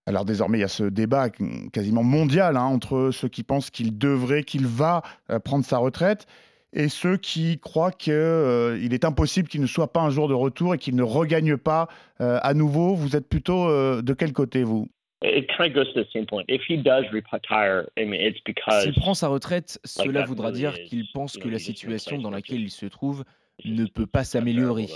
Alors 0.07 0.25
désormais, 0.25 0.59
il 0.59 0.63
y 0.63 0.65
a 0.65 0.69
ce 0.69 0.85
débat 0.85 1.29
quasiment 1.73 2.03
mondial 2.03 2.57
hein, 2.57 2.65
entre 2.65 3.11
ceux 3.13 3.29
qui 3.29 3.43
pensent 3.43 3.71
qu'il 3.71 3.99
devrait, 3.99 4.43
qu'il 4.43 4.67
va 4.67 5.03
euh, 5.31 5.39
prendre 5.39 5.65
sa 5.65 5.79
retraite 5.79 6.27
et 6.73 6.89
ceux 6.89 7.17
qui 7.17 7.59
croient 7.59 7.91
qu'il 7.91 8.13
euh, 8.13 8.79
est 8.81 9.05
impossible 9.05 9.49
qu'il 9.49 9.61
ne 9.61 9.67
soit 9.67 9.93
pas 9.93 10.01
un 10.01 10.11
jour 10.11 10.29
de 10.29 10.35
retour 10.35 10.75
et 10.75 10.79
qu'il 10.79 10.95
ne 10.95 11.03
regagne 11.03 11.57
pas 11.57 11.89
euh, 12.21 12.39
à 12.43 12.55
nouveau. 12.55 12.95
Vous 12.95 13.17
êtes 13.17 13.29
plutôt 13.29 13.69
euh, 13.69 14.03
de 14.03 14.13
quel 14.13 14.33
côté, 14.33 14.63
vous? 14.63 14.89
It 15.23 15.49
kind 15.55 15.71
of 15.71 15.75
goes 15.75 15.93
to 15.93 16.03
the 16.03 16.09
same 16.13 16.25
point. 16.25 16.47
If 16.49 16.63
he 16.67 16.79
does 16.79 17.05
retire, 17.13 17.87
I 17.99 18.07
mean, 18.07 18.21
it's 18.21 18.41
because 18.45 18.85
S'il 18.85 18.95
prend 18.95 19.15
sa 19.15 19.29
retraite, 19.29 19.79
cela 19.85 20.25
voudra 20.25 20.51
dire 20.51 20.73
qu'il 20.85 21.07
pense 21.13 21.37
que 21.37 21.49
la 21.49 21.59
situation 21.59 22.19
dans 22.19 22.31
laquelle 22.31 22.63
il 22.63 22.71
se 22.71 22.87
trouve 22.87 23.25
ne 23.65 23.85
peut 23.85 24.07
pas 24.07 24.25
s'améliorer 24.25 24.89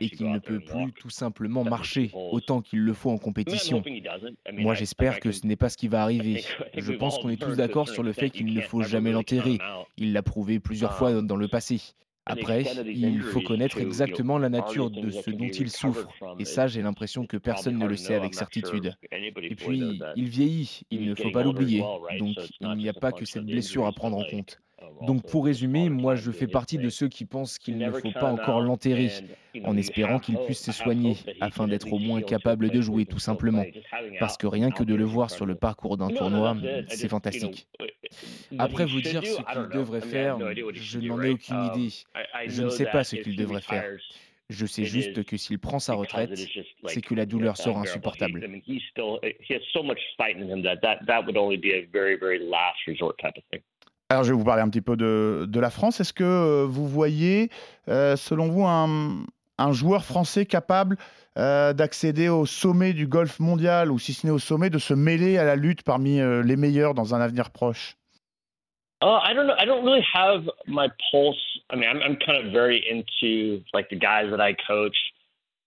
et 0.00 0.08
qu'il 0.08 0.30
ne 0.30 0.38
peut 0.38 0.60
plus 0.60 0.92
tout 0.92 1.10
simplement 1.10 1.64
marcher 1.64 2.10
autant 2.14 2.60
qu'il 2.60 2.80
le 2.80 2.92
faut 2.92 3.10
en 3.10 3.18
compétition. 3.18 3.82
Moi, 4.52 4.74
j'espère 4.74 5.18
que 5.18 5.32
ce 5.32 5.46
n'est 5.46 5.56
pas 5.56 5.68
ce 5.68 5.76
qui 5.76 5.88
va 5.88 6.02
arriver. 6.02 6.44
Je 6.76 6.92
pense 6.92 7.18
qu'on 7.18 7.30
est 7.30 7.40
tous 7.40 7.56
d'accord 7.56 7.88
sur 7.88 8.04
le 8.04 8.12
fait 8.12 8.30
qu'il 8.30 8.54
ne 8.54 8.60
faut 8.60 8.82
jamais 8.82 9.10
l'enterrer. 9.10 9.58
Il 9.96 10.12
l'a 10.12 10.22
prouvé 10.22 10.60
plusieurs 10.60 10.94
fois 10.94 11.22
dans 11.22 11.36
le 11.36 11.48
passé. 11.48 11.80
Après, 12.26 12.64
il 12.86 13.20
faut 13.20 13.40
connaître 13.40 13.78
exactement 13.78 14.38
la 14.38 14.48
nature 14.48 14.90
de 14.90 15.10
ce 15.10 15.30
dont 15.30 15.48
il 15.48 15.70
souffre. 15.70 16.08
Et 16.38 16.44
ça, 16.44 16.66
j'ai 16.68 16.82
l'impression 16.82 17.26
que 17.26 17.36
personne 17.36 17.78
ne 17.78 17.86
le 17.86 17.96
sait 17.96 18.14
avec 18.14 18.34
certitude. 18.34 18.94
Et 19.10 19.54
puis, 19.54 20.00
il 20.16 20.28
vieillit, 20.28 20.82
il 20.90 21.08
ne 21.08 21.14
faut 21.14 21.30
pas 21.30 21.42
l'oublier. 21.42 21.82
Donc, 22.18 22.36
il 22.60 22.74
n'y 22.76 22.88
a 22.88 22.92
pas 22.94 23.12
que 23.12 23.24
cette 23.24 23.44
blessure 23.44 23.86
à 23.86 23.92
prendre 23.92 24.16
en 24.18 24.24
compte. 24.24 24.60
Donc 25.02 25.28
pour 25.28 25.44
résumer, 25.44 25.88
moi 25.88 26.14
je 26.14 26.30
fais 26.30 26.46
partie 26.46 26.78
de 26.78 26.88
ceux 26.88 27.08
qui 27.08 27.24
pensent 27.24 27.58
qu'il 27.58 27.78
ne 27.78 27.90
faut 27.90 28.12
pas 28.12 28.30
encore 28.30 28.60
l'enterrer, 28.60 29.10
en 29.64 29.76
espérant 29.76 30.18
qu'il 30.18 30.38
puisse 30.38 30.62
se 30.62 30.72
soigner, 30.72 31.16
afin 31.40 31.66
d'être 31.68 31.92
au 31.92 31.98
moins 31.98 32.22
capable 32.22 32.70
de 32.70 32.80
jouer 32.80 33.04
tout 33.04 33.18
simplement. 33.18 33.64
Parce 34.18 34.36
que 34.36 34.46
rien 34.46 34.70
que 34.70 34.84
de 34.84 34.94
le 34.94 35.04
voir 35.04 35.30
sur 35.30 35.46
le 35.46 35.54
parcours 35.54 35.96
d'un 35.96 36.10
tournoi, 36.10 36.56
c'est 36.88 37.08
fantastique. 37.08 37.66
Après 38.58 38.84
vous 38.84 39.00
dire 39.00 39.24
ce 39.24 39.36
qu'il 39.42 39.68
devrait 39.78 40.00
faire, 40.00 40.38
je 40.74 40.98
n'en 41.00 41.20
ai 41.22 41.30
aucune 41.30 41.64
idée. 41.74 41.92
Je 42.46 42.62
ne 42.62 42.68
sais 42.68 42.86
pas 42.86 43.04
ce 43.04 43.16
qu'il 43.16 43.36
devrait 43.36 43.60
faire. 43.60 43.84
Je 44.50 44.66
sais 44.66 44.84
juste 44.84 45.24
que 45.24 45.36
s'il 45.36 45.58
prend 45.58 45.78
sa 45.78 45.94
retraite, 45.94 46.38
c'est 46.86 47.00
que 47.00 47.14
la 47.14 47.26
douleur 47.26 47.56
sera 47.56 47.80
insupportable. 47.80 48.46
Alors, 54.12 54.24
je 54.24 54.32
vais 54.32 54.36
vous 54.36 54.44
parler 54.44 54.60
un 54.60 54.68
petit 54.68 54.82
peu 54.82 54.94
de, 54.94 55.46
de 55.48 55.58
la 55.58 55.70
France. 55.70 55.98
Est-ce 55.98 56.12
que 56.12 56.22
euh, 56.22 56.66
vous 56.68 56.86
voyez, 56.86 57.48
euh, 57.88 58.14
selon 58.14 58.48
vous, 58.48 58.66
un, 58.66 59.24
un, 59.56 59.72
joueur 59.72 60.04
français 60.04 60.44
capable 60.44 60.98
euh, 61.38 61.72
d'accéder 61.72 62.28
au 62.28 62.44
sommet 62.44 62.92
du 62.92 63.06
golf 63.06 63.40
mondial, 63.40 63.90
ou 63.90 63.98
si 63.98 64.12
ce 64.12 64.26
n'est 64.26 64.32
au 64.34 64.38
sommet, 64.38 64.68
de 64.68 64.76
se 64.76 64.92
mêler 64.92 65.38
à 65.38 65.44
la 65.44 65.56
lutte 65.56 65.82
parmi 65.82 66.20
les 66.44 66.56
meilleurs 66.56 66.92
dans 66.92 67.14
un 67.14 67.22
avenir 67.22 67.48
proche? 67.48 67.96
Uh, 69.02 69.18
I 69.24 69.32
don't 69.32 69.46
know. 69.46 69.54
I 69.58 69.64
don't 69.64 69.82
really 69.82 70.04
have 70.12 70.42
my 70.66 70.88
pulse. 71.10 71.40
I 71.70 71.76
mean, 71.76 71.88
I'm, 71.88 72.02
I'm 72.02 72.16
kind 72.16 72.36
of 72.36 72.52
very 72.52 72.84
into 72.86 73.62
like 73.72 73.88
the 73.88 73.98
guys 73.98 74.28
that 74.30 74.42
I 74.42 74.54
coach. 74.68 75.11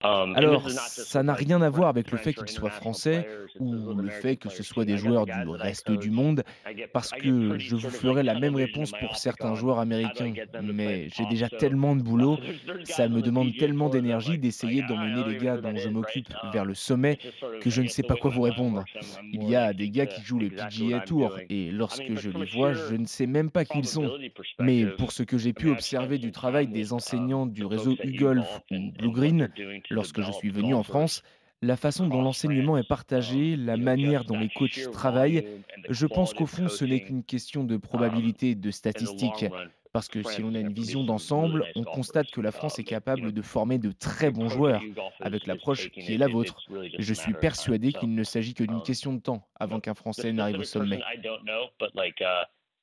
Um, 0.03 0.34
Alors, 0.36 0.69
ça 0.69 1.23
n'a 1.23 1.34
rien 1.34 1.62
à 1.62 1.69
voir 1.69 1.88
avec 1.88 2.12
le 2.12 2.17
fait 2.17 2.34
qu'ils 2.34 2.49
soient 2.49 2.69
français 2.69 3.27
ou 3.60 3.93
le 3.93 4.10
fait 4.10 4.36
que 4.36 4.49
ce 4.49 4.62
soit 4.62 4.84
des 4.84 4.97
joueurs 4.97 5.25
du 5.25 5.31
reste 5.47 5.89
du 5.89 6.12
monde, 6.12 6.43
parce 6.91 7.12
que 7.12 7.58
je 7.58 7.75
vous 7.75 7.89
ferai 7.89 8.21
la 8.21 8.38
même 8.38 8.55
réponse 8.55 8.91
pour 8.99 9.15
certains 9.15 9.55
joueurs 9.55 9.79
américains, 9.79 10.34
mais 10.62 11.08
j'ai 11.10 11.25
déjà 11.27 11.47
tellement 11.47 11.95
de 11.95 12.01
boulot, 12.03 12.38
ça 12.84 13.08
me 13.08 13.21
demande 13.21 13.55
tellement 13.58 13.89
d'énergie 13.89 14.38
d'essayer 14.38 14.81
d'emmener 14.84 15.23
les 15.23 15.38
gars 15.38 15.58
dont 15.58 15.75
je 15.75 15.89
m'occupe 15.89 16.27
vers 16.51 16.65
le 16.65 16.75
sommet 16.75 17.17
que 17.62 17.69
je 17.69 17.81
ne 17.81 17.88
sais 17.88 18.03
pas 18.03 18.15
quoi 18.15 18.29
vous 18.31 18.41
répondre. 18.41 18.84
Il 19.31 19.43
y 19.43 19.55
a 19.55 19.73
des 19.73 19.89
gars 19.89 20.08
qui 20.08 20.21
jouent 20.21 20.39
le 20.39 20.49
PGA 20.49 20.99
Tour, 20.99 21.39
et 21.49 21.71
lorsque 21.71 22.15
je 22.15 22.29
les 22.29 22.45
vois, 22.45 22.73
je 22.73 22.95
ne 22.95 23.05
sais 23.05 23.27
même 23.27 23.49
pas 23.49 23.63
qui 23.63 23.79
ils 23.79 23.88
sont. 23.88 24.12
Mais 24.60 24.86
pour 24.86 25.13
ce 25.13 25.23
que 25.23 25.38
j'ai 25.38 25.53
pu 25.53 25.69
observer 25.69 26.17
du 26.17 26.31
travail 26.31 26.67
des 26.67 26.91
enseignants 26.91 27.45
du 27.45 27.65
réseau 27.65 27.95
U-Golf 28.03 28.60
ou 28.71 28.91
Blue 28.91 29.12
Green, 29.12 29.49
lorsque 29.89 30.21
je 30.21 30.31
suis 30.31 30.49
venu 30.49 30.73
en 30.73 30.83
France, 30.83 31.23
la 31.61 31.77
façon 31.77 32.07
dont 32.07 32.21
l'enseignement 32.21 32.77
est 32.77 32.87
partagé, 32.87 33.55
la 33.55 33.77
manière 33.77 34.25
dont 34.25 34.37
les 34.37 34.49
coachs 34.49 34.91
travaillent, 34.91 35.47
je 35.89 36.05
pense 36.05 36.33
qu'au 36.33 36.45
fond, 36.45 36.67
ce 36.67 36.85
n'est 36.85 37.01
qu'une 37.01 37.23
question 37.23 37.63
de 37.63 37.77
probabilité, 37.77 38.55
de 38.55 38.71
statistiques. 38.71 39.45
Parce 39.91 40.09
que 40.09 40.21
si 40.23 40.41
l'on 40.41 40.53
a 40.55 40.59
une 40.59 40.73
vision 40.73 41.05
d'ensemble, 41.05 41.65
on 41.77 41.85
constate 41.85 42.29
que 42.29 42.41
la 42.41 42.51
France 42.51 42.79
est 42.79 42.83
capable 42.83 43.31
de 43.31 43.41
former 43.41 43.77
de 43.77 43.93
très 43.93 44.29
bons 44.29 44.49
joueurs, 44.49 44.81
avec 45.21 45.47
l'approche 45.47 45.89
qui 45.89 46.13
est 46.13 46.17
la 46.17 46.27
vôtre. 46.27 46.57
Je 46.99 47.13
suis 47.13 47.33
persuadé 47.33 47.93
qu'il 47.93 48.13
ne 48.13 48.23
s'agit 48.23 48.53
que 48.53 48.65
d'une 48.65 48.81
question 48.81 49.13
de 49.13 49.21
temps 49.21 49.47
avant 49.57 49.79
qu'un 49.79 49.93
Français 49.93 50.33
n'arrive 50.33 50.59
au 50.59 50.63
sommet. 50.63 50.99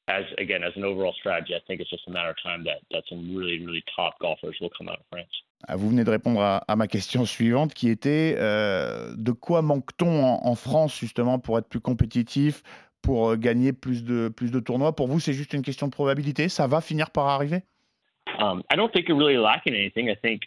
As 0.08 0.24
again, 0.38 0.64
as 0.64 0.72
an 0.76 0.84
overall 0.84 1.12
strategy, 1.12 1.54
I 1.54 1.60
think 1.66 1.80
it's 1.80 1.90
just 1.90 2.08
a 2.08 2.10
matter 2.10 2.30
of 2.30 2.36
time 2.42 2.64
that, 2.64 2.80
that 2.90 3.04
some 3.08 3.36
really, 3.36 3.64
really 3.64 3.84
top 3.94 4.18
golfers 4.20 4.56
will 4.60 4.70
come 4.76 4.88
out 4.88 4.98
of 4.98 5.06
France. 5.10 5.30
Ah, 5.68 5.76
vous 5.76 5.90
venez 5.90 6.02
de 6.02 6.10
répondre 6.10 6.40
à, 6.40 6.76
ma 6.76 6.88
question 6.88 7.24
suivante 7.24 7.72
qui 7.72 7.88
était 7.88 8.34
euh, 8.36 9.14
de 9.16 9.30
quoi 9.30 9.62
manque-t-on 9.62 10.24
en, 10.24 10.44
en, 10.44 10.54
France 10.56 10.98
justement 10.98 11.38
pour 11.38 11.56
être 11.56 11.68
plus 11.68 11.78
compétitif, 11.78 12.64
pour 13.00 13.30
euh, 13.30 13.36
gagner 13.36 13.72
plus 13.72 14.02
de, 14.02 14.28
plus 14.28 14.50
de 14.50 14.58
tournois? 14.58 14.96
Pour 14.96 15.06
vous, 15.06 15.20
c'est 15.20 15.32
juste 15.32 15.52
une 15.52 15.62
question 15.62 15.86
de 15.86 15.92
probabilité? 15.92 16.48
Ça 16.48 16.66
va 16.66 16.80
finir 16.80 17.10
par 17.10 17.28
arriver? 17.28 17.62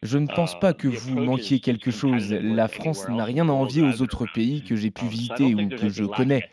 Je 0.04 0.18
ne 0.18 0.28
pense 0.28 0.60
pas 0.60 0.74
que 0.74 0.88
vous 0.88 1.20
manquiez 1.20 1.60
quelque 1.60 1.92
chose. 1.92 2.32
La 2.34 2.68
France 2.68 3.08
n'a 3.10 3.26
rien 3.26 3.50
à 3.50 3.52
envier 3.52 3.82
aux 3.82 4.02
autres 4.02 4.26
pays 4.34 4.64
que 4.64 4.76
j'ai 4.76 4.92
pu 4.92 5.06
visiter 5.06 5.56
ou 5.56 5.70
que 5.70 5.90
je 5.90 6.04
connais. 6.04 6.50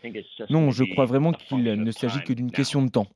Non, 0.49 0.71
je 0.71 0.83
crois 0.83 1.05
vraiment 1.05 1.33
qu'il 1.33 1.63
ne 1.63 1.91
s'agit 1.91 2.21
que 2.21 2.33
d'une 2.33 2.51
question 2.51 2.81
de 2.81 2.89
temps. 2.89 3.07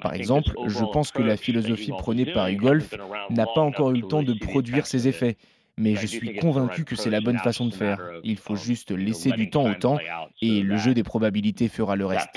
Par 0.00 0.14
exemple, 0.14 0.52
je 0.66 0.84
pense 0.92 1.10
que 1.10 1.22
la 1.22 1.36
philosophie 1.36 1.92
prônée 1.92 2.26
par 2.26 2.48
e-golf 2.48 2.94
n'a 3.30 3.46
pas 3.46 3.62
encore 3.62 3.90
eu 3.92 4.00
le 4.00 4.06
temps 4.06 4.22
de 4.22 4.34
produire 4.34 4.86
ses 4.86 5.08
effets. 5.08 5.36
Mais 5.76 5.96
je 5.96 6.06
suis 6.06 6.36
convaincu 6.36 6.84
que 6.84 6.94
c'est 6.94 7.10
la 7.10 7.20
bonne 7.20 7.38
façon 7.38 7.66
de 7.66 7.74
faire. 7.74 7.98
Il 8.22 8.36
faut 8.36 8.54
juste 8.54 8.92
laisser 8.92 9.32
du 9.32 9.50
temps 9.50 9.68
au 9.68 9.74
temps 9.74 9.98
et 10.40 10.62
le 10.62 10.76
jeu 10.76 10.94
des 10.94 11.02
probabilités 11.02 11.68
fera 11.68 11.96
le 11.96 12.06
reste. 12.06 12.30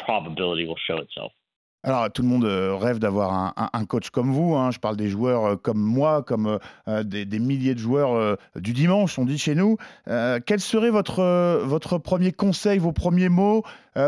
Alors, 1.88 2.12
tout 2.12 2.21
le 2.21 2.28
monde 2.28 2.43
euh, 2.43 2.76
rêve 2.76 3.00
d'avoir 3.00 3.54
un, 3.56 3.86
coach 3.86 4.10
comme 4.10 4.34
vous. 4.34 4.56
Hein. 4.56 4.71
Je 4.71 4.78
parle 4.78 4.97
des 4.97 5.08
joueurs 5.08 5.45
euh, 5.45 5.56
comme 5.56 5.80
moi, 5.80 6.21
comme 6.21 6.60
euh, 6.89 7.04
des, 7.04 7.39
milliers 7.39 7.76
de 7.76 7.80
joueurs 7.80 8.38
du 8.58 8.73
dimanche, 8.73 9.17
on 9.17 9.23
dit 9.23 9.38
chez 9.38 9.56
nous. 9.56 9.78
Quel 10.06 10.60
serait 10.60 10.89
votre, 10.89 11.63
votre 11.63 11.97
premier 11.97 12.34
conseil, 12.34 12.78
vos 12.78 12.91
premiers 12.91 13.30
mots 13.30 13.63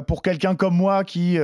pour 0.08 0.22
quelqu'un 0.22 0.56
comme 0.56 0.76
moi 0.76 1.06
qui, 1.06 1.38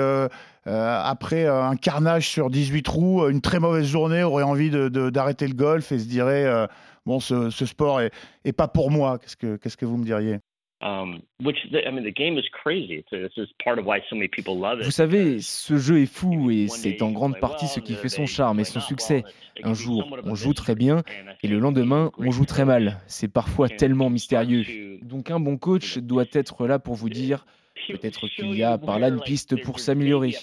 après 0.65 1.47
un 1.47 1.77
carnage 1.77 2.27
sur 2.27 2.49
18 2.49 2.83
trous, 2.83 3.29
une 3.29 3.39
très 3.39 3.59
mauvaise 3.59 3.85
journée, 3.85 4.23
aurait 4.23 4.43
envie 4.43 4.71
d'arrêter 4.89 5.47
le 5.47 5.53
golf 5.53 5.93
et 5.93 5.99
se 5.99 6.05
dirait 6.05 6.67
Bon, 7.05 7.21
ce, 7.21 7.49
sport 7.49 8.01
est, 8.01 8.53
pas 8.53 8.67
pour 8.67 8.91
moi. 8.91 9.19
Qu'est-ce 9.19 9.37
que, 9.37 9.55
qu'est-ce 9.55 9.77
que 9.77 9.85
vous 9.85 9.97
me 9.97 10.03
diriez? 10.03 10.39
Um, 10.81 11.21
which 11.39 11.57
I 11.71 11.89
mean, 11.89 12.03
the 12.03 12.11
game 12.11 12.37
is 12.37 12.43
crazy. 12.51 13.03
This 13.09 13.31
is 13.37 13.47
part 13.63 13.79
of 13.79 13.85
why 13.85 14.01
so 14.09 14.15
many 14.15 14.27
people 14.27 14.59
love 14.59 14.81
it. 14.81 14.85
Vous 14.85 14.91
savez, 14.91 15.39
ce 15.39 15.77
jeu 15.77 16.01
est 16.01 16.05
fou 16.05 16.51
et 16.51 16.67
c'est 16.67 17.01
en 17.01 17.11
grande 17.11 17.39
partie 17.39 17.67
ce 17.67 17.79
qui 17.79 17.95
fait 17.95 18.09
son 18.09 18.25
charme 18.25 18.59
et 18.59 18.65
son 18.65 18.81
succès. 18.81 19.23
Un 19.63 19.73
jour, 19.73 20.05
on 20.25 20.35
joue 20.35 20.53
très 20.53 20.75
bien 20.75 21.03
et 21.41 21.47
le 21.47 21.59
lendemain, 21.59 22.11
on 22.17 22.29
joue 22.29 22.45
très 22.45 22.65
mal. 22.65 22.99
C'est 23.07 23.31
parfois 23.31 23.69
tellement 23.69 24.09
mystérieux. 24.09 24.99
Donc 25.01 25.31
un 25.31 25.39
bon 25.39 25.57
coach 25.57 25.97
doit 25.97 26.25
être 26.33 26.67
là 26.67 26.77
pour 26.77 26.95
vous 26.95 27.09
dire 27.09 27.45
peut-être 27.87 28.27
qu'il 28.27 28.55
y 28.55 28.63
a 28.63 28.77
par 28.77 28.99
là 28.99 29.09
une 29.09 29.21
piste 29.21 29.61
pour 29.61 29.79
s'améliorer. 29.79 30.35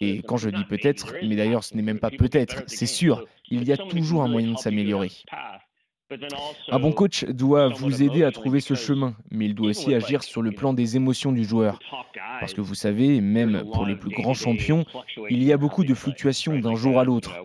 Et 0.00 0.22
quand 0.22 0.36
je 0.36 0.50
dis 0.50 0.64
peut-être, 0.64 1.14
mais 1.22 1.36
d'ailleurs 1.36 1.64
ce 1.64 1.74
n'est 1.74 1.82
même 1.82 2.00
pas 2.00 2.10
peut-être, 2.10 2.64
c'est 2.66 2.86
sûr, 2.86 3.24
il 3.48 3.66
y 3.66 3.72
a 3.72 3.76
toujours 3.76 4.22
un 4.22 4.28
moyen 4.28 4.52
de 4.52 4.58
s'améliorer. 4.58 5.10
Un 6.68 6.78
bon 6.80 6.92
coach 6.92 7.24
doit 7.24 7.68
vous 7.68 8.02
aider 8.02 8.24
à 8.24 8.32
trouver 8.32 8.60
ce 8.60 8.74
chemin, 8.74 9.14
mais 9.30 9.46
il 9.46 9.54
doit 9.54 9.68
aussi 9.68 9.94
agir 9.94 10.22
sur 10.22 10.42
le 10.42 10.50
plan 10.50 10.72
des 10.72 10.96
émotions 10.96 11.30
du 11.30 11.44
joueur. 11.44 11.78
Parce 12.40 12.52
que 12.52 12.60
vous 12.60 12.74
savez, 12.74 13.20
même 13.20 13.64
pour 13.72 13.86
les 13.86 13.96
plus 13.96 14.10
grands 14.10 14.34
champions, 14.34 14.84
il 15.28 15.42
y 15.42 15.52
a 15.52 15.56
beaucoup 15.56 15.84
de 15.84 15.94
fluctuations 15.94 16.58
d'un 16.58 16.74
jour 16.74 16.98
à 16.98 17.04
l'autre. 17.04 17.36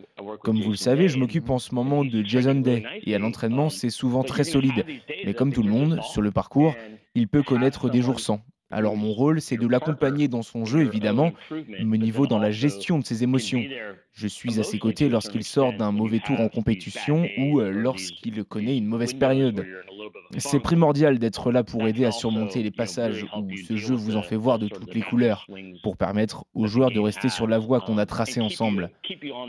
Comme 0.42 0.62
vous 0.62 0.72
le 0.72 0.78
savez, 0.78 1.10
je 1.10 1.18
m'occupe 1.18 1.50
en 1.50 1.60
ce 1.60 1.76
moment 1.76 2.04
de 2.04 2.24
Jason 2.24 2.56
Day, 2.56 2.84
et 3.04 3.14
à 3.14 3.20
l'entraînement, 3.20 3.70
c'est 3.70 3.90
souvent 3.90 4.24
très 4.24 4.44
solide. 4.44 4.86
Mais 5.26 5.34
comme 5.34 5.54
tout 5.54 5.64
le 5.64 5.70
monde, 5.70 6.02
sur 6.02 6.22
le 6.22 6.32
parcours, 6.32 6.74
il 7.14 7.28
peut 7.28 7.44
connaître 7.44 7.90
des 7.90 8.02
jours 8.02 8.20
sans. 8.20 8.42
Alors 8.72 8.96
mon 8.96 9.12
rôle, 9.12 9.42
c'est 9.42 9.58
de 9.58 9.68
l'accompagner 9.68 10.28
dans 10.28 10.42
son 10.42 10.66
jeu, 10.66 10.82
évidemment, 10.82 11.32
mais 11.52 11.98
au 11.98 12.02
niveau 12.02 12.26
dans 12.26 12.40
la 12.40 12.52
gestion 12.52 12.98
de 12.98 13.06
ses 13.06 13.24
émotions. 13.24 13.64
Je 14.16 14.28
suis 14.28 14.62
à 14.62 14.64
ses 14.64 14.80
côtés 14.80 15.10
lorsqu'il 15.10 15.44
sort 15.44 15.74
d'un 15.74 15.92
mauvais 15.92 16.20
tour 16.20 16.40
en 16.40 16.48
compétition 16.48 17.28
ou 17.38 17.60
euh, 17.60 17.70
lorsqu'il 17.70 18.46
connaît 18.46 18.78
une 18.78 18.86
mauvaise 18.86 19.14
période. 19.14 19.66
C'est 20.38 20.62
primordial 20.62 21.20
d'être 21.20 21.52
là 21.52 21.66
pour 21.66 21.86
aider 21.86 22.06
à 22.06 22.12
surmonter 22.12 22.64
les 22.64 22.72
passages 22.72 23.26
où 23.38 23.50
ce 23.68 23.76
jeu 23.76 23.94
vous 23.94 24.16
en 24.16 24.22
fait 24.22 24.38
voir 24.38 24.58
de 24.58 24.70
toutes 24.70 24.94
les 24.94 25.02
couleurs, 25.02 25.46
pour 25.84 25.98
permettre 25.98 26.46
aux 26.54 26.66
joueurs 26.66 26.92
de 26.92 27.00
rester 27.00 27.28
sur 27.28 27.46
la 27.46 27.60
voie 27.60 27.82
qu'on 27.82 27.98
a 27.98 28.06
tracée 28.06 28.40
ensemble. 28.40 28.90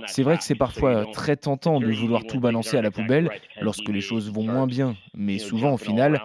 C'est 0.06 0.24
vrai 0.24 0.36
que 0.36 0.42
c'est 0.42 0.56
parfois 0.56 1.06
très 1.12 1.36
tentant 1.36 1.78
de 1.78 1.92
vouloir 1.92 2.24
tout 2.24 2.40
balancer 2.40 2.76
à 2.76 2.82
la 2.82 2.90
poubelle 2.90 3.30
lorsque 3.60 3.88
les 3.88 4.00
choses 4.00 4.32
vont 4.32 4.44
moins 4.44 4.66
bien, 4.66 4.96
mais 5.14 5.38
souvent 5.38 5.74
au 5.74 5.78
final, 5.78 6.20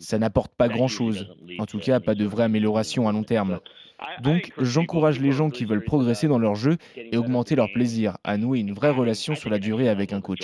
ça 0.00 0.18
n'apporte 0.18 0.52
pas 0.54 0.68
grand-chose. 0.68 1.34
En 1.58 1.64
tout 1.64 1.78
cas, 1.78 1.98
pas 1.98 2.14
de 2.14 2.26
vraie 2.26 2.44
amélioration 2.44 3.08
à 3.08 3.12
long 3.12 3.24
terme. 3.24 3.58
Donc, 4.22 4.52
j'encourage 4.58 5.20
les 5.20 5.32
gens 5.32 5.50
qui 5.50 5.64
veulent 5.64 5.84
progresser 5.84 6.28
dans 6.28 6.38
leur 6.38 6.54
jeu 6.54 6.76
et 6.96 7.16
augmenter 7.16 7.56
leur 7.56 7.72
plaisir 7.72 8.18
à 8.24 8.36
nouer 8.36 8.60
une 8.60 8.72
vraie 8.72 8.90
relation 8.90 9.34
sur 9.34 9.50
la 9.50 9.58
durée 9.58 9.88
avec 9.88 10.12
un 10.12 10.20
coach. 10.20 10.40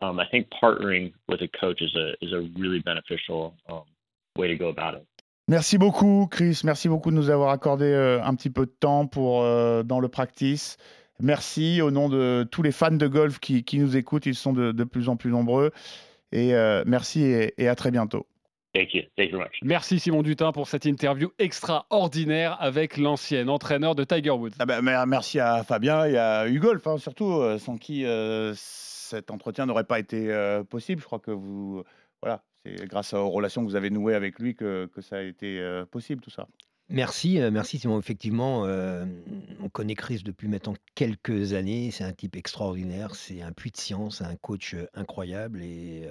Um, 0.00 0.18
I 0.18 0.24
think 0.28 0.48
partnering 0.60 1.12
with 1.28 1.42
a 1.42 1.48
coach 1.48 1.80
is 1.80 1.94
a 1.94 2.14
is 2.20 2.32
a 2.32 2.40
really 2.58 2.80
beneficial 2.80 3.54
um, 3.68 3.84
way 4.36 4.48
to 4.48 4.56
go 4.56 4.68
about 4.68 4.98
it. 4.98 5.06
Merci 5.48 5.78
beaucoup, 5.78 6.28
Chris. 6.30 6.62
Merci 6.64 6.88
beaucoup 6.88 7.10
de 7.10 7.16
nous 7.16 7.30
avoir 7.30 7.50
accordé 7.50 7.86
euh, 7.86 8.22
un 8.22 8.34
petit 8.34 8.50
peu 8.50 8.66
de 8.66 8.70
temps 8.70 9.06
pour 9.06 9.42
euh, 9.42 9.82
dans 9.82 10.00
le 10.00 10.08
practice. 10.08 10.76
Merci 11.20 11.82
au 11.82 11.90
nom 11.90 12.08
de 12.08 12.46
tous 12.50 12.62
les 12.62 12.72
fans 12.72 12.90
de 12.90 13.06
golf 13.06 13.38
qui, 13.38 13.62
qui 13.64 13.78
nous 13.78 13.96
écoutent. 13.96 14.26
Ils 14.26 14.34
sont 14.34 14.52
de, 14.52 14.72
de, 14.72 14.84
plus 14.84 15.08
en 15.08 15.16
plus 15.16 15.30
nombreux. 15.30 15.70
Et 16.32 16.54
euh, 16.54 16.82
merci 16.86 17.22
et, 17.22 17.54
et 17.58 17.68
à 17.68 17.74
très 17.74 17.90
bientôt. 17.90 18.26
Thank 18.74 18.94
you. 18.94 19.02
Thank 19.16 19.30
you 19.30 19.38
very 19.38 19.44
much. 19.44 19.58
Merci 19.62 19.98
Simon 19.98 20.22
Dutin 20.22 20.52
pour 20.52 20.66
cette 20.66 20.86
interview 20.86 21.30
extraordinaire 21.38 22.56
avec 22.60 22.96
l'ancien 22.96 23.48
entraîneur 23.48 23.94
de 23.94 24.04
Tiger 24.04 24.30
Woods. 24.30 24.52
Ah 24.58 24.66
ben, 24.66 24.80
merci 25.06 25.40
à 25.40 25.62
Fabien 25.62 26.06
et 26.06 26.16
à 26.16 26.48
Hugolf, 26.48 26.86
hein, 26.86 26.96
surtout, 26.96 27.32
euh, 27.32 27.58
sans 27.58 27.76
qui 27.76 28.06
euh, 28.06 28.54
cet 29.12 29.30
entretien 29.30 29.66
n'aurait 29.66 29.84
pas 29.84 29.98
été 29.98 30.32
euh, 30.32 30.64
possible. 30.64 31.02
Je 31.02 31.06
crois 31.06 31.18
que 31.18 31.30
vous. 31.30 31.82
Voilà, 32.22 32.42
c'est 32.64 32.86
grâce 32.86 33.12
aux 33.12 33.28
relations 33.28 33.62
que 33.62 33.66
vous 33.66 33.76
avez 33.76 33.90
nouées 33.90 34.14
avec 34.14 34.38
lui 34.38 34.54
que, 34.54 34.86
que 34.86 35.00
ça 35.00 35.16
a 35.16 35.22
été 35.22 35.60
euh, 35.60 35.84
possible, 35.84 36.22
tout 36.22 36.30
ça. 36.30 36.46
Merci, 36.92 37.40
euh, 37.40 37.50
merci 37.50 37.78
Simon. 37.78 37.98
Effectivement, 37.98 38.66
euh, 38.66 39.06
on 39.62 39.70
connaît 39.70 39.94
Chris 39.94 40.20
depuis 40.22 40.46
maintenant 40.46 40.74
quelques 40.94 41.54
années. 41.54 41.90
C'est 41.90 42.04
un 42.04 42.12
type 42.12 42.36
extraordinaire, 42.36 43.14
c'est 43.14 43.40
un 43.40 43.50
puits 43.50 43.70
de 43.70 43.78
science, 43.78 44.20
un 44.20 44.36
coach 44.36 44.74
euh, 44.74 44.86
incroyable 44.92 45.62
et 45.62 46.02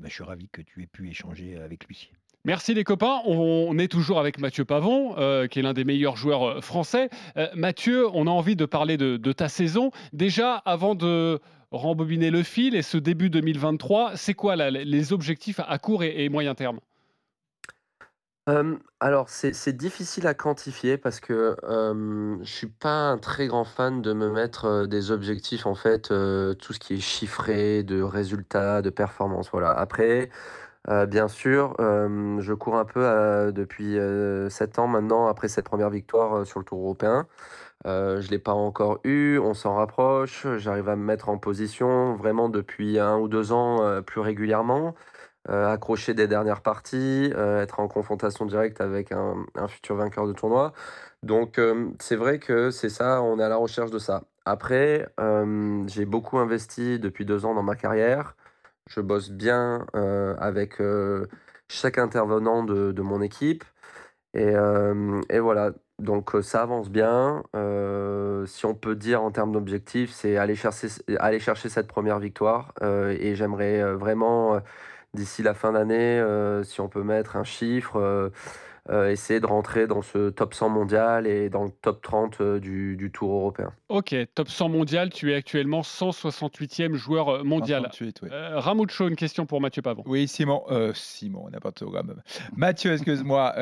bah, 0.00 0.06
je 0.06 0.14
suis 0.14 0.22
ravi 0.22 0.48
que 0.52 0.62
tu 0.62 0.82
aies 0.82 0.86
pu 0.86 1.10
échanger 1.10 1.56
avec 1.56 1.86
lui. 1.86 2.12
Merci 2.44 2.74
les 2.74 2.84
copains. 2.84 3.20
On 3.26 3.76
est 3.78 3.88
toujours 3.88 4.20
avec 4.20 4.38
Mathieu 4.38 4.64
Pavon, 4.64 5.14
qui 5.48 5.58
est 5.58 5.62
l'un 5.62 5.74
des 5.74 5.84
meilleurs 5.84 6.16
joueurs 6.16 6.64
français. 6.64 7.10
Mathieu, 7.54 8.08
on 8.14 8.26
a 8.26 8.30
envie 8.30 8.56
de 8.56 8.64
parler 8.64 8.96
de, 8.96 9.32
ta 9.32 9.48
saison. 9.48 9.90
Déjà, 10.14 10.54
avant 10.54 10.94
de 10.94 11.40
rembobiner 11.70 12.30
le 12.30 12.42
fil 12.42 12.74
et 12.74 12.82
ce 12.82 12.96
début 12.96 13.28
2023, 13.28 14.16
c'est 14.16 14.34
quoi 14.34 14.56
les 14.56 15.12
objectifs 15.12 15.60
à 15.60 15.78
court 15.78 16.02
et 16.02 16.28
moyen 16.30 16.54
terme? 16.54 16.80
Alors, 19.00 19.28
c'est 19.28 19.72
difficile 19.76 20.26
à 20.26 20.34
quantifier 20.34 20.98
parce 20.98 21.20
que 21.20 21.56
euh, 21.62 22.36
je 22.42 22.50
suis 22.50 22.66
pas 22.66 23.10
un 23.10 23.18
très 23.18 23.46
grand 23.46 23.64
fan 23.64 24.02
de 24.02 24.12
me 24.12 24.30
mettre 24.30 24.86
des 24.86 25.10
objectifs, 25.12 25.66
en 25.66 25.74
fait, 25.74 26.08
tout 26.08 26.72
ce 26.72 26.78
qui 26.80 26.94
est 26.94 27.00
chiffré, 27.00 27.82
de 27.84 28.02
résultats, 28.02 28.82
de 28.82 28.90
performance. 28.90 29.50
Voilà. 29.52 29.70
Après, 29.70 30.30
bien 31.08 31.28
sûr, 31.28 31.76
je 31.78 32.52
cours 32.54 32.76
un 32.76 32.84
peu 32.84 33.52
depuis 33.52 33.96
7 34.50 34.78
ans 34.78 34.88
maintenant, 34.88 35.28
après 35.28 35.48
cette 35.48 35.66
première 35.66 35.90
victoire 35.90 36.46
sur 36.46 36.58
le 36.58 36.64
Tour 36.64 36.80
européen. 36.80 37.26
je 37.84 37.90
ne 38.26 38.30
l'ai 38.30 38.38
pas 38.38 38.52
encore 38.54 39.00
eu, 39.04 39.38
on 39.38 39.54
s'en 39.54 39.74
rapproche, 39.76 40.46
j'arrive 40.58 40.88
à 40.88 40.96
me 40.96 41.04
mettre 41.04 41.28
en 41.28 41.38
position 41.38 42.14
vraiment 42.14 42.48
depuis 42.48 42.98
un 42.98 43.18
ou 43.18 43.28
deux 43.28 43.52
ans 43.52 44.02
plus 44.02 44.20
régulièrement. 44.20 44.94
Euh, 45.48 45.72
accrocher 45.72 46.12
des 46.12 46.28
dernières 46.28 46.60
parties, 46.60 47.32
euh, 47.34 47.62
être 47.62 47.80
en 47.80 47.88
confrontation 47.88 48.44
directe 48.44 48.82
avec 48.82 49.10
un, 49.10 49.46
futur 49.68 49.96
vainqueur 49.96 50.26
de 50.26 50.34
tournoi. 50.34 50.74
Donc 51.22 51.58
euh, 51.58 51.88
c'est 51.98 52.16
vrai 52.16 52.38
que 52.38 52.70
c'est 52.70 52.90
ça, 52.90 53.22
on 53.22 53.38
est 53.38 53.42
à 53.42 53.48
la 53.48 53.56
recherche 53.56 53.90
de 53.90 53.98
ça. 53.98 54.24
Après, 54.44 55.08
j'ai 55.86 56.04
beaucoup 56.04 56.38
investi 56.38 56.98
depuis 56.98 57.24
deux 57.24 57.44
ans 57.46 57.54
dans 57.54 57.62
ma 57.62 57.74
carrière. 57.76 58.36
Je 58.88 59.00
bosse 59.00 59.30
bien 59.30 59.86
avec 60.38 60.82
chaque 61.68 61.98
intervenant 61.98 62.64
de, 62.64 63.02
mon 63.02 63.22
équipe. 63.22 63.64
Et, 64.34 64.52
et 65.30 65.38
voilà, 65.38 65.72
donc 65.98 66.32
ça 66.42 66.62
avance 66.62 66.90
bien. 66.90 67.44
Si 68.46 68.66
on 68.66 68.74
peut 68.74 68.96
dire 68.96 69.22
en 69.22 69.30
termes 69.30 69.52
d'objectifs, 69.52 70.10
c'est 70.10 70.36
aller 70.36 70.56
chercher, 70.56 70.88
aller 71.18 71.38
chercher 71.38 71.68
cette 71.68 71.86
première 71.86 72.18
victoire. 72.18 72.72
Et 72.82 73.34
j'aimerais 73.36 73.94
vraiment 73.94 74.60
d'ici 75.14 75.42
la 75.42 75.54
fin 75.54 75.72
d'année, 75.72 76.20
euh, 76.20 76.62
si 76.62 76.80
on 76.80 76.88
peut 76.88 77.02
mettre 77.02 77.36
un 77.36 77.44
chiffre, 77.44 77.96
euh, 77.96 78.30
euh, 78.88 79.10
essayer 79.10 79.40
de 79.40 79.46
rentrer 79.46 79.86
dans 79.86 80.02
ce 80.02 80.30
top 80.30 80.54
100 80.54 80.68
mondial 80.70 81.26
et 81.26 81.50
dans 81.50 81.64
le 81.64 81.70
top 81.70 82.00
30 82.02 82.42
du, 82.42 82.96
du, 82.96 83.10
Tour 83.10 83.32
européen. 83.32 83.72
Ok, 83.88 84.14
top 84.34 84.48
100 84.48 84.68
mondial, 84.68 85.10
tu 85.10 85.32
es 85.32 85.34
actuellement 85.34 85.82
168e 85.82 86.94
joueur 86.94 87.44
mondial. 87.44 87.82
168, 87.82 88.20
oui. 88.22 88.28
euh, 88.32 88.58
Ramucho, 88.58 89.06
une 89.08 89.16
question 89.16 89.46
pour 89.46 89.60
Mathieu 89.60 89.82
Pavon. 89.82 90.02
Oui, 90.06 90.26
Simon, 90.26 90.62
euh, 90.70 90.92
Simon, 90.94 91.48
n'importe 91.50 91.84
quoi 91.84 92.02
même. 92.02 92.22
Mathieu, 92.56 92.92
excuse-moi, 92.92 93.54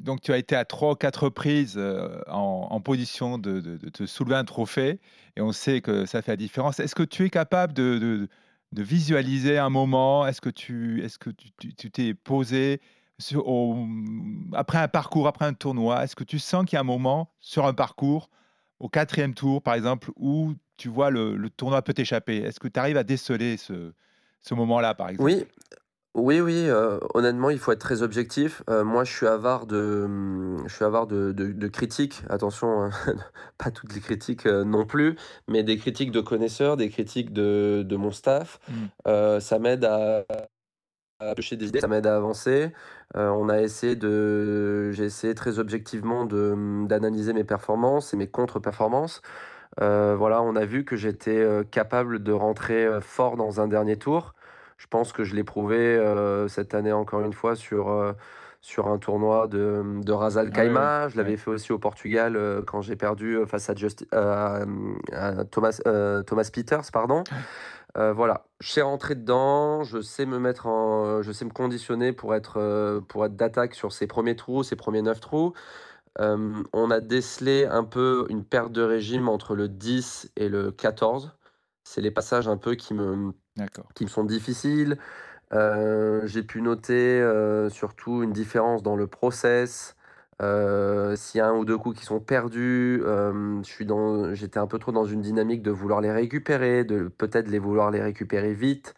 donc 0.00 0.20
tu 0.20 0.32
as 0.32 0.38
été 0.38 0.56
à 0.56 0.64
3 0.64 0.92
ou 0.92 0.96
4 0.96 1.24
reprises 1.24 1.80
en, 2.28 2.68
en, 2.70 2.80
position 2.80 3.38
de, 3.38 3.60
de, 3.60 3.76
de, 3.76 3.88
te 3.88 4.04
soulever 4.04 4.36
un 4.36 4.44
trophée 4.44 4.98
et 5.36 5.40
on 5.40 5.52
sait 5.52 5.80
que 5.80 6.06
ça 6.06 6.22
fait 6.22 6.32
la 6.32 6.36
différence. 6.36 6.80
Est-ce 6.80 6.94
que 6.94 7.02
tu 7.02 7.24
es 7.24 7.30
capable 7.30 7.72
de, 7.72 7.98
de 7.98 8.28
de 8.72 8.82
visualiser 8.82 9.58
un 9.58 9.70
moment? 9.70 10.26
Est-ce 10.26 10.40
que 10.40 10.50
tu 10.50 11.02
est-ce 11.04 11.18
que 11.18 11.30
tu 11.30 11.90
t'es 11.90 12.14
posé 12.14 12.80
sur, 13.18 13.46
au, 13.46 13.86
après 14.52 14.78
un 14.78 14.88
parcours, 14.88 15.28
après 15.28 15.44
un 15.44 15.54
tournoi 15.54 16.02
Est-ce 16.04 16.16
que 16.16 16.24
tu 16.24 16.38
sens 16.38 16.64
qu'il 16.64 16.76
y 16.76 16.78
a 16.78 16.80
un 16.80 16.84
moment 16.84 17.32
sur 17.40 17.66
un 17.66 17.74
parcours, 17.74 18.30
au 18.80 18.88
quatrième 18.88 19.34
tour 19.34 19.62
par 19.62 19.74
exemple, 19.74 20.10
où 20.16 20.54
tu 20.76 20.88
vois 20.88 21.10
le, 21.10 21.36
le 21.36 21.50
tournoi 21.50 21.82
peut 21.82 21.94
t'échapper? 21.94 22.38
Est-ce 22.38 22.58
que 22.58 22.68
tu 22.68 22.80
arrives 22.80 22.96
à 22.96 23.04
déceler 23.04 23.56
ce, 23.56 23.92
ce 24.40 24.54
moment-là 24.54 24.94
par 24.94 25.08
exemple? 25.08 25.30
Oui, 25.30 25.44
oui, 26.14 26.40
oui, 26.40 26.68
euh, 26.68 27.00
honnêtement, 27.14 27.50
il 27.50 27.58
faut 27.58 27.72
être 27.72 27.80
très 27.80 28.02
objectif. 28.02 28.62
Euh, 28.70 28.84
moi, 28.84 29.02
je 29.02 29.12
suis 29.12 29.26
avare 29.26 29.66
de, 29.66 30.06
je 30.64 30.72
suis 30.72 30.84
avare 30.84 31.08
de, 31.08 31.32
de, 31.32 31.50
de 31.50 31.68
critiques. 31.68 32.22
Attention, 32.28 32.84
hein, 32.84 32.90
pas 33.58 33.72
toutes 33.72 33.92
les 33.92 34.00
critiques 34.00 34.46
euh, 34.46 34.62
non 34.62 34.86
plus, 34.86 35.16
mais 35.48 35.64
des 35.64 35.76
critiques 35.76 36.12
de 36.12 36.20
connaisseurs, 36.20 36.76
des 36.76 36.88
critiques 36.88 37.32
de, 37.32 37.82
de 37.84 37.96
mon 37.96 38.12
staff. 38.12 38.60
Mmh. 38.68 39.40
ça 39.40 39.58
m'aide 39.58 39.84
à, 39.84 40.24
des 41.20 41.66
idées, 41.66 41.80
ça 41.80 41.88
m'aide 41.88 42.06
à 42.06 42.14
avancer. 42.14 42.72
on 43.14 43.48
a 43.48 43.60
essayé 43.60 43.96
de, 43.96 44.92
j'ai 44.92 45.04
essayé 45.04 45.34
très 45.34 45.58
objectivement 45.58 46.26
de, 46.26 46.86
d'analyser 46.86 47.32
mes 47.32 47.44
performances 47.44 48.14
et 48.14 48.16
mes 48.16 48.28
contre-performances. 48.28 49.20
voilà, 49.78 50.42
on 50.42 50.54
a 50.54 50.64
vu 50.64 50.84
que 50.84 50.94
j'étais 50.94 51.44
capable 51.72 52.22
de 52.22 52.30
rentrer 52.30 53.00
fort 53.00 53.36
dans 53.36 53.60
un 53.60 53.66
dernier 53.66 53.96
tour. 53.96 54.34
Je 54.84 54.88
pense 54.90 55.14
que 55.14 55.24
je 55.24 55.34
l'ai 55.34 55.44
prouvé 55.44 55.78
euh, 55.78 56.46
cette 56.46 56.74
année 56.74 56.92
encore 56.92 57.22
une 57.22 57.32
fois 57.32 57.56
sur, 57.56 57.88
euh, 57.88 58.12
sur 58.60 58.86
un 58.86 58.98
tournoi 58.98 59.48
de, 59.48 59.82
de 60.02 60.12
Razal 60.12 60.50
Kaima. 60.50 61.04
Ouais. 61.04 61.10
Je 61.10 61.16
l'avais 61.16 61.30
ouais. 61.30 61.36
fait 61.38 61.50
aussi 61.50 61.72
au 61.72 61.78
Portugal 61.78 62.36
euh, 62.36 62.60
quand 62.60 62.82
j'ai 62.82 62.94
perdu 62.94 63.38
face 63.46 63.70
à, 63.70 63.74
Just, 63.74 64.06
à 64.12 64.66
Thomas, 65.50 65.80
Thomas 66.26 66.50
Peters. 66.52 66.92
Pardon. 66.92 67.24
voilà, 67.94 68.44
je 68.60 68.72
sais 68.72 68.82
rentrer 68.82 69.14
dedans, 69.14 69.84
je 69.84 70.02
sais 70.02 70.26
me 70.26 70.38
mettre 70.38 70.66
en, 70.66 71.22
je 71.22 71.32
sais 71.32 71.46
me 71.46 71.50
conditionner 71.50 72.12
pour 72.12 72.34
être, 72.34 73.00
pour 73.08 73.24
être 73.24 73.36
d'attaque 73.36 73.74
sur 73.74 73.90
ces 73.90 74.06
premiers 74.06 74.36
trous, 74.36 74.64
ces 74.64 74.76
premiers 74.76 75.00
9 75.00 75.18
trous. 75.18 75.54
on 76.18 76.90
a 76.90 77.00
décelé 77.00 77.64
un 77.64 77.84
peu 77.84 78.26
une 78.28 78.44
perte 78.44 78.72
de 78.72 78.82
régime 78.82 79.30
entre 79.30 79.54
le 79.54 79.66
10 79.66 80.32
et 80.36 80.50
le 80.50 80.72
14. 80.72 81.32
C'est 81.84 82.02
les 82.02 82.10
passages 82.10 82.48
un 82.48 82.58
peu 82.58 82.74
qui 82.74 82.92
me, 82.92 83.32
qui 83.94 84.04
me 84.04 84.10
sont 84.10 84.24
difficiles. 84.24 84.98
j'ai 85.52 86.42
pu 86.42 86.62
noter 86.62 87.22
surtout 87.70 88.22
une 88.22 88.32
différence 88.32 88.82
dans 88.82 88.96
le 88.96 89.06
process. 89.06 89.96
S'il 90.40 91.38
y 91.38 91.40
a 91.40 91.46
un 91.46 91.54
ou 91.54 91.64
deux 91.64 91.78
coups 91.78 91.98
qui 91.98 92.04
sont 92.04 92.20
perdus, 92.20 93.02
j'étais 94.32 94.58
un 94.58 94.66
peu 94.66 94.78
trop 94.78 94.92
dans 94.92 95.04
une 95.04 95.20
dynamique 95.20 95.62
de 95.62 95.70
vouloir 95.70 96.00
les 96.00 96.10
récupérer, 96.10 96.84
de 96.84 97.08
peut-être 97.08 97.48
les 97.48 97.58
vouloir 97.58 97.90
les 97.90 98.02
récupérer 98.02 98.52
vite, 98.54 98.94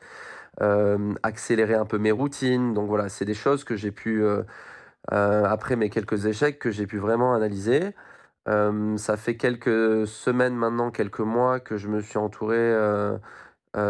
accélérer 1.22 1.74
un 1.74 1.84
peu 1.84 1.98
mes 1.98 2.12
routines. 2.12 2.72
Donc 2.72 2.88
voilà, 2.88 3.08
c'est 3.08 3.26
des 3.26 3.34
choses 3.34 3.64
que 3.64 3.76
j'ai 3.76 3.92
pu, 3.92 4.24
après 5.08 5.76
mes 5.76 5.90
quelques 5.90 6.26
échecs, 6.26 6.58
que 6.58 6.70
j'ai 6.70 6.86
pu 6.86 6.98
vraiment 6.98 7.34
analyser. 7.34 7.94
ça 8.46 9.16
fait 9.18 9.36
quelques 9.36 10.06
semaines 10.06 10.54
maintenant, 10.54 10.90
quelques 10.90 11.20
mois 11.20 11.60
que 11.60 11.76
je 11.76 11.88
me 11.88 12.00
suis 12.00 12.18
entouré 12.18 12.74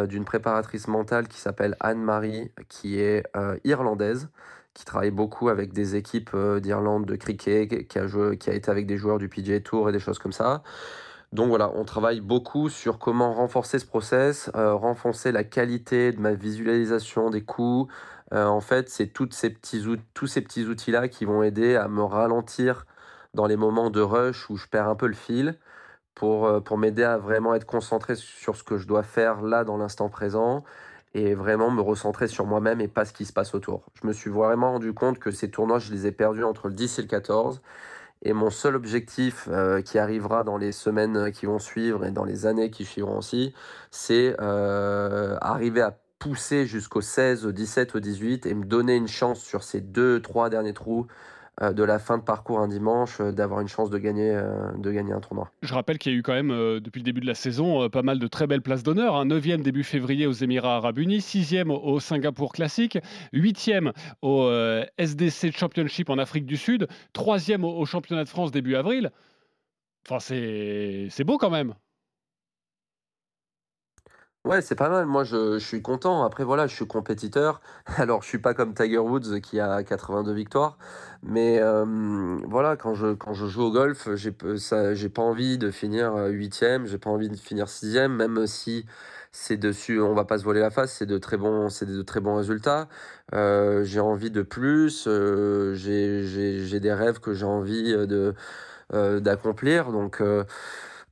d'une 0.09 0.25
préparatrice 0.25 0.89
mentale 0.89 1.29
qui 1.29 1.39
s'appelle 1.39 1.77
Anne-Marie, 1.81 2.51
qui 2.69 3.01
est 3.01 3.25
irlandaise 3.65 4.29
qui 4.77 4.85
travaille 4.85 5.11
beaucoup 5.11 5.49
avec 5.49 5.73
des 5.73 5.97
équipes 5.97 6.33
euh, 6.35 6.61
d'Irlande 6.61 7.07
de 7.07 7.17
cricket, 7.17 7.89
qui 7.89 7.99
a, 7.99 8.07
joué, 8.07 8.37
qui 8.37 8.51
a 8.51 8.53
été 8.53 8.71
avec 8.71 8.87
des 8.87 8.99
joueurs 8.99 9.17
du 9.17 9.27
PGA 9.29 9.59
Tour 9.61 9.89
et 9.89 9.93
des 9.93 9.99
choses 9.99 10.19
comme 10.19 10.33
ça. 10.33 10.63
Donc 11.33 11.49
voilà, 11.49 11.73
on 11.75 11.85
travaille 11.85 12.21
beaucoup 12.21 12.69
sur 12.69 12.99
comment 12.99 13.33
renforcer 13.33 13.79
ce 13.79 13.87
process, 13.87 14.51
euh, 14.55 14.75
renforcer 14.75 15.33
la 15.33 15.45
qualité 15.45 16.13
de 16.13 16.21
ma 16.21 16.35
visualisation 16.35 17.31
des 17.31 17.43
coups. 17.43 17.91
Euh, 18.35 18.45
en 18.45 18.61
fait, 18.61 18.91
c'est 18.91 19.11
ces 19.31 19.51
petits 19.51 19.83
tous 20.13 20.27
ces 20.27 20.43
petits 20.43 20.67
outils-là 20.67 21.09
qui 21.09 21.25
vont 21.25 21.43
aider 21.43 21.77
à 21.77 21.89
me 21.89 22.03
ralentir 22.03 22.85
dans 23.33 23.47
les 23.47 23.57
moments 23.57 23.89
de 23.89 24.03
rush 24.03 24.51
où 24.51 24.57
je 24.57 24.67
perds 24.67 24.89
un 24.89 24.95
peu 24.95 25.07
le 25.07 25.15
fil 25.15 25.59
pour, 26.17 26.63
pour 26.65 26.79
m'aider 26.79 27.05
à 27.05 27.17
vraiment 27.17 27.55
être 27.55 27.67
concentré 27.67 28.17
sur 28.17 28.57
ce 28.57 28.65
que 28.65 28.77
je 28.77 28.89
dois 28.89 29.05
faire 29.05 29.43
là 29.43 29.63
dans 29.63 29.77
l'instant 29.77 30.09
présent 30.09 30.65
et 31.17 31.35
vraiment 31.35 31.71
me 31.71 31.81
recentrer 31.81 32.29
sur 32.29 32.45
moi-même 32.45 32.81
et 32.81 32.89
pas 32.89 33.05
ce 33.05 33.13
qui 33.13 33.25
se 33.25 33.33
passe 33.33 33.55
autour. 33.55 33.85
Je 34.01 34.07
me 34.07 34.13
suis 34.13 34.31
vraiment 34.31 34.73
rendu 34.73 34.93
compte 34.93 35.19
que 35.19 35.31
ces 35.31 35.51
tournois, 35.51 35.79
je 35.79 35.93
les 35.93 36.07
ai 36.07 36.13
perdus 36.13 36.45
entre 36.45 36.69
le 36.69 36.75
10 36.75 36.99
et 36.99 37.03
le 37.03 37.09
14. 37.09 37.63
Et 38.23 38.33
mon 38.33 38.51
seul 38.51 38.77
objectif 38.77 39.49
euh, 39.51 39.81
qui 39.83 39.99
arrivera 39.99 40.45
dans 40.45 40.59
les 40.59 40.73
semaines 40.73 41.33
qui 41.33 41.47
vont 41.47 41.59
suivre 41.59 42.05
et 42.05 42.11
dans 42.11 42.25
les 42.25 42.47
années 42.47 42.71
qui 42.71 42.85
suivront 42.85 43.19
aussi, 43.19 43.55
c'est 43.91 44.37
euh, 44.41 45.37
arriver 45.41 45.81
à 45.81 45.99
pousser 46.19 46.67
jusqu'au 46.67 47.01
16, 47.01 47.47
au 47.47 47.53
17, 47.53 47.95
au 47.95 48.01
18 48.01 48.47
et 48.47 48.55
me 48.55 48.65
donner 48.65 48.97
une 48.97 49.09
chance 49.09 49.41
sur 49.41 49.63
ces 49.63 49.81
deux, 49.81 50.21
trois 50.21 50.51
derniers 50.51 50.75
trous 50.75 51.07
euh, 51.07 51.13
de 51.61 51.83
la 51.85 51.99
fin 51.99 52.19
de 52.19 52.23
parcours 52.23 52.61
un 52.61 52.69
dimanche, 52.69 53.21
euh, 53.21 53.33
d'avoir 53.33 53.61
une 53.61 53.69
chance 53.69 53.89
de 53.89 53.99
gagner, 53.99 54.31
euh, 54.31 54.73
de 54.77 54.91
gagner 54.93 55.13
un 55.13 55.21
tournoi. 55.21 55.51
Je 55.63 55.73
rappelle 55.73 55.99
qu'il 55.99 56.13
y 56.13 56.15
a 56.15 56.19
eu 56.19 56.23
quand 56.23 56.35
même, 56.35 56.51
depuis 56.81 57.01
le 57.01 57.05
début 57.05 57.21
de 57.21 57.27
la 57.27 57.35
saison, 57.35 57.89
pas 57.89 58.03
mal 58.03 58.19
de 58.19 58.27
très 58.27 58.47
belles 58.47 58.63
places 58.63 58.83
d'honneur. 58.83 59.17
Un 59.17 59.27
9e 59.27 59.63
début 59.63 59.85
février 59.85 60.27
aux 60.27 60.33
Émirats 60.33 60.77
Arabes 60.77 60.99
Unis, 60.99 61.21
6e 61.21 61.71
au 61.71 62.01
Singapour 62.01 62.53
Classic, 62.53 62.99
8e 63.33 63.93
au 64.23 64.51
SDC 64.99 65.53
Championship 65.53 66.11
en 66.11 66.19
Afrique 66.19 66.47
du 66.47 66.57
Sud, 66.57 66.89
3e 67.15 67.63
au 67.65 67.85
Championnat 67.87 68.25
de 68.25 68.29
France 68.29 68.51
début 68.51 68.77
avril. 68.77 69.11
Enfin, 70.09 70.19
c'est 70.21 71.25
beau 71.25 71.39
quand 71.39 71.51
même. 71.51 71.75
Ouais, 74.47 74.63
c'est 74.63 74.77
pas 74.77 74.89
mal. 74.89 75.07
Moi, 75.07 75.25
je, 75.25 75.59
suis 75.59 75.83
content. 75.83 76.23
Après, 76.23 76.45
voilà, 76.45 76.69
je 76.69 76.75
suis 76.77 76.87
compétiteur. 76.87 77.61
Alors, 77.97 78.23
je 78.23 78.29
suis 78.29 78.39
pas 78.39 78.55
comme 78.55 78.75
Tiger 78.75 78.99
Woods 78.99 79.41
qui 79.41 79.59
a 79.59 79.83
82 79.83 80.33
victoires. 80.33 80.79
Mais 81.25 81.61
voilà, 82.47 82.77
quand 82.77 82.95
je, 82.95 83.15
quand 83.15 83.35
je 83.35 83.47
joue 83.47 83.63
au 83.63 83.73
golf, 83.73 84.09
j'ai 84.15 84.31
pas 85.09 85.23
envie 85.23 85.59
de 85.59 85.73
finir 85.73 86.15
huitième, 86.29 86.87
j'ai 86.87 86.99
pas 86.99 87.11
envie 87.11 87.29
de 87.29 87.37
finir 87.37 87.69
sixième, 87.69 88.15
même 88.15 88.47
si 88.47 88.87
c'est 89.33 89.57
dessus, 89.57 90.01
on 90.01 90.15
va 90.15 90.25
pas 90.25 90.39
se 90.39 90.45
voiler 90.45 90.61
la 90.61 90.71
face, 90.71 90.93
c'est 90.93 91.07
de 91.07 91.19
très 91.19 91.37
bons, 91.37 91.67
de 91.83 92.03
très 92.03 92.21
bons 92.21 92.37
résultats. 92.37 92.89
j'ai 93.33 94.01
envie 94.01 94.31
de 94.31 94.43
plus, 94.43 95.09
j'ai, 95.75 96.23
j'ai, 96.23 96.81
des 96.81 96.93
rêves 96.93 97.19
que 97.19 97.35
j'ai 97.35 97.47
envie 97.47 97.97
d'accomplir. 98.93 99.91
Donc, 99.91 100.23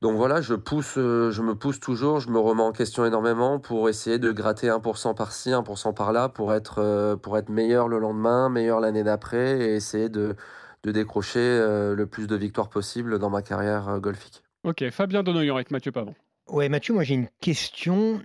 donc 0.05 0.17
voilà, 0.17 0.39
je 0.39 0.53
pousse, 0.53 0.99
euh, 0.99 1.31
je 1.31 1.41
me 1.41 1.55
pousse 1.55 1.79
toujours, 1.79 2.19
je 2.19 2.29
me 2.29 2.37
remets 2.37 2.61
en 2.61 2.71
question 2.71 3.07
énormément 3.07 3.57
pour 3.57 3.89
essayer 3.89 4.19
de 4.19 4.31
gratter 4.31 4.67
1% 4.67 5.15
par-ci, 5.15 5.49
1% 5.49 5.95
par-là, 5.95 6.29
pour 6.29 6.53
être, 6.53 6.75
euh, 6.77 7.15
pour 7.15 7.39
être 7.39 7.49
meilleur 7.49 7.87
le 7.87 7.97
lendemain, 7.97 8.49
meilleur 8.49 8.79
l'année 8.79 9.03
d'après, 9.03 9.59
et 9.59 9.73
essayer 9.73 10.07
de, 10.09 10.35
de 10.83 10.91
décrocher 10.91 11.39
euh, 11.39 11.95
le 11.95 12.05
plus 12.05 12.27
de 12.27 12.35
victoires 12.35 12.69
possible 12.69 13.17
dans 13.17 13.31
ma 13.31 13.41
carrière 13.41 13.99
golfique. 13.99 14.43
Ok, 14.63 14.87
Fabien 14.91 15.23
Donoyan 15.23 15.55
avec 15.55 15.71
Mathieu 15.71 15.91
Pavon. 15.91 16.13
Ouais, 16.49 16.69
Mathieu, 16.69 16.93
moi 16.93 17.01
j'ai 17.01 17.15
une 17.15 17.29
question. 17.41 18.21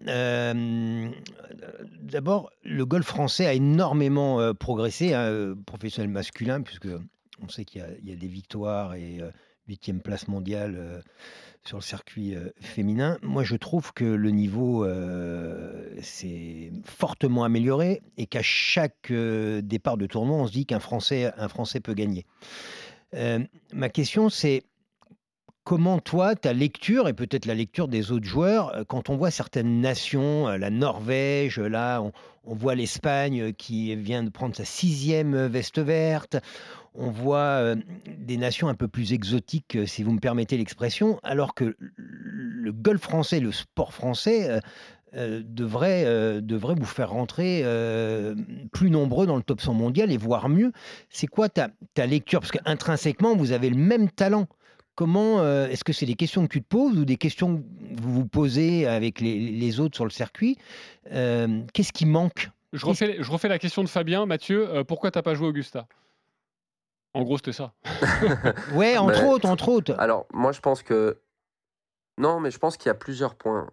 D'abord, 2.03 2.51
le 2.63 2.85
golf 2.85 3.07
français 3.07 3.47
a 3.47 3.55
énormément 3.55 4.53
progressé, 4.53 5.15
hein, 5.15 5.55
professionnel 5.65 6.11
masculin, 6.11 6.61
puisque 6.61 6.89
on 7.43 7.49
sait 7.49 7.65
qu'il 7.65 7.83
y, 8.03 8.11
y, 8.11 8.13
a 8.13 8.17
des 8.17 8.29
victoires 8.29 8.93
et 8.97 9.23
huitième 9.67 10.03
place 10.03 10.29
mondiale 10.29 11.03
sur 11.65 11.79
le 11.79 11.83
circuit 11.83 12.35
féminin. 12.61 13.19
Moi, 13.23 13.45
je 13.45 13.57
trouve 13.57 13.93
que 13.93 14.05
le 14.05 14.31
niveau 14.31 14.87
s'est 16.01 16.73
fortement 16.85 17.45
amélioré 17.45 18.03
et 18.17 18.27
qu'à 18.27 18.43
chaque 18.43 19.13
départ 19.13 19.97
de 19.97 20.07
tournoi, 20.07 20.37
on 20.39 20.47
se 20.47 20.53
dit 20.53 20.67
qu'un 20.67 20.81
Français, 20.81 21.33
peut 21.83 21.95
gagner. 21.95 22.25
ma 23.73 23.89
question, 23.89 24.31
c'est 24.31 24.63
comment 25.65 26.01
toi, 26.01 26.35
ta 26.35 26.53
lecture 26.53 27.09
et 27.09 27.13
peut-être 27.13 27.47
la 27.47 27.55
lecture 27.55 27.89
des 27.89 28.11
autres 28.11 28.27
joueurs, 28.27 28.85
quand 28.89 29.11
on 29.11 29.17
voit 29.17 29.31
certaines 29.31 29.81
nations, 29.81 30.49
la 30.49 30.71
Norvège, 30.71 31.61
là, 31.61 32.01
on, 32.01 32.13
on 32.45 32.55
voit 32.55 32.75
l'Espagne 32.75 33.53
qui 33.53 33.95
vient 33.95 34.23
de 34.23 34.31
prendre 34.31 34.57
sa 34.57 34.65
sixième 34.65 35.47
veste 35.47 35.79
verte, 35.79 36.37
on 36.95 37.11
voit 37.11 37.75
des 38.19 38.37
nations 38.37 38.69
un 38.69 38.75
peu 38.75 38.89
plus 38.89 39.13
exotiques, 39.13 39.79
si 39.87 40.03
vous 40.03 40.13
me 40.13 40.19
permettez 40.19 40.57
l'expression, 40.57 41.21
alors 41.23 41.55
que 41.55 41.77
le 41.97 42.73
golf 42.73 43.01
français, 43.03 43.41
le 43.41 43.53
sport 43.53 43.93
français, 43.95 44.61
devrait, 45.13 46.41
devrait 46.41 46.75
vous 46.75 46.85
faire 46.85 47.11
rentrer 47.11 47.65
plus 48.73 48.91
nombreux 48.91 49.27
dans 49.27 49.37
le 49.37 49.43
top 49.43 49.61
100 49.61 49.75
mondial 49.75 50.11
et 50.13 50.17
voire 50.17 50.49
mieux. 50.49 50.73
C'est 51.09 51.27
quoi 51.27 51.49
ta, 51.49 51.69
ta 51.95 52.07
lecture? 52.07 52.41
Parce 52.41 52.53
qu'intrinsèquement, 52.53 53.37
vous 53.37 53.53
avez 53.53 53.71
le 53.71 53.77
même 53.77 54.11
talent. 54.11 54.47
Comment 54.97 55.45
est-ce 55.67 55.85
que 55.85 55.93
c'est 55.93 56.07
des 56.07 56.15
questions 56.15 56.43
que 56.43 56.53
tu 56.53 56.63
te 56.63 56.69
poses 56.69 56.99
ou 56.99 57.05
des 57.05 57.17
questions 57.17 57.59
que 57.59 58.01
vous 58.01 58.13
vous 58.13 58.27
posez 58.27 58.87
avec 58.87 59.21
les, 59.21 59.39
les 59.39 59.81
autres 59.81 59.97
sur 59.97 60.05
le 60.05 60.11
circuit? 60.11 60.59
Qu'est-ce 61.05 61.93
qui 61.93 62.07
manque? 62.07 62.51
Je 62.73 62.87
refais, 62.87 63.17
je 63.21 63.31
refais, 63.31 63.49
la 63.49 63.59
question 63.59 63.83
de 63.83 63.89
Fabien. 63.89 64.27
Mathieu, 64.27 64.69
pourquoi 64.87 65.11
tu 65.11 65.19
n'as 65.19 65.23
pas 65.23 65.35
joué 65.35 65.49
Augusta? 65.49 65.87
En 67.15 67.23
gros, 67.23 67.37
c'était 67.37 67.53
ça. 67.53 67.75
ouais, 68.75 68.97
entre 68.97 69.25
autres, 69.25 69.49
entre 69.49 69.69
autres. 69.69 69.95
Alors, 69.99 70.27
moi, 70.33 70.53
je 70.53 70.61
pense 70.61 70.83
que. 70.83 71.21
Non, 72.19 72.41
mais 72.41 72.51
je 72.51 72.59
pense 72.59 72.77
qu'il 72.77 72.87
y 72.87 72.91
a 72.91 72.95
plusieurs 72.95 73.35
points. 73.35 73.71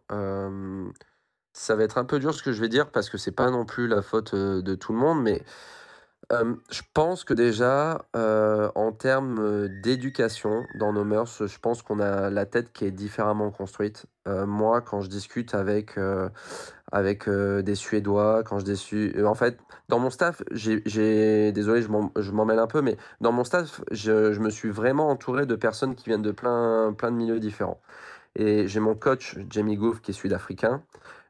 Ça 1.54 1.76
va 1.76 1.84
être 1.84 1.98
un 1.98 2.06
peu 2.06 2.20
dur 2.20 2.34
ce 2.34 2.44
que 2.44 2.52
je 2.52 2.62
vais 2.62 2.70
dire 2.70 2.92
parce 2.92 3.10
que 3.10 3.18
c'est 3.18 3.32
pas 3.32 3.50
non 3.50 3.66
plus 3.66 3.88
la 3.88 4.02
faute 4.02 4.36
de 4.36 4.76
tout 4.76 4.94
le 4.94 5.00
monde, 5.00 5.22
mais 5.22 5.44
je 6.32 6.82
pense 6.94 7.24
que 7.24 7.34
déjà, 7.34 8.06
en 8.14 8.92
termes 8.92 9.70
d'éducation 9.82 10.66
dans 10.76 10.92
nos 10.92 11.04
mœurs, 11.04 11.46
je 11.46 11.60
pense 11.60 11.82
qu'on 11.82 12.00
a 12.00 12.30
la 12.30 12.46
tête 12.46 12.74
qui 12.74 12.86
est 12.86 12.92
différemment 12.92 13.52
construite. 13.52 14.06
moi, 14.26 14.82
quand 14.82 15.02
je 15.02 15.10
discute 15.10 15.56
avec, 15.56 15.98
avec 16.92 17.30
des 17.30 17.76
Suédois, 17.76 18.44
quand 18.44 18.60
je 18.60 18.66
discute... 18.66 19.18
En 19.24 19.36
fait, 19.36 19.58
dans 19.88 20.00
mon 20.00 20.10
staff, 20.10 20.44
j'ai... 20.52 21.52
Désolé, 21.54 21.82
je 21.82 22.32
m'en 22.32 22.46
mêle 22.46 22.60
un 22.60 22.68
peu, 22.68 22.82
mais 22.82 22.98
dans 23.22 23.32
mon 23.32 23.44
staff, 23.44 23.82
je, 23.92 24.34
je 24.34 24.40
me 24.40 24.50
suis 24.50 24.70
vraiment 24.70 25.10
entouré 25.10 25.46
de 25.46 25.56
personnes 25.56 25.96
qui 25.96 26.06
viennent 26.10 26.22
de 26.22 26.32
plein, 26.32 26.94
plein 26.98 27.12
de 27.12 27.16
milieux 27.16 27.40
différents. 27.40 27.80
Et 28.36 28.68
j'ai 28.68 28.80
mon 28.80 28.96
coach, 28.96 29.38
Jamie 29.50 29.78
Gouff, 29.78 30.02
qui 30.02 30.12
est 30.12 30.14
sud-africain. 30.14 30.84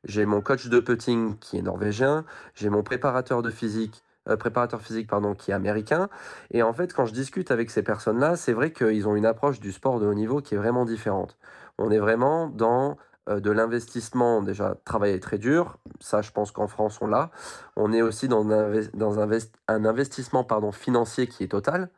J'ai 0.04 0.26
mon 0.26 0.42
coach 0.42 0.68
de 0.68 0.80
putting, 0.80 1.38
qui 1.38 1.58
est 1.58 1.62
norvégien. 1.62 2.26
J'ai 2.54 2.70
mon 2.70 2.84
préparateur 2.84 3.42
de 3.42 3.50
physique 3.50 4.04
préparateur 4.36 4.82
physique 4.82 5.08
pardon, 5.10 5.34
qui 5.34 5.52
est 5.52 5.54
américain. 5.54 6.10
Et 6.52 6.64
en 6.64 6.74
fait, 6.74 6.94
quand 6.94 7.06
je 7.06 7.14
discute 7.14 7.52
avec 7.52 7.70
ces 7.70 7.84
personnes-là, 7.84 8.36
c'est 8.36 8.54
vrai 8.54 8.72
qu'ils 8.72 9.08
ont 9.08 9.16
une 9.16 9.26
approche 9.26 9.60
du 9.60 9.72
sport 9.72 10.00
de 10.00 10.06
haut 10.06 10.14
niveau 10.14 10.42
qui 10.42 10.56
est 10.56 10.58
vraiment 10.58 10.86
différente. 10.86 11.38
On 11.78 11.92
est 11.92 12.00
vraiment 12.00 12.48
dans 12.48 12.98
euh, 13.30 13.40
de 13.40 13.52
l'investissement, 13.52 14.42
déjà 14.42 14.76
travailler 14.86 15.20
très 15.20 15.38
dur, 15.38 15.78
ça 16.00 16.22
je 16.22 16.32
pense 16.32 16.52
qu'en 16.52 16.68
France 16.68 17.00
on 17.02 17.08
l'a. 17.08 17.32
On 17.76 17.94
est 17.94 18.02
aussi 18.02 18.28
dans 18.28 18.50
un, 18.52 18.72
un, 19.68 19.86
investissement 19.86 20.44
pardon, 20.44 20.72
financier 20.72 21.28
qui 21.28 21.44
est 21.44 21.50
total. 21.50 21.90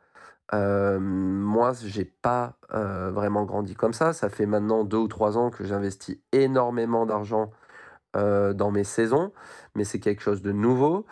Euh, 0.52 0.98
moi, 1.00 1.72
j'ai 1.84 2.04
pas 2.04 2.54
vraiment 2.72 3.44
grandi 3.44 3.74
comme 3.74 3.92
ça. 3.92 4.12
Ça 4.12 4.28
fait 4.28 4.46
maintenant 4.46 4.84
deux 4.84 4.96
ou 4.96 5.08
trois 5.08 5.38
ans 5.38 5.50
que 5.50 5.64
j'investis 5.64 6.18
énormément 6.32 7.06
d'argent 7.06 7.50
euh, 8.16 8.52
dans 8.54 8.72
mes 8.72 8.82
saisons, 8.82 9.30
mais 9.76 9.84
c'est 9.84 10.00
quelque 10.00 10.20
chose 10.20 10.42
de 10.42 10.50
nouveau. 10.50 11.06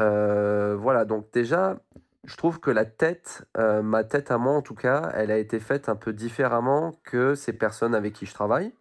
Euh, 0.00 0.76
voilà, 0.76 1.04
donc 1.04 1.30
déjà, 1.32 1.76
je 2.24 2.36
trouve 2.36 2.58
que 2.60 2.70
la 2.70 2.84
tête, 2.84 3.46
euh, 3.56 3.82
ma 3.82 4.04
tête 4.04 4.30
à 4.30 4.38
moi 4.38 4.54
en 4.54 4.62
tout 4.62 4.74
cas, 4.74 5.10
elle 5.14 5.30
a 5.30 5.38
été 5.38 5.60
faite 5.60 5.88
un 5.88 5.96
peu 5.96 6.12
différemment 6.12 6.92
que 7.04 7.34
ces 7.34 7.52
personnes 7.52 7.94
avec 7.94 8.14
qui 8.14 8.26
je 8.26 8.34
travaille. 8.34 8.72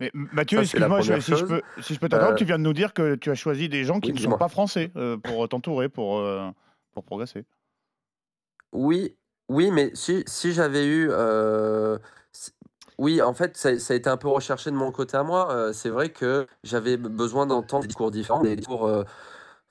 Mais 0.00 0.10
Mathieu, 0.14 0.60
excuse-moi, 0.62 1.02
si 1.02 1.12
je 1.12 1.20
chose. 1.20 1.48
peux, 1.48 1.62
si 1.82 1.94
je 1.94 2.00
peux 2.00 2.08
t'interrompre, 2.08 2.34
Euh, 2.34 2.38
tu 2.38 2.44
viens 2.44 2.58
de 2.58 2.62
nous 2.62 2.72
dire 2.72 2.94
que 2.94 3.16
tu 3.16 3.30
as 3.30 3.34
choisi 3.34 3.68
des 3.68 3.84
gens 3.84 4.00
qui 4.00 4.08
oui, 4.08 4.14
ne 4.14 4.18
sont 4.18 4.38
pas 4.38 4.48
français 4.48 4.90
euh, 4.96 5.16
pour 5.18 5.46
t'entourer, 5.48 5.88
pour, 5.90 6.18
euh, 6.18 6.48
pour 6.94 7.04
progresser. 7.04 7.44
Oui, 8.72 9.16
oui, 9.48 9.70
mais 9.70 9.90
si, 9.94 10.22
si 10.26 10.52
j'avais 10.52 10.86
eu. 10.86 11.08
euh, 11.10 11.98
si- 12.32 12.52
oui, 12.98 13.22
en 13.22 13.32
fait, 13.34 13.56
ça, 13.56 13.78
ça 13.78 13.94
a 13.94 13.96
été 13.96 14.10
un 14.10 14.16
peu 14.18 14.28
recherché 14.28 14.70
de 14.70 14.76
mon 14.76 14.92
côté 14.92 15.16
à 15.16 15.22
moi. 15.22 15.50
Euh, 15.52 15.72
c'est 15.72 15.88
vrai 15.88 16.10
que 16.10 16.46
j'avais 16.64 16.96
besoin 16.96 17.46
d'entendre 17.46 17.82
des 17.82 17.88
discours 17.88 18.10
différents, 18.10 18.42
des 18.42 18.56
discours 18.56 18.86
euh, 18.86 19.04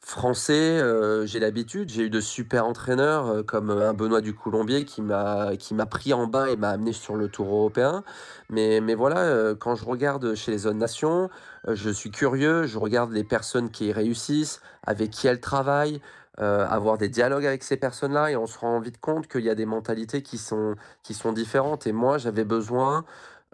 français. 0.02 0.54
euh, 0.80 1.26
j'ai 1.26 1.40
l'habitude. 1.40 1.90
J'ai 1.90 2.04
eu 2.04 2.10
de 2.10 2.22
super 2.22 2.66
entraîneurs 2.66 3.28
euh, 3.28 3.44
comme 3.44 3.70
un 3.70 3.94
Benoît 3.94 4.22
du 4.22 4.34
Colombier 4.34 4.86
qui 4.86 5.02
m'a 5.02 5.56
qui 5.58 5.74
m'a 5.74 5.86
pris 5.86 6.14
en 6.14 6.28
bas 6.28 6.50
et 6.50 6.56
m'a 6.56 6.70
amené 6.70 6.94
sur 6.94 7.16
le 7.16 7.28
tour 7.30 7.48
européen. 7.48 8.04
Mais, 8.50 8.82
mais 8.82 8.96
voilà, 8.96 9.20
euh, 9.20 9.56
quand 9.56 9.76
je 9.76 9.86
regarde 9.86 10.36
chez 10.36 10.52
les 10.52 10.66
autres 10.66 10.78
nations, 10.78 11.30
euh, 11.68 11.76
je 11.76 11.90
suis 11.90 12.12
curieux. 12.12 12.66
Je 12.66 12.78
regarde 12.80 13.12
les 13.12 13.24
personnes 13.24 13.70
qui 13.72 13.92
réussissent, 13.92 14.62
avec 14.84 15.12
qui 15.12 15.28
elles 15.28 15.42
travaillent 15.42 16.02
euh, 16.40 16.66
avoir 16.68 16.98
des 16.98 17.10
dialogues 17.10 17.46
avec 17.46 17.64
ces 17.64 17.76
personnes-là 17.76 18.32
et 18.32 18.38
on 18.38 18.48
se 18.48 18.58
rend 18.58 18.80
vite 18.80 19.00
compte 19.02 19.28
qu'il 19.28 19.42
y 19.42 19.50
a 19.50 19.56
des 19.56 19.66
mentalités 19.66 20.22
qui 20.22 20.38
sont, 20.38 20.76
qui 21.04 21.14
sont 21.14 21.34
différentes. 21.34 21.86
Et 21.86 21.92
moi, 21.92 22.18
j'avais 22.18 22.46
besoin 22.46 23.04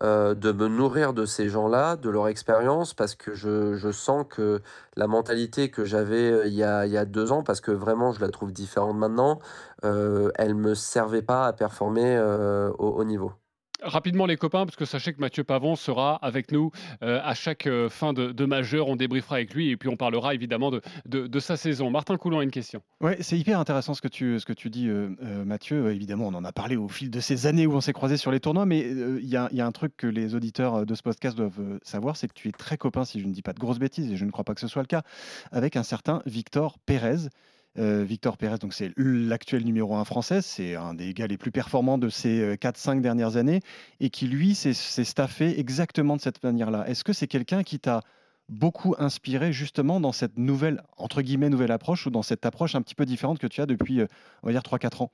euh, 0.02 0.36
de 0.36 0.52
me 0.52 0.68
nourrir 0.68 1.14
de 1.14 1.26
ces 1.26 1.50
gens-là, 1.50 1.96
de 1.96 2.10
leur 2.10 2.28
expérience, 2.28 2.94
parce 2.94 3.16
que 3.16 3.34
je, 3.34 3.76
je 3.76 3.92
sens 3.92 4.26
que 4.30 4.62
la 4.96 5.08
mentalité 5.08 5.70
que 5.70 5.86
j'avais 5.86 6.32
euh, 6.32 6.48
il 6.48 6.54
y 6.54 6.64
a, 6.64 6.86
il 6.86 6.92
y 6.92 6.98
a 6.98 7.06
deux 7.06 7.32
ans, 7.32 7.44
parce 7.44 7.62
que 7.62 7.72
vraiment 7.72 8.12
je 8.12 8.20
la 8.22 8.30
trouve 8.30 8.52
différente 8.52 8.98
maintenant, 8.98 9.40
euh, 9.86 10.32
elle 10.36 10.50
ne 10.50 10.62
me 10.62 10.76
servait 10.76 11.22
pas 11.22 11.48
à 11.48 11.54
performer 11.54 12.20
au 12.78 12.90
haut 12.90 13.04
niveau. 13.06 13.32
Rapidement 13.86 14.26
les 14.26 14.36
copains, 14.36 14.66
parce 14.66 14.76
que 14.76 14.84
sachez 14.86 15.14
que 15.14 15.20
Mathieu 15.22 15.44
Pavon 15.44 15.76
sera 15.76 16.16
avec 16.18 16.52
nous 16.52 16.72
euh, 17.04 17.20
à 17.24 17.34
chaque 17.36 17.68
euh, 17.68 17.88
fin 17.88 18.14
de, 18.14 18.32
de 18.32 18.46
majeur, 18.46 18.88
on 18.88 18.96
débriefera 18.96 19.36
avec 19.36 19.54
lui 19.54 19.70
et 19.70 19.78
puis 19.78 19.90
on 19.90 19.96
parlera 19.96 20.34
évidemment 20.34 20.72
de, 20.72 20.82
de- 21.06 21.40
sa 21.40 21.56
saison. 21.56 21.92
Martin 21.92 22.18
Coulon 22.18 22.40
a 22.40 22.44
une 22.44 22.50
question. 22.52 22.82
Ouais, 23.00 23.18
c'est 23.22 23.38
hyper 23.38 23.60
intéressant 23.60 23.94
ce 23.94 24.02
que 24.02 24.08
tu, 24.08 24.40
ce 24.40 24.46
que 24.46 24.54
tu 24.54 24.70
dis, 24.72 24.90
euh, 24.90 25.10
Mathieu. 25.46 25.92
Évidemment, 25.92 26.28
on 26.28 26.34
en 26.34 26.44
a 26.44 26.52
parlé 26.52 26.76
au 26.76 26.88
fil 26.88 27.12
de 27.12 27.20
ces 27.20 27.46
années 27.46 27.68
où 27.68 27.74
on 27.76 27.82
s'est 27.82 27.94
croisés 27.94 28.18
sur 28.18 28.32
les 28.32 28.40
tournois, 28.40 28.66
mais 28.66 28.80
il 28.80 29.24
y, 29.26 29.30
y 29.32 29.62
a 29.62 29.66
un 29.66 29.72
truc 29.72 29.96
que 29.96 30.08
les 30.08 30.34
auditeurs 30.34 30.86
de 30.86 30.96
ce 30.96 31.04
podcast 31.04 31.38
doivent 31.38 31.80
savoir, 31.84 32.18
c'est 32.18 32.28
que 32.28 32.34
tu 32.34 32.50
es 32.50 32.52
très 32.52 32.78
copain, 32.78 33.06
si 33.06 33.20
je 33.20 33.28
ne 33.28 33.34
dis 33.34 33.44
pas 33.44 33.54
de 33.54 33.60
grosses 33.60 33.80
bêtises, 33.80 34.12
et 34.12 34.18
je 34.18 34.26
ne 34.26 34.32
crois 34.32 34.44
pas 34.44 34.56
que 34.56 34.62
ce 34.62 34.68
soit 34.68 34.82
le 34.82 34.88
cas, 34.88 35.04
avec 35.52 35.76
un 35.76 35.84
certain 35.84 36.24
Victor 36.26 36.80
Pérez. 36.86 37.28
Euh, 37.78 38.04
Victor 38.04 38.38
Pérez, 38.38 38.58
donc 38.58 38.74
c'est 38.74 38.94
l'actuel 38.98 39.64
numéro 39.66 39.96
1 39.96 40.06
français, 40.06 40.42
c'est 40.42 40.76
un 40.76 40.94
des 40.94 41.14
gars 41.14 41.28
les 41.28 41.38
plus 41.38 41.52
performants 41.52 41.98
de 41.98 42.08
ces 42.10 42.42
euh, 42.42 42.56
4-5 42.56 43.02
dernières 43.02 43.36
années, 43.36 43.62
et 44.00 44.10
qui 44.10 44.28
lui 44.28 44.56
s'est 44.56 44.74
staffé 44.74 45.60
exactement 45.60 46.16
de 46.16 46.22
cette 46.22 46.42
manière-là. 46.44 46.88
Est-ce 46.88 47.04
que 47.04 47.12
c'est 47.12 47.28
quelqu'un 47.28 47.64
qui 47.64 47.80
t'a 47.80 48.02
beaucoup 48.50 48.96
inspiré 48.98 49.52
justement 49.52 50.00
dans 50.00 50.12
cette 50.12 50.38
nouvelle, 50.38 50.84
entre 50.98 51.22
guillemets, 51.22 51.50
nouvelle 51.50 51.72
approche, 51.72 52.06
ou 52.08 52.10
dans 52.10 52.22
cette 52.22 52.46
approche 52.46 52.76
un 52.76 52.82
petit 52.82 52.96
peu 52.96 53.06
différente 53.06 53.40
que 53.40 53.48
tu 53.48 53.62
as 53.62 53.66
depuis, 53.66 54.02
euh, 54.02 54.08
on 54.44 54.48
va 54.48 54.54
dire, 54.54 54.62
3-4 54.62 55.04
ans? 55.04 55.12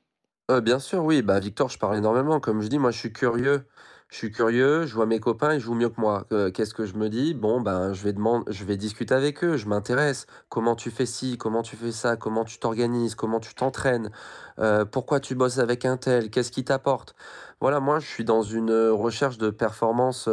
Euh, 0.49 0.61
bien 0.61 0.79
sûr, 0.79 1.03
oui. 1.03 1.21
Bah, 1.21 1.39
Victor, 1.39 1.69
je 1.69 1.77
parle 1.77 1.97
énormément. 1.97 2.39
Comme 2.39 2.61
je 2.61 2.67
dis, 2.67 2.77
moi, 2.77 2.91
je 2.91 2.97
suis 2.97 3.13
curieux. 3.13 3.65
Je 4.11 4.17
suis 4.17 4.29
curieux, 4.29 4.85
je 4.85 4.93
vois 4.93 5.05
mes 5.05 5.21
copains, 5.21 5.53
ils 5.53 5.61
jouent 5.61 5.73
mieux 5.73 5.87
que 5.87 6.01
moi. 6.01 6.25
Euh, 6.33 6.51
Qu'est-ce 6.51 6.73
que 6.73 6.85
je 6.85 6.95
me 6.95 7.07
dis? 7.07 7.33
Bon, 7.33 7.61
ben, 7.61 7.93
je 7.93 8.03
vais 8.03 8.11
demander, 8.11 8.51
je 8.51 8.65
vais 8.65 8.75
discuter 8.75 9.15
avec 9.15 9.41
eux, 9.41 9.55
je 9.55 9.69
m'intéresse. 9.69 10.27
Comment 10.49 10.75
tu 10.75 10.91
fais 10.91 11.05
ci, 11.05 11.37
comment 11.37 11.61
tu 11.63 11.77
fais 11.77 11.93
ça, 11.93 12.17
comment 12.17 12.43
tu 12.43 12.59
t'organises, 12.59 13.15
comment 13.15 13.39
tu 13.39 13.55
t'entraînes, 13.55 14.11
euh, 14.59 14.83
pourquoi 14.83 15.21
tu 15.21 15.33
bosses 15.33 15.59
avec 15.59 15.85
un 15.85 15.95
tel, 15.95 16.29
qu'est-ce 16.29 16.51
qui 16.51 16.65
t'apporte? 16.65 17.15
Voilà, 17.61 17.79
moi, 17.79 17.99
je 17.99 18.07
suis 18.07 18.25
dans 18.25 18.41
une 18.41 18.71
euh, 18.71 18.91
recherche 18.91 19.37
de 19.37 19.49
performance 19.49 20.27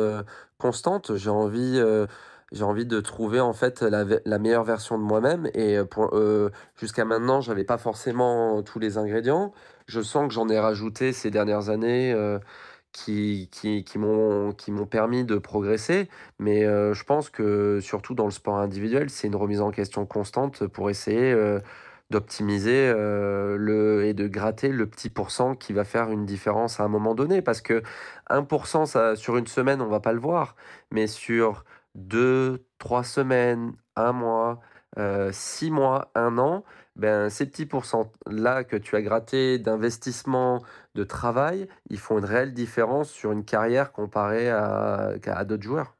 constante. 0.59 1.14
J'ai 1.14 1.31
envie, 1.31 1.81
j'ai 2.51 2.64
envie 2.64 2.85
de 2.87 3.01
trouver 3.01 3.39
en 3.39 3.53
fait 3.53 3.83
la, 3.83 4.39
meilleure 4.41 4.64
version 4.64 4.99
de 4.99 5.05
moi-même. 5.05 5.49
Et 5.55 5.79
jusqu'à 6.74 7.05
maintenant, 7.05 7.41
j'avais 7.41 7.62
pas 7.62 7.79
forcément 7.79 8.61
tous 8.62 8.81
les 8.81 8.99
ingrédients. 8.99 9.53
Je 9.87 10.01
sens 10.01 10.26
que 10.26 10.35
j'en 10.35 10.49
ai 10.49 10.59
rajouté 10.59 11.12
ces 11.12 11.31
dernières 11.31 11.68
années 11.68 12.12
qui, 13.05 13.49
qui, 13.53 13.84
qui 13.84 13.99
m'ont, 13.99 14.55
permis 14.90 15.24
de 15.24 15.38
progresser. 15.38 16.09
Mais 16.38 16.64
euh, 16.64 16.94
je 16.94 17.05
pense 17.05 17.30
que 17.30 17.80
surtout 17.80 18.14
dans 18.14 18.24
le 18.24 18.30
sport 18.30 18.57
individuel, 18.59 19.11
c'est 19.11 19.28
une 19.28 19.36
remise 19.36 19.61
en 19.61 19.70
question 19.70 20.07
constante 20.07 20.66
pour 20.66 20.90
essayer 20.90 21.32
euh, 21.32 21.61
d'optimiser 22.11 22.88
euh, 22.88 23.57
le, 23.59 24.05
et 24.07 24.14
de 24.14 24.26
gratter 24.26 24.68
le 24.70 24.86
petit 24.88 25.11
pourcent 25.11 25.55
qui 25.55 25.72
va 25.72 25.84
faire 25.84 26.11
une 26.11 26.26
différence 26.26 26.80
à 26.80 26.84
un 26.84 26.88
moment 26.88 27.14
donné. 27.14 27.42
Parce 27.42 27.61
que 27.61 27.82
1%, 28.30 28.86
ça, 28.86 29.16
sur 29.16 29.36
une 29.36 29.46
semaine, 29.46 29.80
on 29.80 29.88
va 29.88 30.01
pas 30.01 30.12
le 30.12 30.20
voir. 30.20 30.57
Mais 30.90 31.07
sur 31.07 31.64
deux, 31.94 32.64
trois 32.78 33.05
semaines, 33.05 33.72
un 33.96 34.12
mois, 34.12 34.61
euh, 34.99 35.30
six 35.32 35.70
mois, 35.70 36.11
un 36.14 36.38
an, 36.38 36.64
ben, 36.99 37.30
ces 37.30 37.46
petits 37.46 37.66
pourcents-là 37.66 38.64
que 38.64 38.76
tu 38.76 38.96
as 38.96 39.03
grattés 39.03 39.59
d'investissement, 39.59 40.62
de 40.94 41.05
travail, 41.05 41.68
ils 41.90 41.99
font 41.99 42.18
une 42.18 42.24
réelle 42.24 42.53
différence 42.53 43.11
sur 43.11 43.32
une 43.32 43.44
carrière 43.44 43.92
comparée 43.92 44.51
à, 44.51 45.12
à 45.26 45.44
d'autres 45.44 45.62
joueurs. 45.62 45.94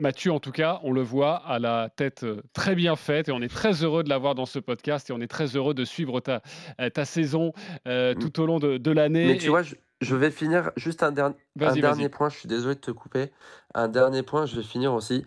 Mathieu, 0.00 0.30
en 0.30 0.38
tout 0.38 0.52
cas, 0.52 0.78
on 0.84 0.92
le 0.92 1.02
voit 1.02 1.36
à 1.44 1.58
la 1.58 1.88
tête 1.96 2.22
euh, 2.22 2.40
très 2.52 2.76
bien 2.76 2.94
faite 2.94 3.28
et 3.28 3.32
on 3.32 3.40
est 3.42 3.52
très 3.52 3.82
heureux 3.82 4.04
de 4.04 4.08
l'avoir 4.08 4.36
dans 4.36 4.46
ce 4.46 4.60
podcast 4.60 5.10
et 5.10 5.12
on 5.12 5.20
est 5.20 5.26
très 5.26 5.56
heureux 5.56 5.74
de 5.74 5.84
suivre 5.84 6.20
ta, 6.20 6.40
euh, 6.80 6.88
ta 6.88 7.04
saison 7.04 7.52
euh, 7.88 8.14
tout 8.14 8.40
au 8.40 8.46
long 8.46 8.60
de, 8.60 8.78
de 8.78 8.90
l'année. 8.92 9.26
Mais 9.26 9.38
tu 9.38 9.46
Et- 9.46 9.48
vois, 9.48 9.62
je, 9.62 9.74
je 10.00 10.14
vais 10.14 10.30
finir 10.30 10.70
juste 10.76 11.02
un, 11.02 11.10
derni- 11.10 11.34
un 11.60 11.74
dernier 11.74 12.08
point. 12.08 12.28
Je 12.28 12.36
suis 12.38 12.48
désolé 12.48 12.76
de 12.76 12.80
te 12.80 12.92
couper. 12.92 13.32
Un 13.74 13.88
dernier 13.88 14.22
point, 14.22 14.46
je 14.46 14.54
vais 14.54 14.62
finir 14.62 14.94
aussi. 14.94 15.24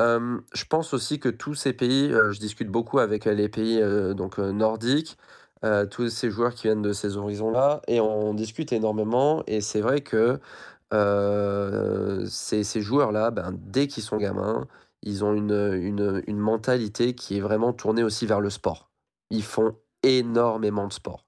Je 0.00 0.64
pense 0.68 0.92
aussi 0.94 1.18
que 1.20 1.28
tous 1.28 1.54
ces 1.54 1.72
pays, 1.72 2.10
je 2.10 2.38
discute 2.38 2.68
beaucoup 2.68 2.98
avec 2.98 3.24
les 3.24 3.48
pays 3.48 3.80
donc 4.14 4.38
nordiques, 4.38 5.16
tous 5.90 6.08
ces 6.08 6.30
joueurs 6.30 6.54
qui 6.54 6.64
viennent 6.68 6.82
de 6.82 6.92
ces 6.92 7.16
horizons-là, 7.16 7.80
et 7.88 8.00
on 8.00 8.34
discute 8.34 8.72
énormément. 8.72 9.42
Et 9.46 9.60
c'est 9.60 9.80
vrai 9.80 10.00
que 10.00 10.38
ces, 12.26 12.64
ces 12.64 12.80
joueurs-là, 12.80 13.30
ben, 13.30 13.52
dès 13.56 13.86
qu'ils 13.86 14.02
sont 14.02 14.16
gamins, 14.16 14.66
ils 15.02 15.24
ont 15.24 15.34
une, 15.34 15.52
une, 15.52 16.22
une 16.26 16.38
mentalité 16.38 17.14
qui 17.14 17.36
est 17.36 17.40
vraiment 17.40 17.72
tournée 17.72 18.02
aussi 18.02 18.26
vers 18.26 18.40
le 18.40 18.50
sport. 18.50 18.90
Ils 19.30 19.42
font 19.42 19.76
énormément 20.02 20.86
de 20.86 20.92
sport. 20.92 21.26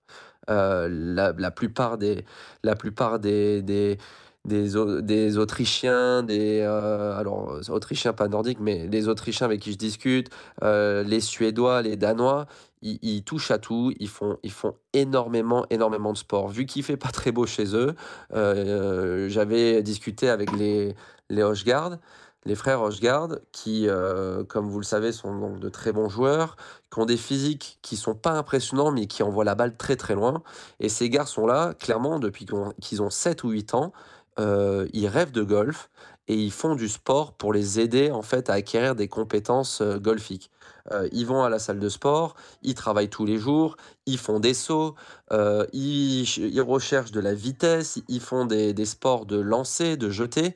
La, 0.49 0.89
la 0.89 1.51
plupart 1.51 1.99
des, 1.99 2.25
la 2.63 2.77
plupart 2.77 3.19
des, 3.19 3.63
des, 3.63 3.99
des, 4.47 4.71
des 5.03 5.39
Autrichiens, 5.39 6.23
des, 6.23 6.61
euh, 6.63 7.19
alors 7.19 7.59
Autrichiens 7.69 8.13
pas 8.13 8.29
nordiques, 8.29 8.61
mais 8.61 8.87
les 8.87 9.09
Autrichiens 9.09 9.47
avec 9.47 9.61
qui 9.61 9.73
je 9.73 9.79
discute, 9.79 10.31
euh, 10.63 11.03
les 11.03 11.21
Suédois, 11.21 11.83
les 11.83 11.97
Danois, 11.97 12.47
ils, 12.83 13.25
touchent 13.25 13.51
à 13.51 13.59
tout, 13.59 13.93
ils 13.99 14.09
font, 14.09 14.39
ils 14.45 14.53
font 14.53 14.75
énormément, 14.93 15.67
énormément 15.71 16.13
de 16.13 16.19
sport. 16.19 16.49
Vu 16.49 16.67
qu'il 16.67 16.85
fait 16.85 16.97
pas 16.97 17.09
très 17.09 17.33
beau 17.33 17.45
chez 17.45 17.75
eux, 17.75 17.95
euh, 18.33 19.29
j'avais 19.29 19.83
discuté 19.83 20.29
avec 20.29 20.53
les, 20.53 20.95
les 21.29 21.43
les 22.45 22.55
frères 22.55 22.81
Hochgard, 22.81 23.31
qui, 23.51 23.89
comme 24.47 24.69
vous 24.69 24.79
le 24.79 24.85
savez, 24.85 25.11
sont 25.11 25.37
donc 25.37 25.59
de 25.59 25.69
très 25.69 25.91
bons 25.91 26.09
joueurs, 26.09 26.57
qui 26.93 27.01
ont 27.01 27.05
des 27.05 27.17
physiques 27.17 27.81
qui 27.83 27.97
sont 27.97 28.15
pas 28.15 28.31
impressionnants, 28.39 28.93
mais 28.93 29.07
qui 29.07 29.25
envoient 29.25 29.43
la 29.43 29.57
balle 29.57 29.77
très 29.77 29.97
très 29.97 30.15
loin. 30.15 30.45
Et 30.79 30.89
ces 30.89 31.11
garçons-là, 31.11 31.75
clairement, 31.75 32.21
depuis 32.21 32.47
qu'ils 32.81 33.03
ont 33.03 33.11
7 33.11 33.43
ou 33.43 33.51
8 33.51 33.75
ans, 33.75 33.93
euh, 34.39 34.87
ils 34.93 35.07
rêvent 35.09 35.33
de 35.33 35.43
golf 35.43 35.91
et 36.29 36.35
ils 36.35 36.53
font 36.53 36.75
du 36.75 36.89
sport 36.89 37.33
pour 37.35 37.53
les 37.53 37.79
aider 37.81 38.11
en 38.11 38.23
fait 38.23 38.51
à 38.51 38.55
acquérir 38.55 38.95
des 38.95 39.09
compétences 39.09 39.81
euh, 39.81 39.99
golfiques. 39.99 40.51
Euh, 40.93 41.09
ils 41.13 41.27
vont 41.27 41.43
à 41.43 41.49
la 41.51 41.59
salle 41.59 41.79
de 41.79 41.89
sport, 41.89 42.37
ils 42.63 42.75
travaillent 42.75 43.09
tous 43.11 43.27
les 43.27 43.39
jours, 43.39 43.77
ils 44.07 44.19
font 44.19 44.41
des 44.41 44.55
sauts, 44.55 44.95
ils, 45.73 46.27
ch- 46.27 46.51
ils 46.53 46.61
recherchent 46.61 47.13
de 47.13 47.21
la 47.21 47.35
vitesse, 47.35 47.99
ils 48.09 48.21
font 48.21 48.45
des, 48.45 48.85
sports 48.85 49.27
de 49.27 49.39
lancer, 49.39 49.97
de 49.97 50.11
jeter. 50.11 50.55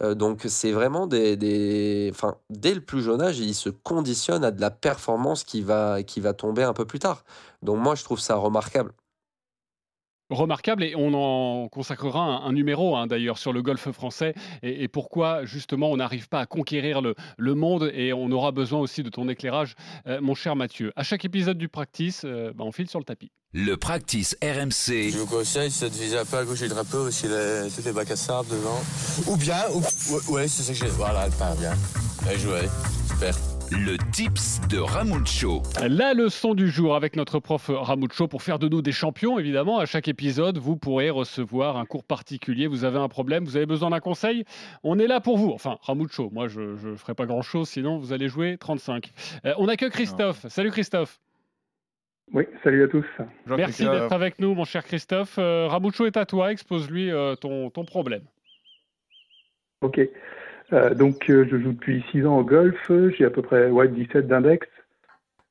Donc 0.00 0.42
c'est 0.48 0.72
vraiment 0.72 1.06
des, 1.06 1.36
des... 1.36 2.10
Enfin, 2.12 2.36
dès 2.50 2.74
le 2.74 2.80
plus 2.80 3.02
jeune 3.02 3.20
âge, 3.22 3.38
ils 3.38 3.54
se 3.54 3.70
conditionnent 3.70 4.44
à 4.44 4.50
de 4.50 4.60
la 4.60 4.70
performance 4.70 5.44
qui 5.44 5.62
va, 5.62 6.02
qui 6.02 6.20
va 6.20 6.32
tomber 6.32 6.62
un 6.64 6.72
peu 6.72 6.84
plus 6.86 6.98
tard. 6.98 7.24
Donc 7.62 7.78
moi, 7.78 7.94
je 7.94 8.04
trouve 8.04 8.20
ça 8.20 8.36
remarquable. 8.36 8.92
Remarquable 10.32 10.82
et 10.82 10.94
on 10.96 11.12
en 11.14 11.68
consacrera 11.68 12.20
un, 12.20 12.44
un 12.44 12.52
numéro 12.52 12.96
hein, 12.96 13.06
d'ailleurs 13.06 13.38
sur 13.38 13.52
le 13.52 13.62
golf 13.62 13.90
français 13.90 14.34
et, 14.62 14.82
et 14.84 14.88
pourquoi 14.88 15.44
justement 15.44 15.90
on 15.90 15.98
n'arrive 15.98 16.28
pas 16.28 16.40
à 16.40 16.46
conquérir 16.46 17.02
le, 17.02 17.14
le 17.36 17.54
monde 17.54 17.90
et 17.94 18.12
on 18.12 18.30
aura 18.30 18.50
besoin 18.50 18.80
aussi 18.80 19.02
de 19.02 19.10
ton 19.10 19.28
éclairage, 19.28 19.74
euh, 20.06 20.20
mon 20.22 20.34
cher 20.34 20.56
Mathieu. 20.56 20.92
À 20.96 21.02
chaque 21.02 21.24
épisode 21.24 21.58
du 21.58 21.68
practice, 21.68 22.22
euh, 22.24 22.52
bah, 22.54 22.64
on 22.66 22.72
file 22.72 22.88
sur 22.88 22.98
le 22.98 23.04
tapis. 23.04 23.30
Le 23.52 23.76
practice 23.76 24.36
RMC. 24.42 25.10
Je 25.10 25.18
vous 25.18 25.26
conseille, 25.26 25.70
c'est 25.70 25.90
de 25.90 25.94
viser 25.94 26.18
un 26.18 26.24
peu 26.24 26.38
à 26.38 26.44
gauche 26.44 26.60
du 26.60 26.68
drapeau, 26.68 27.08
aussi 27.08 27.28
les, 27.28 27.68
toutes 27.74 27.84
les 27.84 27.92
bacs 27.92 28.10
à 28.10 28.16
sable 28.16 28.48
devant. 28.48 28.80
Ou 29.26 29.36
bien, 29.36 29.58
ou, 29.74 30.32
ouais, 30.32 30.48
c'est 30.48 30.62
ça 30.62 30.72
que 30.72 30.78
j'ai. 30.78 30.86
Voilà, 30.96 31.26
elle 31.26 31.32
part 31.32 31.54
bien. 31.56 31.74
Bien 32.22 32.38
joué. 32.38 32.60
Le 33.74 33.96
tips 34.12 34.60
de 34.68 34.78
Ramucho. 34.78 35.62
La 35.88 36.12
leçon 36.12 36.52
du 36.52 36.68
jour 36.68 36.94
avec 36.94 37.16
notre 37.16 37.38
prof 37.38 37.70
Ramucho 37.72 38.28
pour 38.28 38.42
faire 38.42 38.58
de 38.58 38.68
nous 38.68 38.82
des 38.82 38.92
champions, 38.92 39.38
évidemment. 39.38 39.78
À 39.78 39.86
chaque 39.86 40.08
épisode, 40.08 40.58
vous 40.58 40.76
pourrez 40.76 41.08
recevoir 41.08 41.78
un 41.78 41.86
cours 41.86 42.04
particulier. 42.04 42.66
Vous 42.66 42.84
avez 42.84 42.98
un 42.98 43.08
problème, 43.08 43.44
vous 43.44 43.56
avez 43.56 43.64
besoin 43.64 43.88
d'un 43.88 44.00
conseil. 44.00 44.44
On 44.82 44.98
est 44.98 45.06
là 45.06 45.20
pour 45.20 45.38
vous. 45.38 45.52
Enfin, 45.52 45.78
Ramucho, 45.80 46.28
moi, 46.32 46.48
je 46.48 46.60
ne 46.60 46.96
ferai 46.96 47.14
pas 47.14 47.24
grand-chose, 47.24 47.66
sinon 47.66 47.96
vous 47.96 48.12
allez 48.12 48.28
jouer 48.28 48.58
35. 48.58 49.10
Euh, 49.46 49.54
on 49.56 49.64
n'a 49.64 49.78
que 49.78 49.86
Christophe. 49.86 50.46
Salut 50.48 50.70
Christophe. 50.70 51.18
Oui, 52.34 52.44
salut 52.62 52.84
à 52.84 52.88
tous. 52.88 53.06
Merci 53.46 53.84
d'être 53.84 54.12
avec 54.12 54.38
nous, 54.38 54.54
mon 54.54 54.64
cher 54.64 54.84
Christophe. 54.84 55.36
Euh, 55.38 55.66
Ramucho 55.68 56.04
est 56.04 56.18
à 56.18 56.26
toi. 56.26 56.52
Expose-lui 56.52 57.10
euh, 57.10 57.36
ton, 57.36 57.70
ton 57.70 57.86
problème. 57.86 58.24
Ok. 59.80 59.98
Euh, 60.72 60.94
donc, 60.94 61.28
euh, 61.28 61.46
je 61.50 61.58
joue 61.58 61.72
depuis 61.72 62.04
6 62.12 62.26
ans 62.26 62.38
au 62.38 62.44
golf. 62.44 62.90
J'ai 63.16 63.24
à 63.24 63.30
peu 63.30 63.42
près 63.42 63.68
ouais, 63.68 63.88
17 63.88 64.26
d'index. 64.26 64.66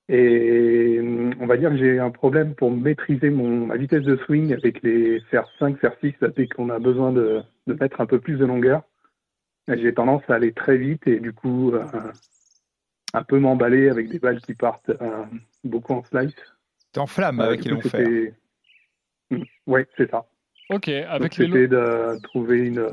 Et 0.09 0.99
hum, 0.99 1.33
on 1.39 1.45
va 1.45 1.57
dire 1.57 1.69
que 1.69 1.77
j'ai 1.77 1.99
un 1.99 2.11
problème 2.11 2.55
pour 2.55 2.71
maîtriser 2.71 3.29
mon, 3.29 3.67
ma 3.67 3.77
vitesse 3.77 4.03
de 4.03 4.17
swing 4.25 4.51
avec 4.53 4.81
les 4.81 5.21
fer 5.29 5.47
5, 5.59 5.79
fer 5.79 5.95
6, 6.01 6.13
dès 6.35 6.47
qu'on 6.47 6.69
a 6.69 6.79
besoin 6.79 7.11
de, 7.11 7.41
de, 7.67 7.73
mettre 7.73 8.01
un 8.01 8.05
peu 8.05 8.19
plus 8.19 8.37
de 8.37 8.45
longueur. 8.45 8.81
J'ai 9.67 9.93
tendance 9.93 10.23
à 10.27 10.35
aller 10.35 10.51
très 10.51 10.75
vite 10.75 11.07
et 11.07 11.19
du 11.19 11.31
coup, 11.31 11.71
euh, 11.73 11.85
un 13.13 13.23
peu 13.23 13.39
m'emballer 13.39 13.89
avec 13.89 14.09
des 14.09 14.19
balles 14.19 14.41
qui 14.41 14.53
partent 14.53 14.89
euh, 14.89 15.23
beaucoup 15.63 15.93
en 15.93 16.03
slice. 16.03 16.33
T'enflammes 16.91 17.39
avec 17.39 17.63
les 17.63 17.71
longs 17.71 17.81
fer. 17.81 18.33
Oui, 19.67 19.81
c'est 19.95 20.11
ça. 20.11 20.25
Ok, 20.69 20.89
avec 20.89 21.37
Donc, 21.37 21.37
les 21.37 21.67
de 21.67 22.21
trouver 22.23 22.67
une, 22.67 22.85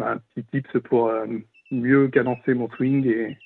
un 0.00 0.16
petit 0.16 0.44
tips 0.44 0.80
pour 0.82 1.12
mieux 1.70 2.08
cadencer 2.08 2.54
mon 2.54 2.68
swing 2.70 3.06
et, 3.06 3.38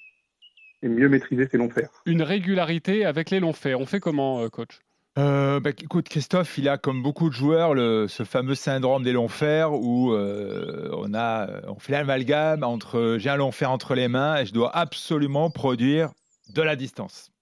et 0.83 0.89
mieux 0.89 1.09
maîtriser 1.09 1.49
ses 1.49 1.59
longs 1.59 1.71
fers. 1.71 1.91
Une 2.07 2.23
régularité 2.23 3.05
avec 3.05 3.31
les 3.31 3.41
longs 3.41 3.53
fers. 3.53 3.81
On 3.81 3.87
fait 3.87 4.01
comment, 4.01 4.49
coach? 4.49 4.79
Euh, 5.19 5.59
bah, 5.59 5.71
écoute, 5.71 6.09
Christophe, 6.09 6.57
il 6.57 6.69
a 6.69 6.79
comme 6.79 7.03
beaucoup 7.03 7.29
de 7.29 7.35
joueurs 7.35 7.75
le, 7.75 8.07
ce 8.07 8.23
fameux 8.23 8.55
syndrome 8.55 9.03
des 9.03 9.13
longs 9.13 9.29
fers 9.29 9.73
où 9.73 10.13
euh, 10.13 10.89
on, 10.97 11.15
a, 11.15 11.49
on 11.67 11.81
fait 11.81 11.93
l'amalgame 11.93 12.63
entre 12.63 13.17
j'ai 13.19 13.29
un 13.29 13.37
long 13.37 13.51
fer 13.51 13.73
entre 13.73 13.97
les 13.97 14.07
mains 14.07 14.37
et 14.37 14.47
je 14.47 14.55
dois 14.55 14.75
absolument 14.75 15.51
produire 15.51 16.11
de 16.55 16.63
la 16.63 16.77
distance. 16.77 17.33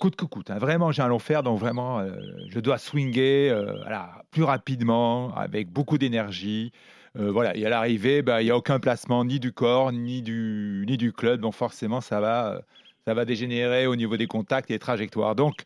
Coûte 0.00 0.16
que 0.16 0.24
coûte, 0.24 0.50
hein. 0.50 0.58
vraiment 0.58 0.90
j'ai 0.90 1.02
un 1.02 1.08
long 1.08 1.18
fer, 1.20 1.42
donc 1.42 1.60
vraiment 1.60 2.00
euh, 2.00 2.10
je 2.48 2.58
dois 2.58 2.78
swinger 2.78 3.54
voilà, 3.82 4.24
plus 4.32 4.42
rapidement, 4.42 5.32
avec 5.36 5.70
beaucoup 5.70 5.96
d'énergie. 5.96 6.72
Euh, 7.18 7.30
voilà, 7.32 7.56
et 7.56 7.66
à 7.66 7.70
l'arrivée, 7.70 8.22
bah, 8.22 8.40
il 8.40 8.44
n'y 8.46 8.50
a 8.50 8.56
aucun 8.56 8.78
placement 8.78 9.24
ni 9.24 9.40
du 9.40 9.52
corps, 9.52 9.92
ni 9.92 10.22
du, 10.22 10.84
ni 10.86 10.96
du 10.96 11.12
club. 11.12 11.40
Donc 11.40 11.54
forcément, 11.54 12.00
ça 12.00 12.20
va, 12.20 12.62
ça 13.06 13.14
va 13.14 13.24
dégénérer 13.24 13.86
au 13.86 13.96
niveau 13.96 14.16
des 14.16 14.26
contacts 14.26 14.70
et 14.70 14.74
des 14.74 14.78
trajectoires. 14.78 15.34
Donc, 15.34 15.64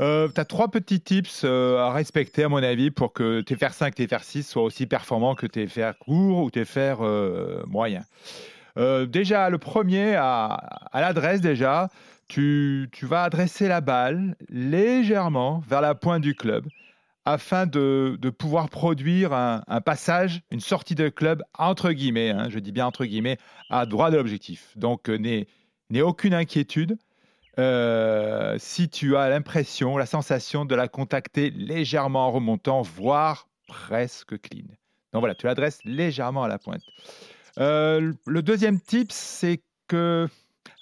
euh, 0.00 0.28
tu 0.34 0.40
as 0.40 0.44
trois 0.44 0.68
petits 0.68 1.00
tips 1.00 1.42
euh, 1.44 1.78
à 1.78 1.92
respecter, 1.92 2.44
à 2.44 2.48
mon 2.48 2.62
avis, 2.62 2.90
pour 2.90 3.12
que 3.12 3.40
tes 3.42 3.54
fers 3.56 3.72
5 3.72 3.94
tes 3.94 4.08
fers 4.08 4.24
6 4.24 4.42
soient 4.42 4.64
aussi 4.64 4.86
performants 4.86 5.36
que 5.36 5.46
tes 5.46 5.68
fers 5.68 5.96
courts 5.98 6.42
ou 6.42 6.50
tes 6.50 6.64
fers 6.64 6.98
moyens. 7.68 8.04
déjà, 8.76 9.50
le 9.50 9.58
premier, 9.58 10.16
à, 10.16 10.46
à 10.92 11.00
l'adresse, 11.00 11.40
déjà, 11.40 11.88
tu, 12.26 12.88
tu 12.90 13.06
vas 13.06 13.22
adresser 13.22 13.68
la 13.68 13.80
balle 13.80 14.34
légèrement 14.48 15.62
vers 15.68 15.80
la 15.80 15.94
pointe 15.94 16.22
du 16.22 16.34
club 16.34 16.66
afin 17.24 17.66
de, 17.66 18.18
pouvoir 18.36 18.68
produire 18.68 19.32
un, 19.32 19.80
passage, 19.80 20.42
une 20.50 20.60
sortie 20.60 20.94
de 20.94 21.08
club 21.08 21.42
entre 21.58 21.92
guillemets, 21.92 22.30
hein, 22.30 22.48
je 22.50 22.58
dis 22.58 22.72
bien 22.72 22.86
entre 22.86 23.04
guillemets, 23.04 23.38
à 23.70 23.86
droit 23.86 24.10
de 24.10 24.16
l'objectif. 24.16 24.76
Donc, 24.76 25.08
euh, 25.08 25.16
n'aie 25.90 26.02
aucune 26.02 26.34
inquiétude. 26.34 26.98
Euh, 27.58 28.56
si 28.58 28.88
tu 28.88 29.16
as 29.16 29.28
l'impression, 29.28 29.96
la 29.96 30.06
sensation 30.06 30.64
de 30.64 30.74
la 30.74 30.88
contacter 30.88 31.50
légèrement 31.50 32.26
en 32.26 32.32
remontant, 32.32 32.82
voire 32.82 33.48
presque 33.68 34.40
clean. 34.40 34.66
Donc 35.12 35.20
voilà, 35.20 35.34
tu 35.34 35.46
l'adresses 35.46 35.78
légèrement 35.84 36.42
à 36.42 36.48
la 36.48 36.58
pointe. 36.58 36.82
Euh, 37.58 38.12
le 38.26 38.42
deuxième 38.42 38.80
tip, 38.80 39.12
c'est 39.12 39.62
que, 39.86 40.28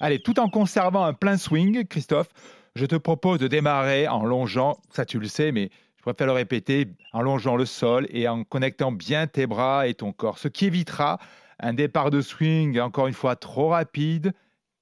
allez, 0.00 0.20
tout 0.20 0.40
en 0.40 0.48
conservant 0.48 1.04
un 1.04 1.12
plein 1.12 1.36
swing, 1.36 1.84
Christophe, 1.86 2.28
je 2.74 2.86
te 2.86 2.96
propose 2.96 3.38
de 3.38 3.48
démarrer 3.48 4.08
en 4.08 4.24
longeant, 4.24 4.78
ça 4.90 5.04
tu 5.04 5.18
le 5.18 5.28
sais, 5.28 5.52
mais 5.52 5.70
je 6.02 6.10
préfère 6.10 6.26
le 6.26 6.32
répéter 6.32 6.88
en 7.12 7.22
longeant 7.22 7.54
le 7.54 7.64
sol 7.64 8.08
et 8.10 8.26
en 8.26 8.42
connectant 8.42 8.90
bien 8.90 9.28
tes 9.28 9.46
bras 9.46 9.86
et 9.86 9.94
ton 9.94 10.10
corps, 10.12 10.38
ce 10.38 10.48
qui 10.48 10.66
évitera 10.66 11.20
un 11.60 11.74
départ 11.74 12.10
de 12.10 12.20
swing, 12.20 12.80
encore 12.80 13.06
une 13.06 13.14
fois, 13.14 13.36
trop 13.36 13.68
rapide, 13.68 14.32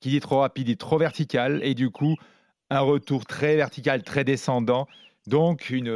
qui 0.00 0.08
dit 0.08 0.20
trop 0.20 0.40
rapide 0.40 0.64
dit 0.64 0.78
trop 0.78 0.96
vertical, 0.96 1.60
et 1.62 1.74
du 1.74 1.90
coup, 1.90 2.16
un 2.70 2.80
retour 2.80 3.26
très 3.26 3.56
vertical, 3.56 4.02
très 4.02 4.24
descendant, 4.24 4.88
donc 5.26 5.68
une, 5.68 5.92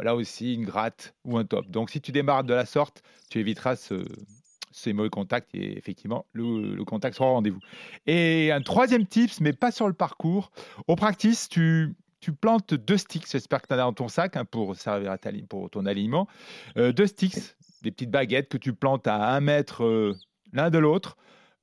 là 0.00 0.14
aussi 0.14 0.54
une 0.54 0.64
gratte 0.64 1.12
ou 1.24 1.38
un 1.38 1.44
top. 1.44 1.68
Donc 1.68 1.90
si 1.90 2.00
tu 2.00 2.12
démarres 2.12 2.44
de 2.44 2.54
la 2.54 2.64
sorte, 2.64 3.02
tu 3.30 3.40
éviteras 3.40 3.74
ce, 3.74 4.04
ces 4.70 4.92
mauvais 4.92 5.10
contacts 5.10 5.52
et 5.56 5.76
effectivement, 5.76 6.24
le, 6.34 6.76
le 6.76 6.84
contact 6.84 7.16
sera 7.16 7.30
au 7.30 7.32
rendez-vous. 7.32 7.58
Et 8.06 8.52
un 8.52 8.60
troisième 8.60 9.06
tips, 9.06 9.40
mais 9.40 9.52
pas 9.52 9.72
sur 9.72 9.88
le 9.88 9.94
parcours, 9.94 10.52
au 10.86 10.94
practice, 10.94 11.48
tu 11.48 11.96
tu 12.20 12.32
plantes 12.32 12.74
deux 12.74 12.96
sticks, 12.96 13.30
j'espère 13.30 13.62
que 13.62 13.68
tu 13.68 13.74
en 13.74 13.78
as 13.78 13.80
dans 13.80 13.92
ton 13.92 14.08
sac 14.08 14.36
hein, 14.36 14.44
pour 14.44 14.76
servir 14.76 15.12
à 15.12 15.18
pour 15.48 15.70
ton 15.70 15.86
alignement. 15.86 16.26
Euh, 16.76 16.92
deux 16.92 17.06
sticks, 17.06 17.38
des 17.82 17.90
petites 17.90 18.10
baguettes 18.10 18.48
que 18.48 18.58
tu 18.58 18.72
plantes 18.72 19.06
à 19.06 19.34
un 19.34 19.40
mètre 19.40 19.84
euh, 19.84 20.16
l'un 20.52 20.70
de 20.70 20.78
l'autre, 20.78 21.16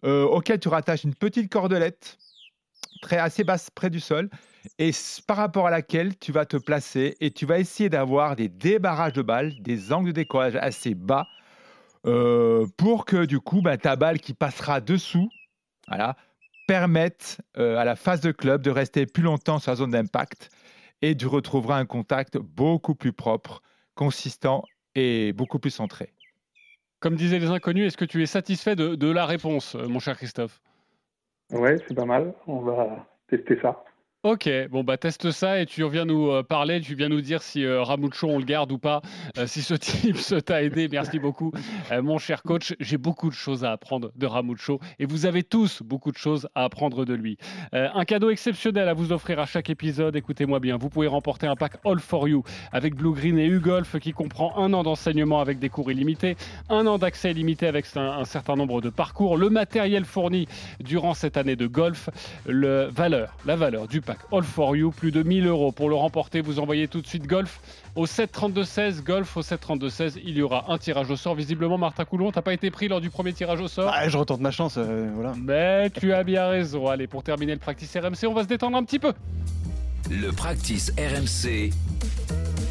euh, 0.05 0.23
auquel 0.23 0.59
tu 0.59 0.67
rattaches 0.67 1.03
une 1.03 1.15
petite 1.15 1.51
cordelette 1.51 2.17
très 3.01 3.17
assez 3.17 3.43
basse 3.43 3.69
près 3.69 3.89
du 3.89 3.99
sol 3.99 4.29
et 4.79 4.91
par 5.27 5.37
rapport 5.37 5.67
à 5.67 5.71
laquelle 5.71 6.17
tu 6.17 6.31
vas 6.31 6.45
te 6.45 6.57
placer 6.57 7.15
et 7.19 7.31
tu 7.31 7.45
vas 7.45 7.59
essayer 7.59 7.89
d'avoir 7.89 8.35
des 8.35 8.49
débarrages 8.49 9.13
de 9.13 9.21
balles, 9.21 9.53
des 9.61 9.91
angles 9.91 10.07
de 10.07 10.13
décollage 10.13 10.55
assez 10.55 10.95
bas 10.95 11.27
pour 12.77 13.05
que 13.05 13.25
du 13.25 13.39
coup 13.39 13.61
bah, 13.61 13.77
ta 13.77 13.95
balle 13.95 14.19
qui 14.19 14.35
passera 14.35 14.79
dessous, 14.79 15.27
voilà, 15.87 16.15
permettent 16.67 17.41
euh, 17.57 17.77
à 17.77 17.85
la 17.85 17.95
phase 17.95 18.21
de 18.21 18.31
club 18.31 18.61
de 18.61 18.71
rester 18.71 19.05
plus 19.05 19.23
longtemps 19.23 19.59
sur 19.59 19.71
la 19.71 19.75
zone 19.75 19.91
d'impact 19.91 20.49
et 21.01 21.15
tu 21.15 21.27
retrouveras 21.27 21.77
un 21.77 21.85
contact 21.85 22.37
beaucoup 22.37 22.95
plus 22.95 23.13
propre, 23.13 23.61
consistant 23.93 24.63
et 24.95 25.33
beaucoup 25.33 25.59
plus 25.59 25.71
centré. 25.71 26.13
Comme 26.99 27.15
disaient 27.15 27.39
les 27.39 27.49
inconnus, 27.49 27.87
est-ce 27.87 27.97
que 27.97 28.05
tu 28.05 28.23
es 28.23 28.25
satisfait 28.25 28.75
de, 28.75 28.95
de 28.95 29.11
la 29.11 29.25
réponse, 29.25 29.75
euh, 29.75 29.87
mon 29.87 29.99
cher 29.99 30.17
Christophe? 30.17 30.61
Ouais, 31.51 31.77
c'est 31.87 31.93
pas 31.93 32.05
mal. 32.05 32.33
On 32.47 32.61
va 32.61 33.07
tester 33.27 33.59
ça. 33.61 33.83
Ok, 34.25 34.49
bon 34.71 34.83
bah 34.83 34.97
teste 34.97 35.29
ça 35.29 35.61
et 35.61 35.67
tu 35.67 35.83
reviens 35.83 36.03
nous 36.03 36.31
euh, 36.31 36.41
parler, 36.41 36.81
tu 36.81 36.95
viens 36.95 37.09
nous 37.09 37.21
dire 37.21 37.43
si 37.43 37.63
euh, 37.63 37.83
Ramucho 37.83 38.27
on 38.27 38.39
le 38.39 38.43
garde 38.43 38.71
ou 38.71 38.79
pas, 38.79 39.03
euh, 39.37 39.45
si 39.45 39.61
ce 39.61 39.73
type 39.75 40.17
t'a 40.43 40.63
aidé, 40.63 40.87
merci 40.91 41.19
beaucoup. 41.19 41.51
Mon 42.01 42.17
cher 42.17 42.41
coach, 42.41 42.73
j'ai 42.79 42.97
beaucoup 42.97 43.29
de 43.29 43.35
choses 43.35 43.63
à 43.63 43.71
apprendre 43.71 44.11
de 44.15 44.25
Ramucho 44.25 44.79
et 44.97 45.05
vous 45.05 45.27
avez 45.27 45.43
tous 45.43 45.83
beaucoup 45.83 46.11
de 46.11 46.17
choses 46.17 46.49
à 46.55 46.63
apprendre 46.63 47.05
de 47.05 47.13
lui. 47.13 47.37
un 47.71 48.03
cadeau 48.03 48.31
exceptionnel 48.31 48.89
à 48.89 48.95
vous 48.95 49.11
offrir 49.11 49.39
à 49.39 49.45
chaque 49.45 49.69
épisode, 49.69 50.15
écoutez-moi 50.15 50.59
bien, 50.59 50.77
vous 50.77 50.89
pouvez 50.89 51.05
remporter 51.05 51.45
un 51.45 51.55
pack 51.55 51.73
All 51.85 51.99
for 51.99 52.27
You 52.27 52.43
avec 52.71 52.95
Blue 52.95 53.13
Green 53.13 53.37
et 53.37 53.45
U-Golf 53.45 53.99
qui 53.99 54.11
comprend 54.11 54.57
un 54.57 54.73
an 54.73 54.81
d'enseignement 54.81 55.39
avec 55.39 55.59
des 55.59 55.69
cours 55.69 55.91
illimités, 55.91 56.35
un 56.69 56.87
an 56.87 56.97
d'accès 56.97 57.29
illimité 57.29 57.67
avec 57.67 57.85
un, 57.95 58.01
un, 58.01 58.25
certain 58.25 58.55
nombre 58.55 58.81
de 58.81 58.89
parcours, 58.89 59.37
le 59.37 59.51
matériel 59.51 60.03
fourni 60.03 60.47
durant 60.79 61.13
cette 61.13 61.37
année 61.37 61.55
de 61.55 61.67
golf, 61.67 62.09
le 62.47 62.85
valeur, 62.85 63.35
la 63.45 63.55
valeur 63.55 63.87
du 63.87 64.01
pack 64.01 64.14
All 64.31 64.43
for 64.43 64.75
You, 64.75 64.91
plus 64.91 65.11
de 65.11 65.23
1000 65.23 65.47
euros. 65.47 65.71
Pour 65.71 65.89
le 65.89 65.95
remporter, 65.95 66.41
vous 66.41 66.59
envoyez 66.59 66.87
tout 66.87 67.01
de 67.01 67.07
suite 67.07 67.27
Golf 67.27 67.59
au 67.95 68.05
732-16. 68.05 69.03
Golf 69.03 69.37
au 69.37 69.41
732-16. 69.41 70.19
Il 70.23 70.37
y 70.37 70.41
aura 70.41 70.65
un 70.71 70.77
tirage 70.77 71.09
au 71.09 71.15
sort. 71.15 71.35
Visiblement, 71.35 71.77
Martin 71.77 72.05
Coulon, 72.05 72.31
t'as 72.31 72.41
pas 72.41 72.53
été 72.53 72.71
pris 72.71 72.87
lors 72.87 73.01
du 73.01 73.09
premier 73.09 73.33
tirage 73.33 73.61
au 73.61 73.67
sort? 73.67 73.91
Ah, 73.93 74.07
je 74.09 74.17
retente 74.17 74.41
ma 74.41 74.51
chance, 74.51 74.75
euh, 74.77 75.09
voilà. 75.13 75.33
Mais 75.41 75.89
tu 75.89 76.13
as 76.13 76.23
bien 76.23 76.47
raison. 76.47 76.87
Allez, 76.87 77.07
pour 77.07 77.23
terminer 77.23 77.53
le 77.53 77.59
practice 77.59 77.95
RMC, 77.95 78.27
on 78.27 78.33
va 78.33 78.43
se 78.43 78.47
détendre 78.47 78.77
un 78.77 78.83
petit 78.83 78.99
peu. 78.99 79.13
Le 80.09 80.31
practice 80.31 80.91
RMC. 80.97 81.71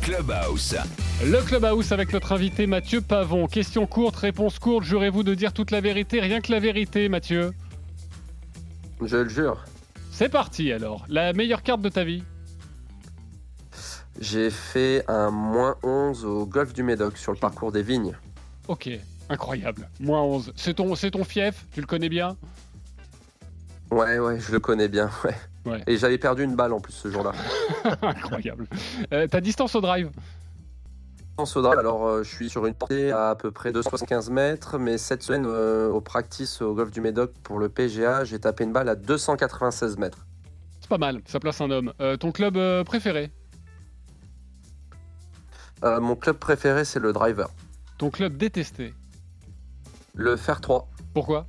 Clubhouse. 0.03 0.77
Le 1.25 1.41
Clubhouse 1.41 1.91
avec 1.91 2.13
notre 2.13 2.33
invité 2.33 2.67
Mathieu 2.67 3.01
Pavon. 3.01 3.47
Question 3.47 3.87
courte, 3.87 4.17
réponse 4.17 4.59
courte. 4.59 4.85
Jurez-vous 4.85 5.23
de 5.23 5.35
dire 5.35 5.53
toute 5.53 5.71
la 5.71 5.81
vérité, 5.81 6.21
rien 6.21 6.41
que 6.41 6.53
la 6.53 6.61
vérité, 6.61 7.09
Mathieu? 7.09 7.53
Je 9.01 9.17
le 9.17 9.29
jure. 9.29 9.65
C'est 10.15 10.29
parti 10.29 10.71
alors. 10.71 11.05
La 11.09 11.33
meilleure 11.33 11.65
carte 11.65 11.81
de 11.81 11.89
ta 11.89 12.05
vie 12.05 12.23
J'ai 14.21 14.49
fait 14.49 15.05
un 15.09 15.33
moins 15.33 15.75
11 15.83 16.25
au 16.25 16.47
golf 16.47 16.73
du 16.73 16.85
Médoc 16.85 17.19
sur 17.19 17.33
le 17.33 17.39
parcours 17.39 17.73
des 17.73 17.83
vignes. 17.83 18.17
Ok, 18.69 18.89
incroyable. 19.29 19.89
Moins 19.99 20.23
11. 20.23 20.53
C'est 20.55 20.75
ton, 20.75 20.95
c'est 20.95 21.11
ton 21.11 21.25
fief? 21.25 21.67
Tu 21.73 21.81
le 21.81 21.87
connais 21.89 22.09
bien? 22.09 22.37
Ouais, 23.91 24.21
ouais, 24.21 24.39
je 24.39 24.53
le 24.53 24.61
connais 24.61 24.87
bien, 24.87 25.11
ouais. 25.25 25.35
ouais. 25.67 25.83
Et 25.89 25.97
j'avais 25.97 26.19
perdu 26.19 26.45
une 26.45 26.55
balle 26.55 26.73
en 26.73 26.79
plus 26.81 26.93
ce 26.93 27.11
jour-là. 27.11 27.33
incroyable. 28.03 28.69
Euh, 29.12 29.27
ta 29.27 29.41
distance 29.41 29.75
au 29.75 29.81
drive? 29.81 30.11
Alors, 31.37 32.07
euh, 32.07 32.22
je 32.22 32.32
suis 32.32 32.49
sur 32.49 32.64
une 32.64 32.74
portée 32.74 33.11
à 33.11 33.30
à 33.30 33.35
peu 33.35 33.51
près 33.51 33.72
275 33.72 34.30
mètres, 34.30 34.78
mais 34.78 34.99
cette 34.99 35.22
semaine, 35.22 35.45
euh, 35.47 35.91
au 35.91 36.01
practice 36.01 36.62
au 36.62 36.74
golf 36.74 36.93
du 36.93 37.01
Médoc 37.01 37.32
pour 37.43 37.59
le 37.59 37.68
PGA, 37.68 38.24
j'ai 38.24 38.39
tapé 38.39 38.64
une 38.64 38.72
balle 38.72 38.89
à 38.89 38.95
296 38.95 39.99
mètres. 39.99 40.26
C'est 40.80 40.89
pas 40.89 40.99
mal, 40.99 41.22
ça 41.26 41.41
place 41.41 41.61
un 41.61 41.70
homme. 41.70 41.93
Euh, 42.01 42.16
ton 42.16 42.30
club 42.30 42.57
préféré? 42.85 43.32
Euh, 45.85 46.01
mon 46.01 46.16
club 46.16 46.37
préféré, 46.37 46.85
c'est 46.85 47.01
le 47.01 47.12
driver. 47.12 47.51
Ton 47.99 48.11
club 48.11 48.37
détesté? 48.37 48.95
Le 50.14 50.37
Fer 50.37 50.61
3. 50.61 50.89
Pourquoi? 51.12 51.47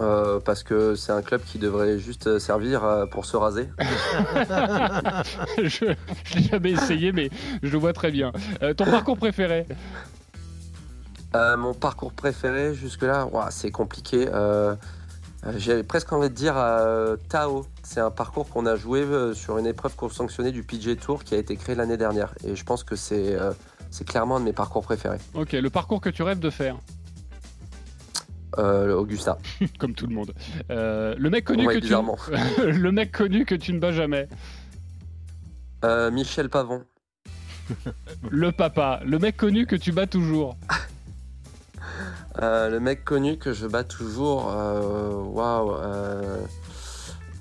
Euh, 0.00 0.38
parce 0.38 0.62
que 0.62 0.94
c'est 0.94 1.10
un 1.12 1.22
club 1.22 1.42
qui 1.42 1.58
devrait 1.58 1.98
juste 1.98 2.38
servir 2.38 2.84
euh, 2.84 3.06
pour 3.06 3.24
se 3.24 3.36
raser. 3.36 3.68
Je 5.58 5.94
je 6.24 6.34
l'ai 6.36 6.42
jamais 6.42 6.70
essayé, 6.70 7.12
mais 7.12 7.30
je 7.62 7.70
le 7.72 7.78
vois 7.78 7.92
très 7.92 8.10
bien. 8.10 8.32
Euh, 8.62 8.74
ton 8.74 8.84
parcours 8.84 9.16
préféré? 9.16 9.66
Euh, 11.34 11.56
mon 11.56 11.74
parcours 11.74 12.12
préféré 12.12 12.74
jusque-là, 12.74 13.28
c'est 13.50 13.70
compliqué. 13.70 14.28
Euh, 14.32 14.74
euh, 15.46 15.52
J'ai 15.56 15.82
presque 15.82 16.12
envie 16.12 16.30
de 16.30 16.34
dire 16.34 16.54
euh, 16.56 17.16
Tao. 17.28 17.66
C'est 17.82 18.00
un 18.00 18.10
parcours 18.10 18.48
qu'on 18.48 18.66
a 18.66 18.76
joué 18.76 19.00
euh, 19.02 19.34
sur 19.34 19.58
une 19.58 19.66
épreuve 19.66 19.94
qu'on 19.94 20.08
sanctionnée 20.08 20.52
du 20.52 20.62
PG 20.62 20.96
Tour 20.96 21.24
qui 21.24 21.34
a 21.34 21.38
été 21.38 21.56
créé 21.56 21.74
l'année 21.74 21.96
dernière. 21.96 22.34
Et 22.44 22.56
je 22.56 22.64
pense 22.64 22.82
que 22.82 22.96
c'est 22.96 23.34
euh, 23.34 23.52
c'est 23.90 24.06
clairement 24.06 24.36
un 24.36 24.40
de 24.40 24.44
mes 24.44 24.52
parcours 24.52 24.82
préférés. 24.82 25.18
Ok, 25.34 25.52
le 25.52 25.70
parcours 25.70 26.00
que 26.00 26.10
tu 26.10 26.22
rêves 26.22 26.40
de 26.40 26.50
faire 26.50 26.76
Euh, 28.56 28.94
Augusta. 28.94 29.36
Comme 29.78 29.94
tout 29.94 30.06
le 30.06 30.14
monde. 30.14 30.32
Euh, 30.70 31.14
le 31.18 31.28
mec 31.30 31.44
connu 31.44 31.66
Ouais, 31.66 31.74
que 31.74 31.86
tu... 31.86 31.92
le 32.64 32.92
mec 32.92 33.12
connu 33.12 33.44
que 33.44 33.54
tu 33.54 33.72
ne 33.74 33.78
bats 33.78 33.92
jamais. 33.92 34.28
Euh, 35.84 36.10
Michel 36.10 36.48
Pavon. 36.48 36.84
Le 38.30 38.50
papa. 38.50 39.00
Le 39.04 39.18
mec 39.18 39.36
connu 39.36 39.66
que 39.66 39.76
tu 39.76 39.92
bats 39.92 40.06
toujours. 40.06 40.56
Euh, 42.40 42.68
le 42.68 42.78
mec 42.78 43.04
connu 43.04 43.36
que 43.36 43.52
je 43.52 43.66
bats 43.66 43.82
toujours. 43.82 44.52
euh, 44.54 45.10
Waouh. 45.12 45.74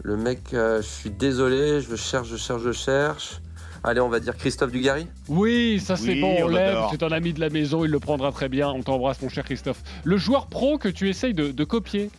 le 0.03 0.17
mec, 0.17 0.39
je 0.53 0.81
suis 0.81 1.11
désolé, 1.11 1.81
je 1.81 1.95
cherche, 1.95 2.29
je 2.29 2.35
cherche, 2.37 2.63
je 2.63 2.71
cherche. 2.71 3.39
Allez, 3.83 4.01
on 4.01 4.09
va 4.09 4.19
dire 4.19 4.35
Christophe 4.35 4.71
Dugarry. 4.71 5.07
Oui, 5.27 5.79
ça 5.79 5.95
c'est 5.95 6.13
Oui, 6.13 6.21
bon, 6.21 6.35
on 6.41 6.47
l'aime. 6.47 6.77
C'est 6.91 7.03
un 7.03 7.11
ami 7.11 7.33
de 7.33 7.39
la 7.39 7.49
maison, 7.49 7.85
il 7.85 7.91
le 7.91 7.99
prendra 7.99 8.31
très 8.31 8.49
bien. 8.49 8.69
On 8.69 8.81
t'embrasse, 8.81 9.21
mon 9.21 9.29
cher 9.29 9.45
Christophe. 9.45 9.81
Le 10.03 10.17
joueur 10.17 10.47
pro 10.47 10.77
que 10.77 10.89
tu 10.89 11.09
essayes 11.09 11.33
de, 11.33 11.51
de 11.51 11.63
copier. 11.63 12.09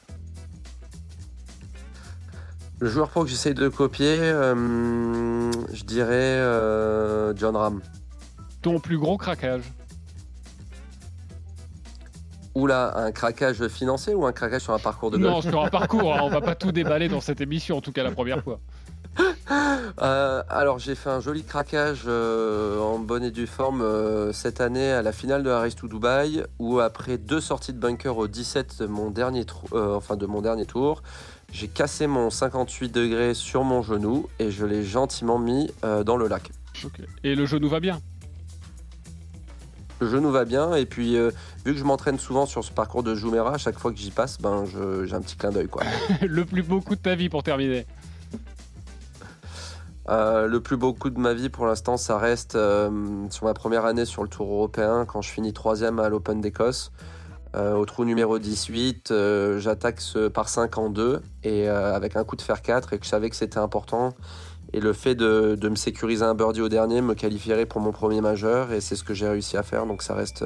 Le 2.81 2.89
joueur 2.89 3.09
pro 3.09 3.25
que 3.25 3.31
j'essaye 3.31 3.55
de 3.55 3.69
copier, 3.69 4.17
euh, 4.21 5.51
je 5.73 5.83
dirais 5.83 6.13
euh, 6.15 7.35
John 7.37 7.57
Ram. 7.57 7.81
Ton 8.63 8.79
plus 8.79 8.99
gros 8.99 9.17
craquage. 9.17 9.65
Oula, 12.55 12.97
un 12.97 13.13
craquage 13.13 13.67
financier 13.69 14.15
ou 14.15 14.27
un 14.27 14.33
craquage 14.33 14.63
sur 14.63 14.75
un 14.75 14.79
parcours 14.79 15.11
de 15.11 15.19
Non, 15.19 15.35
golf 15.35 15.49
sur 15.49 15.63
un 15.63 15.69
parcours, 15.71 16.15
hein, 16.15 16.21
on 16.23 16.29
va 16.29 16.41
pas 16.41 16.55
tout 16.55 16.73
déballer 16.73 17.09
dans 17.09 17.21
cette 17.21 17.41
émission, 17.41 17.77
en 17.77 17.81
tout 17.81 17.93
cas 17.93 18.03
la 18.03 18.11
première 18.11 18.43
fois. 18.43 18.61
Euh, 20.01 20.43
alors 20.49 20.79
j'ai 20.79 20.95
fait 20.95 21.11
un 21.11 21.19
joli 21.19 21.43
craquage 21.43 22.03
euh, 22.07 22.79
en 22.79 22.99
bonne 22.99 23.25
et 23.25 23.31
due 23.33 23.49
forme 23.49 23.81
euh, 23.81 24.33
cette 24.33 24.61
année 24.61 24.93
à 24.93 25.03
la 25.03 25.11
finale 25.11 25.43
de 25.43 25.51
Harris 25.51 25.75
to 25.75 25.89
Dubaï 25.89 26.45
où 26.61 26.79
après 26.79 27.19
deux 27.19 27.41
sorties 27.41 27.73
de 27.73 27.79
bunker 27.79 28.17
au 28.17 28.29
17 28.29 28.83
de 28.83 28.87
mon 28.87 29.11
dernier, 29.11 29.45
enfin, 29.73 30.17
de 30.17 30.27
mon 30.27 30.41
dernier 30.41 30.67
tour, 30.67 31.03
j'ai 31.51 31.67
cassé 31.67 32.07
mon 32.07 32.31
58 32.31 32.93
degrés 32.93 33.35
sur 33.35 33.65
mon 33.65 33.83
genou 33.83 34.29
et 34.39 34.51
je 34.51 34.67
l'ai 34.67 34.85
gentiment 34.85 35.39
mis 35.39 35.73
dans 35.83 36.17
le 36.17 36.29
lac. 36.29 36.51
Et 37.25 37.35
le 37.35 37.47
genou 37.47 37.69
va 37.69 37.81
bien? 37.81 38.01
Le 40.01 40.09
genou 40.09 40.31
va 40.31 40.45
bien 40.45 40.75
et 40.77 40.87
puis 40.87 41.17
euh, 41.17 41.33
vu 41.65 41.73
que 41.73 41.79
je 41.79 41.85
m'entraîne 41.85 42.19
souvent 42.19 42.47
sur 42.47 42.63
ce 42.63 42.71
parcours 42.71 43.03
de 43.03 43.17
Jumeirah, 43.17 43.55
à 43.55 43.59
chaque 43.59 43.79
fois 43.79 43.91
que 43.91 43.99
j'y 43.99 44.13
passe, 44.13 44.39
ben 44.41 44.65
j'ai 44.65 45.15
un 45.15 45.21
petit 45.21 45.37
clin 45.37 45.51
d'œil 45.51 45.67
quoi. 45.67 45.83
le 46.23 46.45
plus 46.45 46.63
beau 46.63 46.81
coup 46.81 46.95
de 46.95 47.01
ta 47.01 47.17
vie 47.17 47.29
pour 47.29 47.43
terminer. 47.43 47.85
Euh, 50.09 50.47
le 50.47 50.61
plus 50.61 50.77
beau 50.77 50.95
coup 50.95 51.11
de 51.11 51.19
ma 51.19 51.35
vie 51.35 51.51
pour 51.51 51.67
l'instant, 51.67 51.97
ça 51.97 52.17
reste 52.19 52.55
euh, 52.55 52.91
sur 53.31 53.45
ma 53.45 53.53
première 53.53 53.85
année 53.85 54.07
sur 54.07 54.23
le 54.23 54.29
Tour 54.29 54.51
européen 54.51 55.05
quand 55.07 55.21
je 55.21 55.31
finis 55.31 55.53
troisième 55.53 55.99
à 55.99 56.09
l'Open 56.09 56.41
d'Écosse. 56.41 56.93
Euh, 57.57 57.75
au 57.75 57.85
trou 57.85 58.05
numéro 58.05 58.39
18, 58.39 59.11
euh, 59.11 59.59
j'attaque 59.59 60.01
par 60.33 60.49
5 60.49 60.79
en 60.79 60.91
2 60.91 61.21
et 61.45 61.69
avec 61.69 62.17
un 62.17 62.25
coup 62.25 62.37
de 62.37 62.43
fer 62.43 62.63
4 62.63 62.93
et 62.93 62.99
que 62.99 63.05
je 63.05 63.11
savais 63.11 63.29
que 63.29 63.37
c'était 63.37 63.59
important. 63.59 64.15
Et 64.73 64.81
le 64.81 64.93
fait 64.93 65.15
de, 65.15 65.57
me 65.63 65.77
sécuriser 65.77 66.25
un 66.25 66.35
birdie 66.35 66.61
au 66.61 66.69
dernier 66.69 67.01
me 67.01 67.15
qualifierait 67.15 67.67
pour 67.67 67.81
mon 67.81 67.93
premier 67.93 68.21
majeur 68.21 68.73
et 68.73 68.81
c'est 68.81 68.97
ce 68.97 69.05
que 69.05 69.15
j'ai 69.15 69.29
réussi 69.29 69.57
à 69.57 69.63
faire. 69.63 69.87
Donc 69.87 70.03
ça 70.03 70.15
reste 70.15 70.45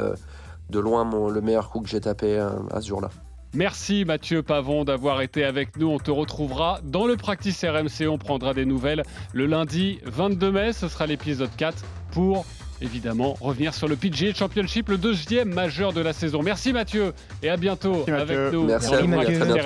de 0.71 0.79
loin 0.79 1.09
le 1.29 1.41
meilleur 1.41 1.71
coup 1.71 1.81
que 1.81 1.89
j'ai 1.89 2.01
tapé 2.01 2.39
à 2.39 2.81
ce 2.81 2.89
jour-là. 2.89 3.11
Merci 3.55 4.05
Mathieu 4.07 4.42
Pavon 4.42 4.84
d'avoir 4.84 5.20
été 5.20 5.44
avec 5.44 5.76
nous. 5.76 5.88
On 5.88 5.98
te 5.98 6.11
retrouvera 6.11 6.80
dans 6.84 7.07
le 7.07 7.16
Practice 7.16 7.62
RMC. 7.64 8.09
On 8.09 8.16
prendra 8.16 8.55
des 8.55 8.64
nouvelles 8.64 9.03
le 9.34 9.44
lundi 9.46 9.98
22 10.05 10.50
mai. 10.50 10.72
Ce 10.72 10.88
sera 10.88 11.07
l'épisode 11.07 11.50
4 11.59 11.84
pour 12.12 12.46
évidemment 12.80 13.36
revenir 13.40 13.74
sur 13.74 13.88
le 13.88 13.94
PGA 13.94 14.32
Championship, 14.34 14.88
le 14.88 14.96
deuxième 14.98 15.53
majeur 15.53 15.92
de 15.92 16.00
la 16.00 16.12
saison. 16.14 16.42
Merci 16.42 16.72
Mathieu 16.72 17.12
et 17.42 17.50
à 17.50 17.57
bientôt 17.59 18.05
Merci, 18.07 18.11
Mathieu. 18.11 18.36
avec 18.36 18.53
nous 18.55 18.64
Merci 18.64 18.90
dans 18.90 18.96
à 18.96 19.00
le 19.03 19.07
vous, 19.07 19.12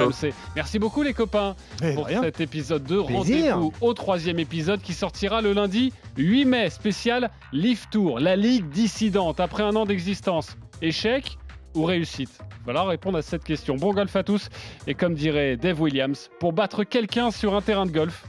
à. 0.02 0.04
RMC. 0.04 0.34
Merci 0.56 0.78
beaucoup 0.78 1.02
les 1.02 1.14
copains 1.14 1.54
pour 1.94 2.06
rien. 2.06 2.22
cet 2.22 2.40
épisode 2.40 2.82
2. 2.82 3.04
Plaisir. 3.04 3.54
Rendez-vous 3.56 3.72
au 3.80 3.94
troisième 3.94 4.40
épisode 4.40 4.82
qui 4.82 4.92
sortira 4.94 5.40
le 5.42 5.52
lundi 5.52 5.92
8 6.18 6.44
mai, 6.44 6.70
spécial 6.70 7.30
Live 7.52 7.86
Tour, 7.90 8.18
la 8.18 8.34
ligue 8.36 8.68
dissidente 8.68 9.38
après 9.38 9.62
un 9.62 9.76
an 9.76 9.86
d'existence. 9.86 10.56
Échec 10.82 11.38
réussite 11.84 12.38
Voilà, 12.64 12.84
répondre 12.84 13.18
à 13.18 13.22
cette 13.22 13.44
question. 13.44 13.76
Bon 13.76 13.92
golf 13.92 14.14
à 14.16 14.22
tous. 14.22 14.48
Et 14.86 14.94
comme 14.94 15.14
dirait 15.14 15.56
Dave 15.56 15.80
Williams, 15.80 16.30
pour 16.40 16.52
battre 16.52 16.84
quelqu'un 16.84 17.30
sur 17.30 17.54
un 17.54 17.62
terrain 17.62 17.86
de 17.86 17.92
golf, 17.92 18.26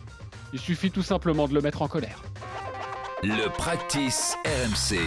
il 0.54 0.60
suffit 0.60 0.92
tout 0.92 1.04
simplement 1.04 1.48
de 1.48 1.54
le 1.54 1.62
mettre 1.62 1.82
en 1.82 1.88
colère. 1.88 2.24
Le 3.24 3.50
practice 3.50 4.36
RMC. 4.46 4.98